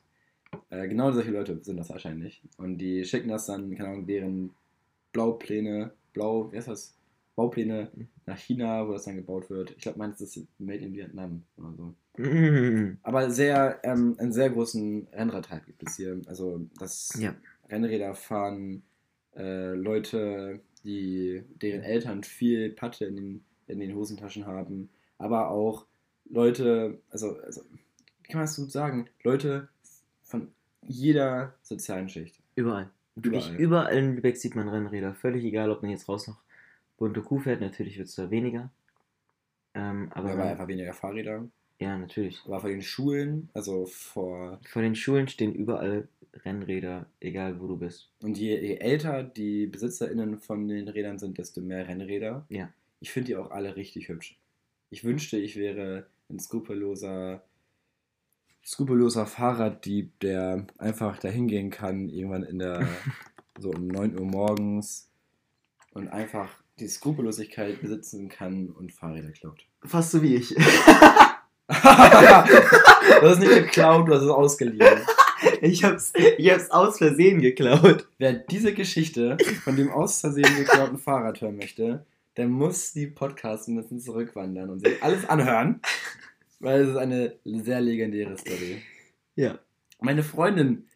Äh, 0.70 0.88
genau 0.88 1.12
solche 1.12 1.32
Leute 1.32 1.60
sind 1.62 1.78
das 1.78 1.90
wahrscheinlich. 1.90 2.42
Und 2.58 2.78
die 2.78 3.04
schicken 3.06 3.30
das 3.30 3.46
dann, 3.46 3.76
keine 3.76 3.90
Ahnung, 3.90 4.08
deren 4.08 4.52
Blaupläne, 5.12 5.92
Blau, 6.14 6.52
wie 6.52 6.58
heißt 6.58 6.68
das? 6.70 6.94
Baupläne 7.36 7.90
nach 8.26 8.38
China, 8.38 8.88
wo 8.88 8.94
das 8.94 9.04
dann 9.04 9.18
gebaut 9.18 9.50
wird. 9.50 9.72
Ich 9.72 9.80
glaube, 9.84 9.98
meins 10.00 10.22
ist 10.22 10.40
Made 10.58 10.80
in 10.80 10.94
Vietnam 10.94 11.44
oder 11.58 11.74
so. 11.76 11.94
Mhm. 12.18 12.98
Aber 13.04 13.30
sehr, 13.30 13.80
ähm, 13.84 14.16
einen 14.18 14.32
sehr 14.32 14.50
großen 14.50 15.08
Rennradhype 15.12 15.66
gibt 15.66 15.84
es 15.84 15.98
hier. 15.98 16.22
Also, 16.28 16.62
das 16.80 17.10
Ja. 17.20 17.36
Rennräder 17.70 18.16
fahren 18.16 18.84
äh, 19.36 19.74
Leute, 19.74 20.62
die 20.84 21.44
deren 21.62 21.82
Eltern 21.82 22.24
viel 22.24 22.70
Patte 22.72 23.06
in 23.06 23.16
den, 23.16 23.46
in 23.68 23.80
den 23.80 23.96
Hosentaschen 23.96 24.46
haben, 24.46 24.90
aber 25.18 25.50
auch 25.50 25.86
Leute, 26.30 27.00
also, 27.10 27.38
also 27.40 27.62
wie 28.24 28.28
kann 28.28 28.40
man 28.40 28.46
das 28.48 28.56
gut 28.56 28.72
sagen? 28.72 29.08
Leute 29.24 29.70
von 30.24 30.52
jeder 30.82 31.56
sozialen 31.62 32.10
Schicht. 32.10 32.42
Überall. 32.56 32.90
Wirklich 33.16 33.48
Überall. 33.50 33.62
überall 33.62 33.98
in 33.98 34.16
Lübeck 34.16 34.38
sieht 34.38 34.56
man 34.56 34.68
Rennräder. 34.70 35.14
Völlig 35.14 35.44
egal, 35.46 35.70
ob 35.72 35.82
man 35.82 35.92
jetzt 35.92 36.10
raus 36.10 36.28
nach 36.28 36.38
Bunte 36.98 37.22
Kuh 37.22 37.40
fährt. 37.40 37.62
Natürlich 37.62 37.98
wird 37.98 38.08
es 38.08 38.16
da 38.16 38.30
weniger. 38.32 38.72
Ähm, 39.74 40.12
aber 40.14 40.32
Aber 40.32 40.44
einfach 40.44 40.68
weniger 40.68 40.94
Fahrräder. 40.94 41.48
ja, 41.80 41.98
natürlich. 41.98 42.42
Aber 42.46 42.62
vor 42.62 42.70
den 42.70 42.82
Schulen, 42.82 43.50
also 43.54 43.86
vor. 43.86 44.60
Vor 44.66 44.82
den 44.82 44.96
Schulen 44.96 45.28
stehen 45.28 45.54
überall 45.54 46.08
Rennräder, 46.44 47.08
egal 47.20 47.60
wo 47.60 47.68
du 47.68 47.78
bist. 47.78 48.12
Und 48.22 48.38
je, 48.38 48.60
je 48.60 48.78
älter 48.78 49.24
die 49.24 49.68
BesitzerInnen 49.68 50.40
von 50.40 50.68
den 50.68 50.88
Rädern 50.88 51.20
sind, 51.20 51.38
desto 51.38 51.62
mehr 51.62 51.88
Rennräder. 51.88 52.46
Ja. 52.50 52.70
Ich 53.00 53.12
finde 53.12 53.28
die 53.28 53.36
auch 53.36 53.52
alle 53.52 53.76
richtig 53.76 54.10
hübsch. 54.10 54.40
Ich 54.90 55.04
wünschte, 55.04 55.38
ich 55.38 55.56
wäre 55.56 56.08
ein 56.30 56.40
skrupelloser, 56.40 57.44
skrupelloser 58.66 59.26
Fahrraddieb, 59.26 60.20
der 60.20 60.66
einfach 60.78 61.20
dahin 61.20 61.48
gehen 61.48 61.70
kann, 61.70 62.10
irgendwann 62.10 62.44
in 62.44 62.60
der, 62.60 62.88
so 63.60 63.72
um 63.72 63.88
9 63.88 64.20
Uhr 64.20 64.26
morgens 64.26 65.10
und 65.92 66.10
einfach 66.10 66.50
die 66.80 66.88
Skrupellosigkeit 66.88 67.82
besitzen 67.82 68.28
kann 68.28 68.70
und 68.70 68.92
Fahrräder 68.92 69.32
klaut. 69.32 69.66
Fast 69.84 70.12
so 70.12 70.22
wie 70.22 70.36
ich. 70.36 70.54
das 71.68 73.32
ist 73.32 73.40
nicht 73.40 73.56
geklaut, 73.56 74.10
das 74.10 74.24
ist 74.24 74.30
ausgeliehen. 74.30 75.00
Ich, 75.62 75.84
hab's, 75.84 76.14
ich 76.38 76.52
hab's 76.52 76.72
aus 76.72 76.98
Versehen 76.98 77.42
geklaut. 77.42 78.08
Wer 78.18 78.34
diese 78.34 78.74
Geschichte 78.74 79.38
von 79.64 79.76
dem 79.76 79.92
aus 79.92 80.22
Versehen 80.22 80.56
geklauten 80.58 80.98
Fahrrad 80.98 81.42
hören 81.42 81.58
möchte, 81.58 82.06
der 82.38 82.48
muss 82.48 82.94
die 82.94 83.08
Podcasts 83.08 83.68
ein 83.68 83.76
bisschen 83.76 84.00
zurückwandern 84.00 84.70
und 84.70 84.80
sich 84.80 85.02
alles 85.02 85.28
anhören, 85.28 85.82
weil 86.60 86.82
es 86.82 86.90
ist 86.90 86.98
eine 86.98 87.36
sehr 87.46 87.82
legendäre 87.82 88.38
Story. 88.38 88.82
Ja. 89.36 89.60
Meine 90.02 90.24
Freundin, 90.24 90.88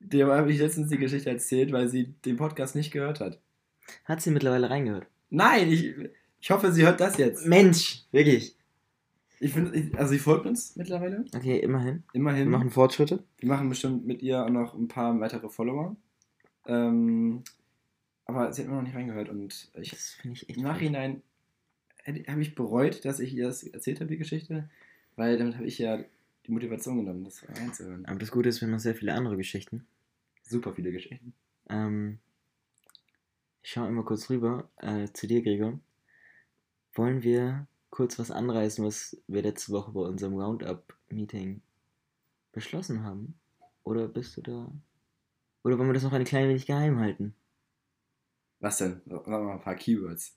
der 0.00 0.26
habe 0.26 0.52
ich 0.52 0.58
letztens 0.58 0.90
die 0.90 0.98
Geschichte 0.98 1.30
erzählt, 1.30 1.72
weil 1.72 1.88
sie 1.88 2.14
den 2.24 2.36
Podcast 2.36 2.74
nicht 2.74 2.90
gehört 2.90 3.20
hat. 3.20 3.40
Hat 4.04 4.20
sie 4.20 4.30
mittlerweile 4.30 4.68
reingehört? 4.68 5.06
Nein, 5.30 5.70
ich, 5.70 5.94
ich 6.40 6.50
hoffe, 6.50 6.72
sie 6.72 6.84
hört 6.84 7.00
das 7.00 7.16
jetzt. 7.16 7.46
Mensch, 7.46 8.04
wirklich. 8.12 8.57
Ich 9.40 9.52
finde, 9.52 9.96
also 9.96 10.12
sie 10.12 10.18
folgt 10.18 10.46
uns 10.46 10.74
mittlerweile, 10.76 11.24
Okay, 11.34 11.58
immerhin. 11.60 12.02
Wir 12.12 12.20
immerhin. 12.20 12.50
machen 12.50 12.70
Fortschritte. 12.70 13.22
Wir 13.38 13.48
machen 13.48 13.68
bestimmt 13.68 14.04
mit 14.06 14.22
ihr 14.22 14.44
auch 14.44 14.50
noch 14.50 14.74
ein 14.74 14.88
paar 14.88 15.18
weitere 15.20 15.48
Follower. 15.48 15.96
Ähm, 16.66 17.44
aber 18.24 18.52
sie 18.52 18.62
hat 18.62 18.68
mir 18.68 18.76
noch 18.76 18.82
nicht 18.82 18.96
reingehört 18.96 19.28
und 19.28 19.70
ich, 19.74 19.90
Das 19.90 20.10
finde 20.10 20.36
ich 20.36 20.48
echt 20.48 20.58
im 20.58 20.64
Nachhinein 20.64 21.22
habe 22.26 22.40
ich 22.40 22.54
bereut, 22.54 23.04
dass 23.04 23.20
ich 23.20 23.34
ihr 23.34 23.46
das 23.46 23.62
erzählt 23.64 24.00
habe, 24.00 24.10
die 24.10 24.16
Geschichte, 24.16 24.68
weil 25.16 25.36
damit 25.38 25.56
habe 25.56 25.66
ich 25.66 25.78
ja 25.78 25.98
die 26.46 26.52
Motivation 26.52 26.96
genommen, 26.96 27.24
das 27.24 27.44
reinzuhören. 27.48 28.06
Aber 28.06 28.18
das 28.18 28.30
Gute 28.30 28.48
ist, 28.48 28.60
wir 28.60 28.66
haben 28.66 28.72
noch 28.72 28.78
sehr 28.80 28.94
viele 28.94 29.12
andere 29.12 29.36
Geschichten. 29.36 29.86
Super 30.42 30.72
viele 30.72 30.90
Geschichten. 30.90 31.34
Ähm, 31.68 32.18
ich 33.62 33.72
schaue 33.72 33.88
immer 33.88 34.04
kurz 34.04 34.30
rüber 34.30 34.70
äh, 34.78 35.08
zu 35.12 35.26
dir, 35.26 35.42
Gregor. 35.42 35.78
Wollen 36.94 37.22
wir 37.22 37.66
kurz 37.90 38.18
was 38.18 38.30
anreißen, 38.30 38.84
was 38.84 39.20
wir 39.26 39.42
letzte 39.42 39.72
Woche 39.72 39.92
bei 39.92 40.00
unserem 40.00 40.34
Roundup-Meeting 40.34 41.62
beschlossen 42.52 43.02
haben? 43.02 43.38
Oder 43.84 44.08
bist 44.08 44.36
du 44.36 44.42
da? 44.42 44.70
Oder 45.64 45.78
wollen 45.78 45.88
wir 45.88 45.94
das 45.94 46.02
noch 46.02 46.12
ein 46.12 46.24
klein 46.24 46.48
wenig 46.48 46.66
geheim 46.66 46.98
halten? 46.98 47.34
Was 48.60 48.78
denn? 48.78 49.00
Sag 49.06 49.26
mal 49.26 49.52
ein 49.52 49.60
paar 49.60 49.74
Keywords. 49.76 50.36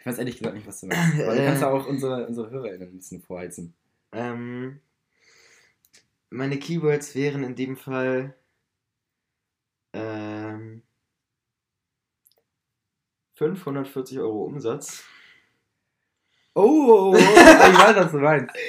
Ich 0.00 0.06
weiß 0.06 0.18
ehrlich 0.18 0.38
gesagt 0.38 0.56
nicht, 0.56 0.66
was 0.66 0.80
du 0.80 0.86
meinst. 0.86 1.20
Aber 1.20 1.34
du 1.34 1.44
kannst 1.44 1.62
ja 1.62 1.70
auch 1.70 1.86
unsere, 1.86 2.26
unsere 2.26 2.50
HörerInnen 2.50 2.88
ein 2.88 2.96
bisschen 2.96 3.22
vorheizen. 3.22 3.74
Ähm, 4.12 4.80
meine 6.30 6.58
Keywords 6.58 7.14
wären 7.14 7.44
in 7.44 7.54
dem 7.54 7.76
Fall 7.76 8.34
ähm, 9.92 10.82
540 13.34 14.18
Euro 14.18 14.44
Umsatz. 14.44 15.04
Oh, 16.54 17.14
ich 17.16 17.24
weiß, 17.24 17.96
was 17.96 18.12
du 18.12 18.18
meinst. 18.18 18.54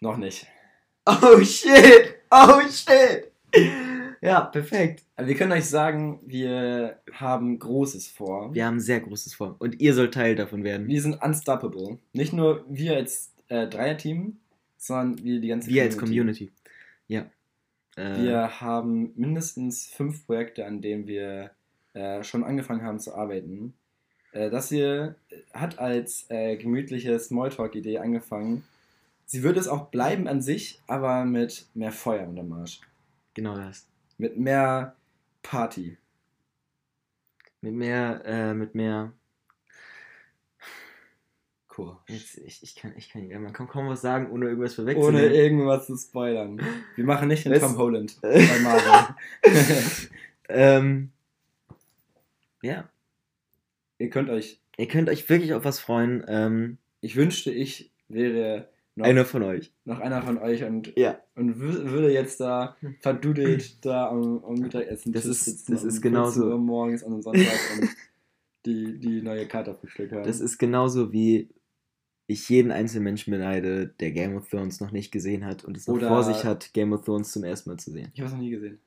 Noch 0.00 0.16
nicht. 0.16 0.46
Oh 1.06 1.40
shit! 1.42 2.16
Oh 2.30 2.60
shit! 2.68 3.32
Ja, 4.20 4.40
perfekt. 4.42 5.04
Aber 5.16 5.26
wir 5.26 5.34
können 5.34 5.50
euch 5.50 5.64
sagen, 5.64 6.20
wir 6.24 7.00
haben 7.12 7.58
Großes 7.58 8.06
vor. 8.06 8.54
Wir 8.54 8.66
haben 8.66 8.78
sehr 8.78 9.00
großes 9.00 9.34
vor. 9.34 9.56
Und 9.58 9.80
ihr 9.80 9.94
sollt 9.94 10.14
Teil 10.14 10.36
davon 10.36 10.62
werden. 10.62 10.86
Wir 10.86 11.02
sind 11.02 11.20
unstoppable. 11.20 11.98
Nicht 12.12 12.32
nur 12.32 12.64
wir 12.68 12.94
als 12.94 13.32
äh, 13.48 13.66
Dreierteam, 13.66 14.38
sondern 14.76 15.24
wir 15.24 15.40
die 15.40 15.48
ganze 15.48 15.70
Wir 15.70 15.82
als 15.82 15.98
Community. 15.98 16.52
Ja. 17.08 17.26
Äh, 17.96 18.22
Wir 18.22 18.60
haben 18.60 19.12
mindestens 19.16 19.86
fünf 19.86 20.24
Projekte, 20.24 20.66
an 20.66 20.80
denen 20.80 21.08
wir 21.08 21.50
äh, 21.94 22.22
schon 22.22 22.44
angefangen 22.44 22.82
haben 22.82 23.00
zu 23.00 23.14
arbeiten. 23.14 23.74
Äh, 24.32 24.50
das 24.50 24.68
hier 24.68 25.14
hat 25.52 25.78
als 25.78 26.26
äh, 26.30 26.56
gemütliche 26.56 27.18
Smalltalk-Idee 27.18 27.98
angefangen. 27.98 28.64
Sie 29.26 29.42
wird 29.42 29.56
es 29.56 29.68
auch 29.68 29.88
bleiben 29.88 30.26
an 30.26 30.42
sich, 30.42 30.80
aber 30.86 31.24
mit 31.24 31.66
mehr 31.74 31.92
Feuer 31.92 32.28
unterm 32.28 32.52
Arsch. 32.52 32.80
Genau 33.34 33.56
das. 33.56 33.86
Mit 34.18 34.36
mehr 34.36 34.96
Party. 35.42 35.96
Mit 37.60 37.74
mehr, 37.74 38.22
äh, 38.24 38.54
mit 38.54 38.74
mehr. 38.74 39.12
Cool. 41.76 41.96
Jetzt, 42.08 42.36
ich, 42.38 42.62
ich 42.62 42.74
kann, 42.74 42.92
ich 42.96 43.08
kann, 43.08 43.26
man 43.42 43.52
kann 43.52 43.68
kaum 43.68 43.88
was 43.88 44.02
sagen, 44.02 44.30
ohne 44.30 44.46
irgendwas 44.46 44.78
Ohne 44.78 44.92
verwechseln. 44.94 45.32
irgendwas 45.32 45.86
zu 45.86 45.96
spoilern. 45.96 46.60
Wir 46.96 47.04
machen 47.04 47.28
nicht 47.28 47.46
den? 47.46 47.58
Tom 47.58 47.78
Holland 47.78 48.18
bei 48.20 48.58
Marvel. 48.62 49.14
ähm, 50.48 51.12
ja. 52.62 52.91
Ihr 54.02 54.10
könnt 54.10 54.28
euch, 54.30 54.60
Ihr 54.78 54.88
könnt 54.88 55.08
euch 55.08 55.28
wirklich 55.28 55.54
auf 55.54 55.64
was 55.64 55.78
freuen. 55.80 56.24
Ähm, 56.28 56.78
ich 57.00 57.14
wünschte, 57.16 57.50
ich 57.50 57.92
wäre 58.08 58.68
noch 58.96 59.06
einer 59.06 59.24
von 59.24 59.42
euch. 59.42 59.72
noch 59.84 60.00
einer 60.00 60.22
von 60.22 60.38
euch 60.38 60.64
und, 60.64 60.92
Ja. 60.96 61.18
und 61.34 61.54
wü- 61.56 61.90
würde 61.90 62.12
jetzt 62.12 62.40
da 62.40 62.76
verdudelt 63.00 63.84
da 63.84 64.08
am, 64.08 64.44
am 64.44 64.54
Mittagessen 64.54 65.12
Das 65.12 65.24
ist- 65.26 65.44
sitzen 65.44 65.72
das 65.72 65.84
ist 65.84 66.00
genauso. 66.02 66.40
14 66.42 66.52
Uhr 66.52 66.58
morgens 66.58 67.02
an 67.04 67.12
einem 67.12 67.22
Sonntag 67.22 67.46
und 67.78 67.88
die, 68.66 68.98
die 68.98 69.22
neue 69.22 69.46
Karte 69.46 69.70
aufgeschickt 69.72 70.12
haben. 70.12 70.24
Das 70.24 70.40
ist 70.40 70.58
genauso 70.58 71.12
wie 71.12 71.48
ich 72.26 72.48
jeden 72.48 72.70
einzelnen 72.70 73.04
Menschen 73.04 73.30
beneide, 73.30 73.88
der 73.88 74.12
Game 74.12 74.36
of 74.36 74.48
Thrones 74.48 74.80
noch 74.80 74.90
nicht 74.92 75.10
gesehen 75.10 75.44
hat 75.44 75.64
und 75.64 75.76
es 75.76 75.86
noch 75.86 75.94
Oder- 75.96 76.08
vor 76.08 76.22
sich 76.22 76.44
hat, 76.44 76.72
Game 76.72 76.92
of 76.92 77.04
Thrones 77.04 77.32
zum 77.32 77.44
ersten 77.44 77.70
Mal 77.70 77.78
zu 77.78 77.90
sehen. 77.90 78.10
ich 78.14 78.20
habe 78.20 78.28
es 78.28 78.32
noch 78.34 78.40
nie 78.40 78.50
gesehen. 78.50 78.78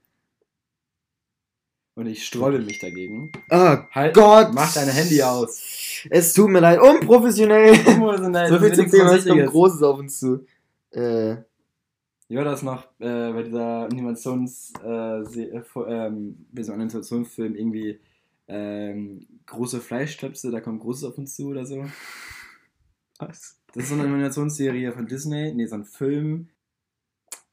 Und 1.96 2.08
ich 2.08 2.26
sträube 2.26 2.60
mich 2.60 2.80
dagegen. 2.80 3.32
Oh 3.50 3.78
Halt, 3.92 4.14
Gott! 4.14 4.50
mach 4.54 4.74
dein 4.74 4.90
Handy 4.90 5.24
aus. 5.24 6.04
Es 6.10 6.34
tut 6.34 6.50
mir 6.50 6.60
leid, 6.60 6.80
unprofessionell! 6.82 7.72
Unprofessionell, 7.72 8.50
so 8.50 8.60
viel 8.60 8.74
zum 8.74 8.92
Thema, 8.92 9.12
nichts 9.14 9.26
es 9.26 9.32
kommt. 9.32 9.46
Großes 9.46 9.84
auf 9.84 10.00
uns 10.00 10.20
zu. 10.20 10.46
Äh, 10.92 11.38
war 12.30 12.44
das 12.44 12.64
noch 12.64 12.84
äh, 13.00 13.32
bei 13.32 13.44
dieser 13.44 13.86
Animations, 13.86 14.74
äh, 14.84 15.22
äh, 15.22 15.64
ähm, 15.88 16.46
bei 16.52 16.64
so 16.64 16.74
einem 16.74 16.82
Animationsfilm 16.82 17.56
irgendwie 17.56 18.00
ähm, 18.48 19.26
große 19.46 19.80
Fleischtöpse, 19.80 20.52
da 20.52 20.60
kommt 20.60 20.82
Großes 20.82 21.06
auf 21.06 21.18
uns 21.18 21.36
zu 21.36 21.48
oder 21.48 21.66
so? 21.66 21.86
was? 23.20 23.58
Das 23.74 23.84
ist 23.84 23.90
so 23.90 23.96
eine 23.96 24.04
Animationsserie 24.04 24.92
von 24.92 25.08
Disney, 25.08 25.54
nee, 25.54 25.66
so 25.66 25.76
ein 25.76 25.86
Film. 25.86 26.50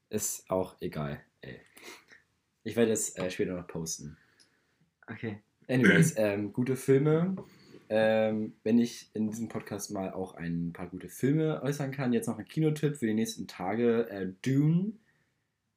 Ist 0.09 0.49
auch 0.51 0.76
egal, 0.80 1.20
ey. 1.40 1.61
Ich 2.64 2.76
werde 2.76 2.93
es 2.93 3.16
äh, 3.16 3.30
später 3.30 3.55
noch 3.55 3.66
posten. 3.66 4.16
Okay. 5.13 5.39
Anyways, 5.69 6.15
ähm, 6.17 6.53
gute 6.53 6.77
Filme. 6.77 7.37
Ähm, 7.89 8.55
wenn 8.65 8.79
ich 8.79 9.11
in 9.15 9.29
diesem 9.31 9.49
Podcast 9.49 9.91
mal 9.91 10.13
auch 10.13 10.35
ein 10.35 10.73
paar 10.73 10.89
gute 10.89 11.09
Filme 11.09 11.63
äußern 11.63 11.91
kann, 11.93 12.13
jetzt 12.13 12.27
noch 12.27 12.39
ein 12.39 12.47
Kinotipp 12.47 12.97
für 12.97 13.07
die 13.07 13.15
nächsten 13.15 13.47
Tage. 13.47 14.09
Äh, 14.09 14.33
Dune. 14.43 14.93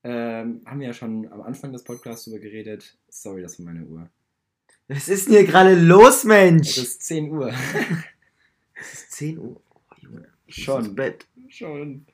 Ähm, 0.04 0.62
haben 0.66 0.80
wir 0.80 0.88
ja 0.88 0.94
schon 0.94 1.32
am 1.32 1.42
Anfang 1.42 1.74
des 1.74 1.84
Podcasts 1.84 2.26
drüber 2.26 2.40
geredet. 2.40 2.98
Sorry, 3.10 3.42
das 3.42 3.60
war 3.60 3.66
meine 3.66 3.86
Uhr. 3.86 4.10
Was 4.88 5.10
ist 5.10 5.28
denn 5.28 5.34
hier 5.34 5.46
gerade 5.46 5.74
los, 5.76 6.18
Es 6.20 6.24
Mensch? 6.26 6.78
ist 6.78 7.02
10 7.04 7.32
Uhr. 7.32 7.52
Es 8.76 8.94
ist 8.94 9.12
10 9.14 9.38
Uhr. 9.40 9.60
Oh, 9.74 9.96
Junge. 10.00 10.28
Schon. 10.48 10.86
ins 10.86 10.96
Bett. 10.96 11.26
Schon. 11.50 12.06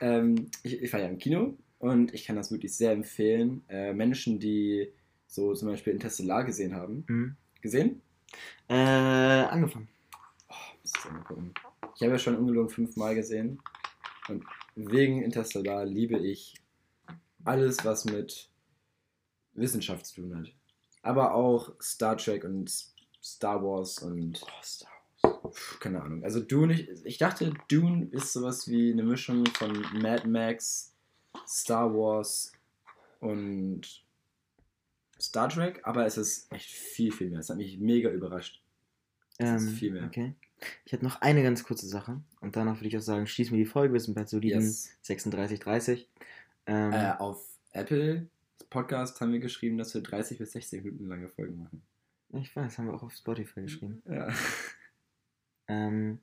Ähm, 0.00 0.46
ich, 0.62 0.80
ich 0.80 0.92
war 0.92 1.00
ja 1.00 1.08
im 1.08 1.18
Kino 1.18 1.54
und 1.80 2.14
ich 2.14 2.24
kann 2.24 2.36
das 2.36 2.52
wirklich 2.52 2.74
sehr 2.74 2.92
empfehlen. 2.92 3.62
Äh, 3.68 3.92
Menschen, 3.94 4.38
die 4.38 4.88
so 5.30 5.54
zum 5.54 5.68
Beispiel 5.68 5.92
Interstellar 5.92 6.44
gesehen 6.44 6.74
haben. 6.74 7.04
Mhm. 7.06 7.36
Gesehen? 7.62 8.02
Äh, 8.68 8.74
angefangen. 8.74 9.88
Oh, 10.48 10.54
muss 10.82 10.92
ich 10.96 11.10
mal 11.10 11.20
gucken. 11.20 11.54
Ich 11.94 12.02
habe 12.02 12.12
ja 12.12 12.18
schon 12.18 12.36
ungelogen 12.36 12.68
fünfmal 12.68 13.14
gesehen. 13.14 13.62
Und 14.28 14.44
wegen 14.74 15.22
Interstellar 15.22 15.84
liebe 15.84 16.18
ich 16.18 16.54
alles, 17.44 17.84
was 17.84 18.04
mit 18.04 18.50
Wissenschaft 19.54 20.06
zu 20.06 20.22
tun 20.22 20.36
hat. 20.36 20.52
Aber 21.02 21.34
auch 21.34 21.72
Star 21.80 22.16
Trek 22.16 22.44
und 22.44 22.70
Star 23.22 23.62
Wars 23.62 23.98
und. 24.00 24.40
Oh, 24.42 24.62
Star 24.62 24.90
Wars. 25.22 25.78
Keine 25.78 26.02
Ahnung. 26.02 26.24
Also 26.24 26.40
Dune, 26.40 26.74
ich, 26.74 27.06
ich 27.06 27.18
dachte, 27.18 27.54
Dune 27.68 28.08
ist 28.10 28.32
sowas 28.32 28.68
wie 28.68 28.92
eine 28.92 29.04
Mischung 29.04 29.46
von 29.46 29.72
Mad 30.00 30.26
Max, 30.26 30.92
Star 31.46 31.92
Wars 31.94 32.52
und 33.20 34.04
Star 35.20 35.48
Trek, 35.48 35.80
aber 35.84 36.06
es 36.06 36.16
ist 36.16 36.50
echt 36.52 36.70
viel, 36.70 37.12
viel 37.12 37.30
mehr. 37.30 37.40
Es 37.40 37.50
hat 37.50 37.56
mich 37.56 37.78
mega 37.78 38.10
überrascht. 38.10 38.62
Ist 39.38 39.48
Ähm, 39.48 39.68
viel 39.68 39.92
mehr. 39.92 40.04
Okay. 40.04 40.34
Ich 40.84 40.92
hätte 40.92 41.04
noch 41.04 41.20
eine 41.22 41.42
ganz 41.42 41.64
kurze 41.64 41.86
Sache. 41.86 42.20
Und 42.40 42.56
danach 42.56 42.76
würde 42.76 42.88
ich 42.88 42.96
auch 42.96 43.02
sagen, 43.02 43.26
schließen 43.26 43.56
wir 43.56 43.64
die 43.64 43.70
Folge. 43.70 43.94
Wir 43.94 44.00
sind 44.00 44.14
bei 44.14 44.26
soliden 44.26 44.60
Yes. 44.60 44.90
36, 45.02 45.58
30. 45.60 46.08
Ähm, 46.66 46.92
Äh, 46.92 47.12
auf 47.18 47.46
Apple 47.72 48.28
Podcast 48.68 49.20
haben 49.20 49.32
wir 49.32 49.40
geschrieben, 49.40 49.78
dass 49.78 49.94
wir 49.94 50.02
30 50.02 50.38
bis 50.38 50.52
60 50.52 50.84
Minuten 50.84 51.06
lange 51.06 51.28
Folgen 51.28 51.58
machen. 51.58 51.82
Ich 52.32 52.54
weiß, 52.54 52.78
haben 52.78 52.86
wir 52.86 52.94
auch 52.94 53.02
auf 53.02 53.12
Spotify 53.14 53.62
geschrieben. 53.62 54.02
Ja. 54.08 54.28
Ähm, 55.66 56.20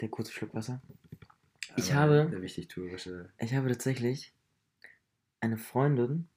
der 0.00 0.08
kurze 0.08 0.32
Schluck 0.32 0.54
Wasser. 0.54 0.80
Ich 1.76 1.92
Aber 1.94 2.20
habe- 2.20 2.30
Der 2.30 2.42
wichtig 2.42 2.68
tourische. 2.68 3.30
Ich 3.38 3.54
habe 3.54 3.68
tatsächlich 3.68 4.32
eine 5.40 5.56
Freundin, 5.58 6.28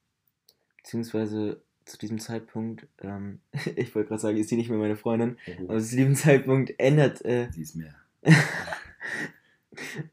beziehungsweise 0.77 1.61
zu 1.85 1.97
diesem 1.97 2.19
Zeitpunkt, 2.19 2.87
ähm, 2.99 3.39
ich 3.75 3.93
wollte 3.95 4.09
gerade 4.09 4.21
sagen, 4.21 4.37
ist 4.37 4.49
sie 4.49 4.55
nicht 4.57 4.69
mehr 4.69 4.79
meine 4.79 4.95
Freundin, 4.97 5.37
aber 5.67 5.79
zu 5.79 5.95
diesem 5.95 6.15
Zeitpunkt 6.15 6.73
ändert, 6.79 7.23
äh, 7.25 7.49
Sie 7.51 7.61
ist 7.61 7.75
mehr. 7.75 7.95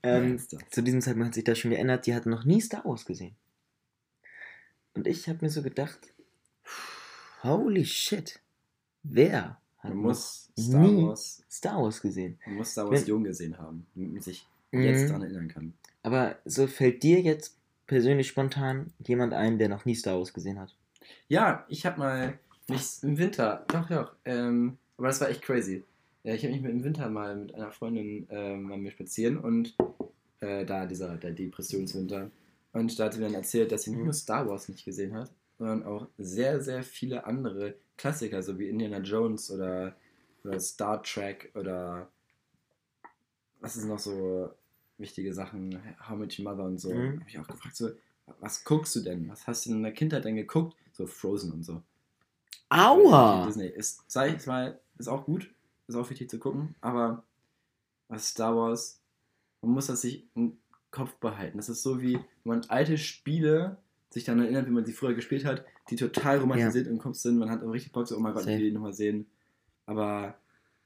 ähm, 0.03 0.39
zu 0.71 0.83
diesem 0.83 1.01
Zeitpunkt 1.01 1.29
hat 1.29 1.35
sich 1.35 1.45
das 1.45 1.59
schon 1.59 1.71
geändert, 1.71 2.07
die 2.07 2.15
hat 2.15 2.27
noch 2.27 2.45
nie 2.45 2.61
Star 2.61 2.85
Wars 2.85 3.05
gesehen. 3.05 3.35
Und 4.95 5.07
ich 5.07 5.29
habe 5.29 5.39
mir 5.43 5.51
so 5.51 5.63
gedacht, 5.63 5.99
holy 7.43 7.85
shit, 7.85 8.41
wer 9.03 9.61
hat 9.79 9.91
Man 9.91 9.99
noch 9.99 10.03
muss 10.09 10.51
Star 10.59 10.81
nie- 10.81 11.07
Wars, 11.07 11.43
Star 11.51 11.83
Wars 11.83 12.01
gesehen? 12.03 12.39
man 12.47 12.57
muss 12.57 12.73
Star 12.73 12.91
Wars 12.91 13.01
Wenn- 13.03 13.09
jung 13.09 13.25
gesehen 13.25 13.59
haben, 13.59 13.87
damit 13.95 14.13
man 14.13 14.23
sich 14.23 14.47
jetzt 14.73 15.03
Mhm. 15.03 15.07
daran 15.07 15.23
erinnern 15.23 15.49
kann. 15.49 15.75
Aber 16.03 16.39
so 16.45 16.67
fällt 16.67 17.03
dir 17.03 17.21
jetzt 17.21 17.57
persönlich 17.91 18.29
spontan 18.29 18.93
jemand 19.05 19.35
ein, 19.35 19.59
der 19.59 19.69
noch 19.69 19.85
nie 19.85 19.97
Star 19.97 20.17
Wars 20.17 20.33
gesehen 20.33 20.61
hat? 20.61 20.77
Ja, 21.27 21.67
ich 21.69 21.85
habe 21.85 21.99
mal 21.99 22.39
mich 22.69 23.03
im 23.03 23.19
Winter, 23.19 23.65
doch, 23.67 23.89
doch, 23.89 24.15
ähm, 24.25 24.79
aber 24.97 25.09
das 25.09 25.21
war 25.21 25.29
echt 25.29 25.43
crazy. 25.43 25.83
Ja, 26.23 26.33
ich 26.35 26.45
habe 26.45 26.55
mich 26.55 26.65
im 26.65 26.85
Winter 26.85 27.11
mal 27.11 27.35
mit 27.35 27.53
einer 27.53 27.73
Freundin 27.73 28.29
ähm, 28.31 28.63
mal 28.63 28.79
mir 28.79 28.93
spazieren 28.93 29.39
und 29.39 29.75
äh, 30.39 30.65
da 30.65 30.87
dieser 30.87 31.17
der 31.17 31.33
Depressionswinter 31.33 32.31
und 32.73 32.97
da 32.97 33.07
hat 33.07 33.15
sie 33.15 33.19
mir 33.19 33.27
dann 33.27 33.35
erzählt, 33.35 33.73
dass 33.73 33.83
sie 33.83 33.91
nicht 33.91 34.05
nur 34.05 34.13
Star 34.13 34.49
Wars 34.49 34.69
nicht 34.69 34.85
gesehen 34.85 35.13
hat, 35.13 35.33
sondern 35.59 35.83
auch 35.83 36.07
sehr, 36.17 36.61
sehr 36.61 36.85
viele 36.85 37.27
andere 37.27 37.75
Klassiker, 37.97 38.41
so 38.41 38.57
wie 38.57 38.69
Indiana 38.69 38.99
Jones 38.99 39.51
oder, 39.51 39.97
oder 40.45 40.61
Star 40.61 41.03
Trek 41.03 41.51
oder 41.57 42.09
was 43.61 43.77
ist 43.77 43.87
noch 43.87 43.99
so 43.99 44.51
wichtige 45.01 45.35
Sachen, 45.35 45.81
How 46.09 46.17
Much 46.17 46.39
Mother 46.39 46.65
und 46.65 46.79
so. 46.79 46.93
Mhm. 46.93 47.21
Habe 47.21 47.29
ich 47.29 47.39
auch 47.39 47.47
gefragt, 47.49 47.77
so, 47.77 47.91
was 48.39 48.65
guckst 48.65 48.95
du 48.97 49.01
denn? 49.01 49.29
Was 49.29 49.47
hast 49.47 49.67
du 49.67 49.71
in 49.71 49.83
der 49.83 49.93
Kindheit 49.93 50.25
denn 50.25 50.37
geguckt? 50.37 50.77
So 50.93 51.07
Frozen 51.07 51.53
und 51.53 51.65
so. 51.65 51.83
Aua! 52.69 53.47
Disney 53.47 53.67
ist, 53.67 54.05
sag 54.07 54.37
ich 54.37 54.47
mal, 54.47 54.79
ist 54.99 55.09
auch 55.09 55.25
gut, 55.25 55.53
ist 55.89 55.97
auch 55.97 56.09
wichtig 56.09 56.31
zu 56.31 56.39
gucken, 56.39 56.77
aber 56.81 57.25
was 58.09 58.29
Star 58.29 58.55
Wars, 58.55 59.01
man 59.61 59.73
muss 59.73 59.87
das 59.87 60.03
sich 60.03 60.29
im 60.35 60.59
Kopf 60.91 61.15
behalten. 61.17 61.57
Das 61.57 61.69
ist 61.69 61.83
so 61.83 62.01
wie, 62.01 62.15
wenn 62.15 62.25
man 62.45 62.65
alte 62.69 62.97
Spiele 62.97 63.79
sich 64.11 64.25
daran 64.25 64.43
erinnert, 64.43 64.67
wie 64.67 64.73
man 64.73 64.85
sie 64.85 64.93
früher 64.93 65.15
gespielt 65.15 65.45
hat, 65.45 65.65
die 65.89 65.97
total 65.97 66.39
romantisiert 66.39 66.87
im 66.87 66.99
Kopf 66.99 67.17
sind. 67.17 67.39
Man 67.39 67.51
hat 67.51 67.63
auch 67.63 67.71
richtig 67.71 67.93
Bock, 67.93 68.07
so, 68.07 68.17
oh 68.17 68.21
mein 68.21 68.35
Gott, 68.35 68.43
ich 68.43 68.59
will 68.59 68.71
die 68.71 68.73
nochmal 68.73 68.93
sehen. 68.93 69.27
Aber 69.87 70.37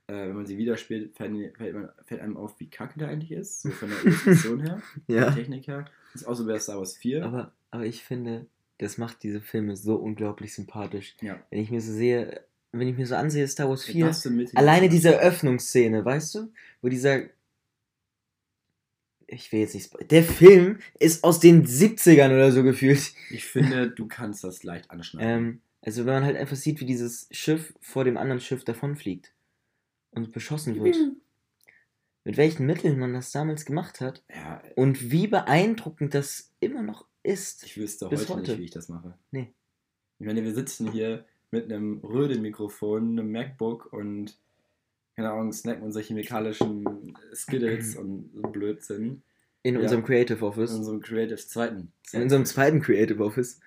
äh, 0.08 0.12
wenn 0.28 0.34
man 0.36 0.46
sie 0.46 0.58
wieder 0.58 0.76
spielt, 0.76 1.16
fällt, 1.16 1.56
fällt, 1.56 1.74
man, 1.74 1.88
fällt 2.04 2.20
einem 2.20 2.36
auf, 2.36 2.58
wie 2.58 2.68
kacke 2.68 2.98
der 2.98 3.08
eigentlich 3.08 3.32
ist. 3.32 3.62
So 3.62 3.70
von 3.70 3.88
der 3.90 4.04
Illustration 4.04 4.60
her, 4.60 4.78
von 4.92 5.02
der 5.08 5.16
Ja. 5.16 5.30
Technik 5.30 5.66
her. 5.66 5.84
Das 6.12 6.22
ist 6.22 6.28
auch 6.28 6.34
so 6.34 6.46
bei 6.46 6.58
Star 6.58 6.78
Wars 6.78 6.96
4. 6.96 7.24
Aber, 7.24 7.52
aber 7.70 7.86
ich 7.86 8.04
finde, 8.04 8.46
das 8.78 8.98
macht 8.98 9.22
diese 9.22 9.40
Filme 9.40 9.76
so 9.76 9.96
unglaublich 9.96 10.54
sympathisch. 10.54 11.16
ja. 11.22 11.40
Wenn 11.50 11.60
ich 11.60 11.70
mir 11.70 11.80
so 11.80 11.92
sehe, 11.92 12.44
wenn 12.72 12.88
ich 12.88 12.96
mir 12.96 13.06
so 13.06 13.14
ansehe, 13.14 13.46
Star 13.48 13.68
Wars 13.68 13.84
4, 13.84 14.06
Das 14.06 14.22
sind 14.22 14.36
mit- 14.36 14.56
alleine 14.56 14.88
diese 14.88 15.14
Eröffnungsszene, 15.14 16.04
weißt 16.04 16.34
du? 16.34 16.52
Wo 16.82 16.88
dieser. 16.88 17.22
Ich 19.26 19.50
will 19.52 19.60
jetzt 19.60 19.74
nicht. 19.74 19.90
spo- 19.92 20.04
Der 20.04 20.22
Film 20.22 20.78
ist 20.98 21.24
aus 21.24 21.40
den 21.40 21.66
70ern 21.66 22.28
oder 22.34 22.52
so 22.52 22.62
gefühlt. 22.62 23.12
Ich 23.30 23.44
finde, 23.46 23.90
du 23.90 24.06
kannst 24.06 24.44
das 24.44 24.62
leicht 24.64 24.90
anschneiden. 24.90 25.28
Ähm, 25.46 25.60
also, 25.80 26.04
wenn 26.06 26.14
man 26.14 26.24
halt 26.24 26.36
einfach 26.36 26.56
sieht, 26.56 26.80
wie 26.80 26.84
dieses 26.86 27.28
Schiff 27.30 27.74
vor 27.80 28.04
dem 28.04 28.16
anderen 28.16 28.40
Schiff 28.40 28.64
davonfliegt 28.64 29.32
und 30.14 30.32
beschossen 30.32 30.82
wird. 30.82 30.96
Mit 32.24 32.36
welchen 32.38 32.64
Mitteln 32.66 32.98
man 32.98 33.12
das 33.12 33.32
damals 33.32 33.66
gemacht 33.66 34.00
hat 34.00 34.24
ja, 34.34 34.62
und 34.76 35.10
wie 35.10 35.26
beeindruckend 35.26 36.14
das 36.14 36.52
immer 36.60 36.82
noch 36.82 37.06
ist. 37.22 37.64
Ich 37.64 37.76
wüsste 37.76 38.06
heute, 38.08 38.28
heute. 38.28 38.40
nicht, 38.52 38.58
wie 38.60 38.64
ich 38.64 38.70
das 38.70 38.88
mache. 38.88 39.18
Nee. 39.30 39.52
Ich 40.18 40.26
meine, 40.26 40.42
wir 40.42 40.54
sitzen 40.54 40.90
hier 40.90 41.26
mit 41.50 41.70
einem 41.70 41.98
Röhrenmikrofon, 41.98 43.18
einem 43.18 43.30
MacBook 43.30 43.92
und, 43.92 44.38
keine 45.16 45.32
Ahnung, 45.32 45.52
snacken 45.52 45.82
unsere 45.82 46.02
chemikalischen 46.04 47.16
Skittles 47.34 47.96
und 47.98 48.30
so 48.34 48.42
Blödsinn 48.42 49.22
In 49.62 49.74
Ja. 49.74 49.82
unserem 49.82 50.04
Creative 50.04 50.38
in 50.38 50.44
Office. 50.44 50.72
unserem 50.72 51.00
Creative 51.00 51.36
zweiten. 51.36 51.92
In 52.12 52.22
unserem 52.22 52.46
zweiten 52.46 52.80
Creative 52.80 53.22
Office. 53.22 53.60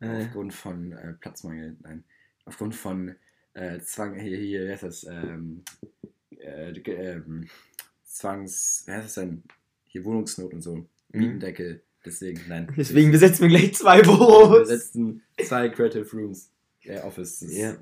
Äh, 0.00 0.24
Aufgrund 0.26 0.52
von 0.52 0.92
äh, 0.92 1.14
Platzmangel, 1.14 1.76
nein. 1.82 2.04
Aufgrund 2.44 2.74
von 2.74 3.14
äh, 3.56 3.80
Zwang, 3.80 4.14
hier, 4.18 4.36
hier, 4.36 4.66
wie 4.66 4.70
heißt 4.70 4.82
das? 4.82 5.04
Ähm, 5.04 5.62
äh, 6.38 6.70
ähm, 6.70 7.48
Zwangs, 8.04 8.84
wie 8.86 8.92
heißt 8.92 9.06
das 9.06 9.14
denn? 9.14 9.42
Hier 9.84 10.04
Wohnungsnot 10.04 10.52
und 10.52 10.60
so. 10.62 10.86
Mietendeckel. 11.10 11.82
Deswegen, 12.04 12.40
nein. 12.48 12.66
Mhm. 12.66 12.74
deswegen 12.76 13.10
besetzen 13.10 13.42
wir 13.42 13.48
gleich 13.48 13.74
zwei 13.74 13.96
Wir 13.98 14.02
Büros. 14.04 14.68
setzen 14.68 15.22
zwei 15.42 15.68
Creative 15.70 16.08
Rooms. 16.12 16.50
Äh, 16.82 17.00
Offices. 17.00 17.56
Ja. 17.56 17.76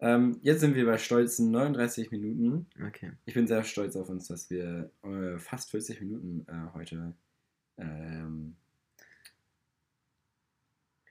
Ähm, 0.00 0.38
jetzt 0.42 0.60
sind 0.60 0.74
wir 0.74 0.86
bei 0.86 0.96
stolzen 0.96 1.50
39 1.50 2.10
Minuten. 2.10 2.66
Okay. 2.88 3.12
Ich 3.26 3.34
bin 3.34 3.46
sehr 3.46 3.64
stolz 3.64 3.96
auf 3.96 4.08
uns, 4.08 4.28
dass 4.28 4.48
wir 4.48 4.90
äh, 5.04 5.38
fast 5.38 5.70
40 5.70 6.00
Minuten 6.00 6.46
äh, 6.48 6.74
heute 6.74 7.14
ähm, 7.76 8.56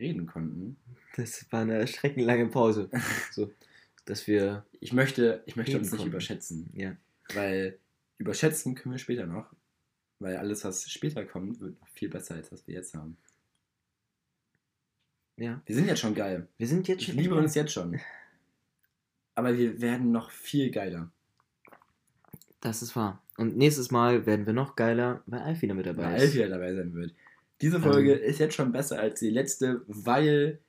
reden 0.02 0.26
konnten. 0.28 0.76
Das 1.16 1.46
war 1.52 1.62
eine 1.62 1.76
erschreckend 1.76 2.52
Pause. 2.52 2.90
So, 3.32 3.52
dass 4.06 4.28
wir. 4.28 4.66
Ich 4.80 4.92
möchte, 4.94 5.44
ich 5.46 5.56
möchte 5.56 5.78
uns 5.78 5.88
nicht 5.92 6.00
konnten. 6.00 6.12
überschätzen, 6.12 6.70
Ja. 6.74 6.96
weil 7.34 7.78
überschätzen 8.18 8.76
können 8.76 8.94
wir 8.94 9.00
später 9.00 9.26
noch, 9.26 9.54
weil 10.20 10.36
alles, 10.38 10.64
was 10.66 10.90
später 10.90 11.24
kommt, 11.26 11.60
wird 11.60 11.80
noch 11.80 11.88
viel 11.90 12.10
besser, 12.10 12.36
als 12.36 12.52
was 12.52 12.68
wir 12.68 12.76
jetzt 12.76 12.94
haben. 12.94 13.18
Ja. 15.38 15.62
Wir 15.66 15.76
sind 15.76 15.88
jetzt 15.88 16.00
schon 16.02 16.14
geil. 16.16 16.48
Wir 16.58 16.68
sind 16.68 16.88
jetzt 16.88 17.02
Ich 17.02 17.08
schon. 17.08 17.18
liebe 17.18 17.36
echt- 17.36 17.44
uns 17.44 17.56
jetzt 17.56 17.72
schon. 17.74 18.00
Aber 19.36 19.58
wir 19.58 19.80
werden 19.82 20.12
noch 20.12 20.30
viel 20.32 20.72
geiler. 20.72 21.10
Das 22.60 22.82
ist 22.84 22.96
wahr. 22.96 23.24
Und 23.38 23.58
nächstes 23.58 23.90
Mal 23.90 24.26
werden 24.28 24.46
wir 24.46 24.54
noch 24.54 24.76
geiler, 24.76 25.24
weil 25.26 25.40
Alf 25.42 25.62
wieder 25.64 25.74
mit 25.74 25.86
dabei 25.88 26.04
weil 26.04 26.16
ist. 26.18 26.22
Alf 26.24 26.34
wieder 26.36 26.50
dabei 26.50 26.76
sein 26.76 26.94
wird. 26.94 27.16
Diese 27.62 27.80
Folge 27.80 28.14
Ähm. 28.14 28.24
ist 28.30 28.40
jetzt 28.40 28.56
schon 28.56 28.72
besser 28.72 29.00
als 29.00 29.20
die 29.20 29.30
letzte, 29.30 29.82
weil, 29.88 30.60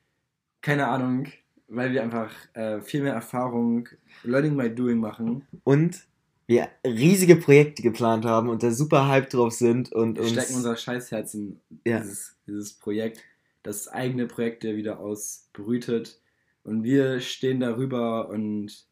keine 0.60 0.88
Ahnung, 0.88 1.26
weil 1.68 1.92
wir 1.92 2.02
einfach 2.02 2.32
äh, 2.54 2.80
viel 2.80 3.02
mehr 3.02 3.14
Erfahrung, 3.14 3.88
Learning 4.24 4.56
by 4.56 4.68
Doing 4.74 4.98
machen. 4.98 5.46
Und 5.64 6.02
wir 6.46 6.68
riesige 6.84 7.36
Projekte 7.36 7.82
geplant 7.82 8.24
haben 8.26 8.48
und 8.50 8.62
da 8.62 8.70
super 8.72 9.08
hype 9.08 9.30
drauf 9.30 9.52
sind 9.54 9.90
und 9.92 10.16
Wir 10.16 10.22
uns. 10.24 10.32
stecken 10.32 10.56
unser 10.56 10.76
Scheißherz 10.76 11.34
in 11.34 11.60
Ja. 11.86 12.00
dieses, 12.00 12.36
dieses 12.46 12.72
Projekt. 12.74 13.20
das 13.62 13.86
eigene 13.88 14.26
Projekte 14.26 14.76
wieder 14.76 14.98
ausbrütet. 14.98 16.20
Und 16.64 16.82
wir 16.82 17.20
stehen 17.20 17.60
darüber 17.60 18.28
und, 18.28 18.86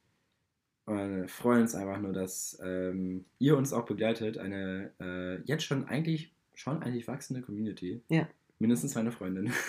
und 0.86 1.28
freuen 1.28 1.62
uns 1.62 1.74
einfach 1.74 1.98
nur, 2.00 2.12
dass 2.12 2.58
ähm, 2.64 3.24
ihr 3.40 3.56
uns 3.56 3.72
auch 3.72 3.84
begleitet. 3.84 4.38
Eine 4.38 4.92
äh, 5.00 5.42
jetzt 5.44 5.64
schon 5.64 5.84
eigentlich 5.86 6.32
schon 6.60 6.82
eigentlich 6.82 7.08
wachsende 7.08 7.42
Community. 7.42 8.02
Ja. 8.08 8.28
Mindestens 8.58 8.94
meine 8.94 9.12
Freundin. 9.12 9.52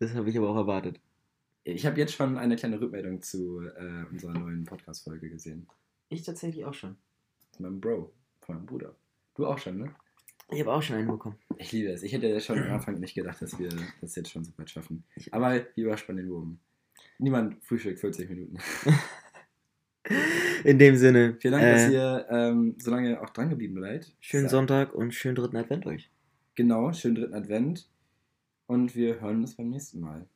Das 0.00 0.14
habe 0.14 0.30
ich 0.30 0.38
aber 0.38 0.48
auch 0.48 0.56
erwartet. 0.56 0.98
Ich 1.62 1.84
habe 1.84 1.98
jetzt 1.98 2.14
schon 2.14 2.38
eine 2.38 2.56
kleine 2.56 2.80
Rückmeldung 2.80 3.20
zu 3.20 3.60
äh, 3.60 4.04
unserer 4.10 4.32
neuen 4.32 4.64
Podcast-Folge 4.64 5.28
gesehen. 5.28 5.68
Ich 6.08 6.22
tatsächlich 6.22 6.64
auch 6.64 6.72
schon. 6.72 6.96
Von 7.54 7.66
meinem 7.66 7.80
Bro, 7.82 8.10
von 8.40 8.54
meinem 8.54 8.64
Bruder. 8.64 8.96
Du 9.34 9.46
auch 9.46 9.58
schon, 9.58 9.76
ne? 9.76 9.94
Ich 10.50 10.60
habe 10.60 10.72
auch 10.72 10.82
schon 10.82 10.96
einen 10.96 11.08
bekommen. 11.08 11.36
Ich 11.58 11.70
liebe 11.70 11.90
es. 11.90 12.02
Ich 12.02 12.14
hätte 12.14 12.28
ja 12.28 12.40
schon 12.40 12.58
am 12.58 12.72
Anfang 12.72 12.98
nicht 12.98 13.14
gedacht, 13.14 13.42
dass 13.42 13.58
wir 13.58 13.68
das 14.00 14.16
jetzt 14.16 14.30
schon 14.30 14.42
so 14.42 14.56
weit 14.56 14.70
schaffen. 14.70 15.04
Aber 15.32 15.52
wir 15.74 15.84
überspannen 15.84 16.24
den 16.24 16.32
Wurm. 16.32 16.58
Niemand 17.18 17.62
frühstückt 17.62 18.00
40 18.00 18.30
Minuten. 18.30 18.56
In 20.64 20.78
dem 20.78 20.96
Sinne. 20.96 21.36
Vielen 21.40 21.52
Dank, 21.52 21.64
dass 21.64 21.82
äh, 21.88 21.92
ihr 21.92 22.26
ähm, 22.30 22.74
so 22.78 22.90
lange 22.90 23.20
auch 23.20 23.30
dran 23.30 23.50
geblieben 23.50 23.80
seid. 23.80 24.12
Schönen 24.20 24.44
Sa- 24.44 24.56
Sonntag 24.56 24.94
und 24.94 25.14
schönen 25.14 25.34
dritten 25.36 25.56
Advent 25.56 25.86
euch. 25.86 26.10
Genau, 26.54 26.92
schönen 26.92 27.14
dritten 27.16 27.34
Advent. 27.34 27.88
Und 28.66 28.94
wir 28.94 29.20
hören 29.20 29.38
uns 29.40 29.56
beim 29.56 29.70
nächsten 29.70 30.00
Mal. 30.00 30.26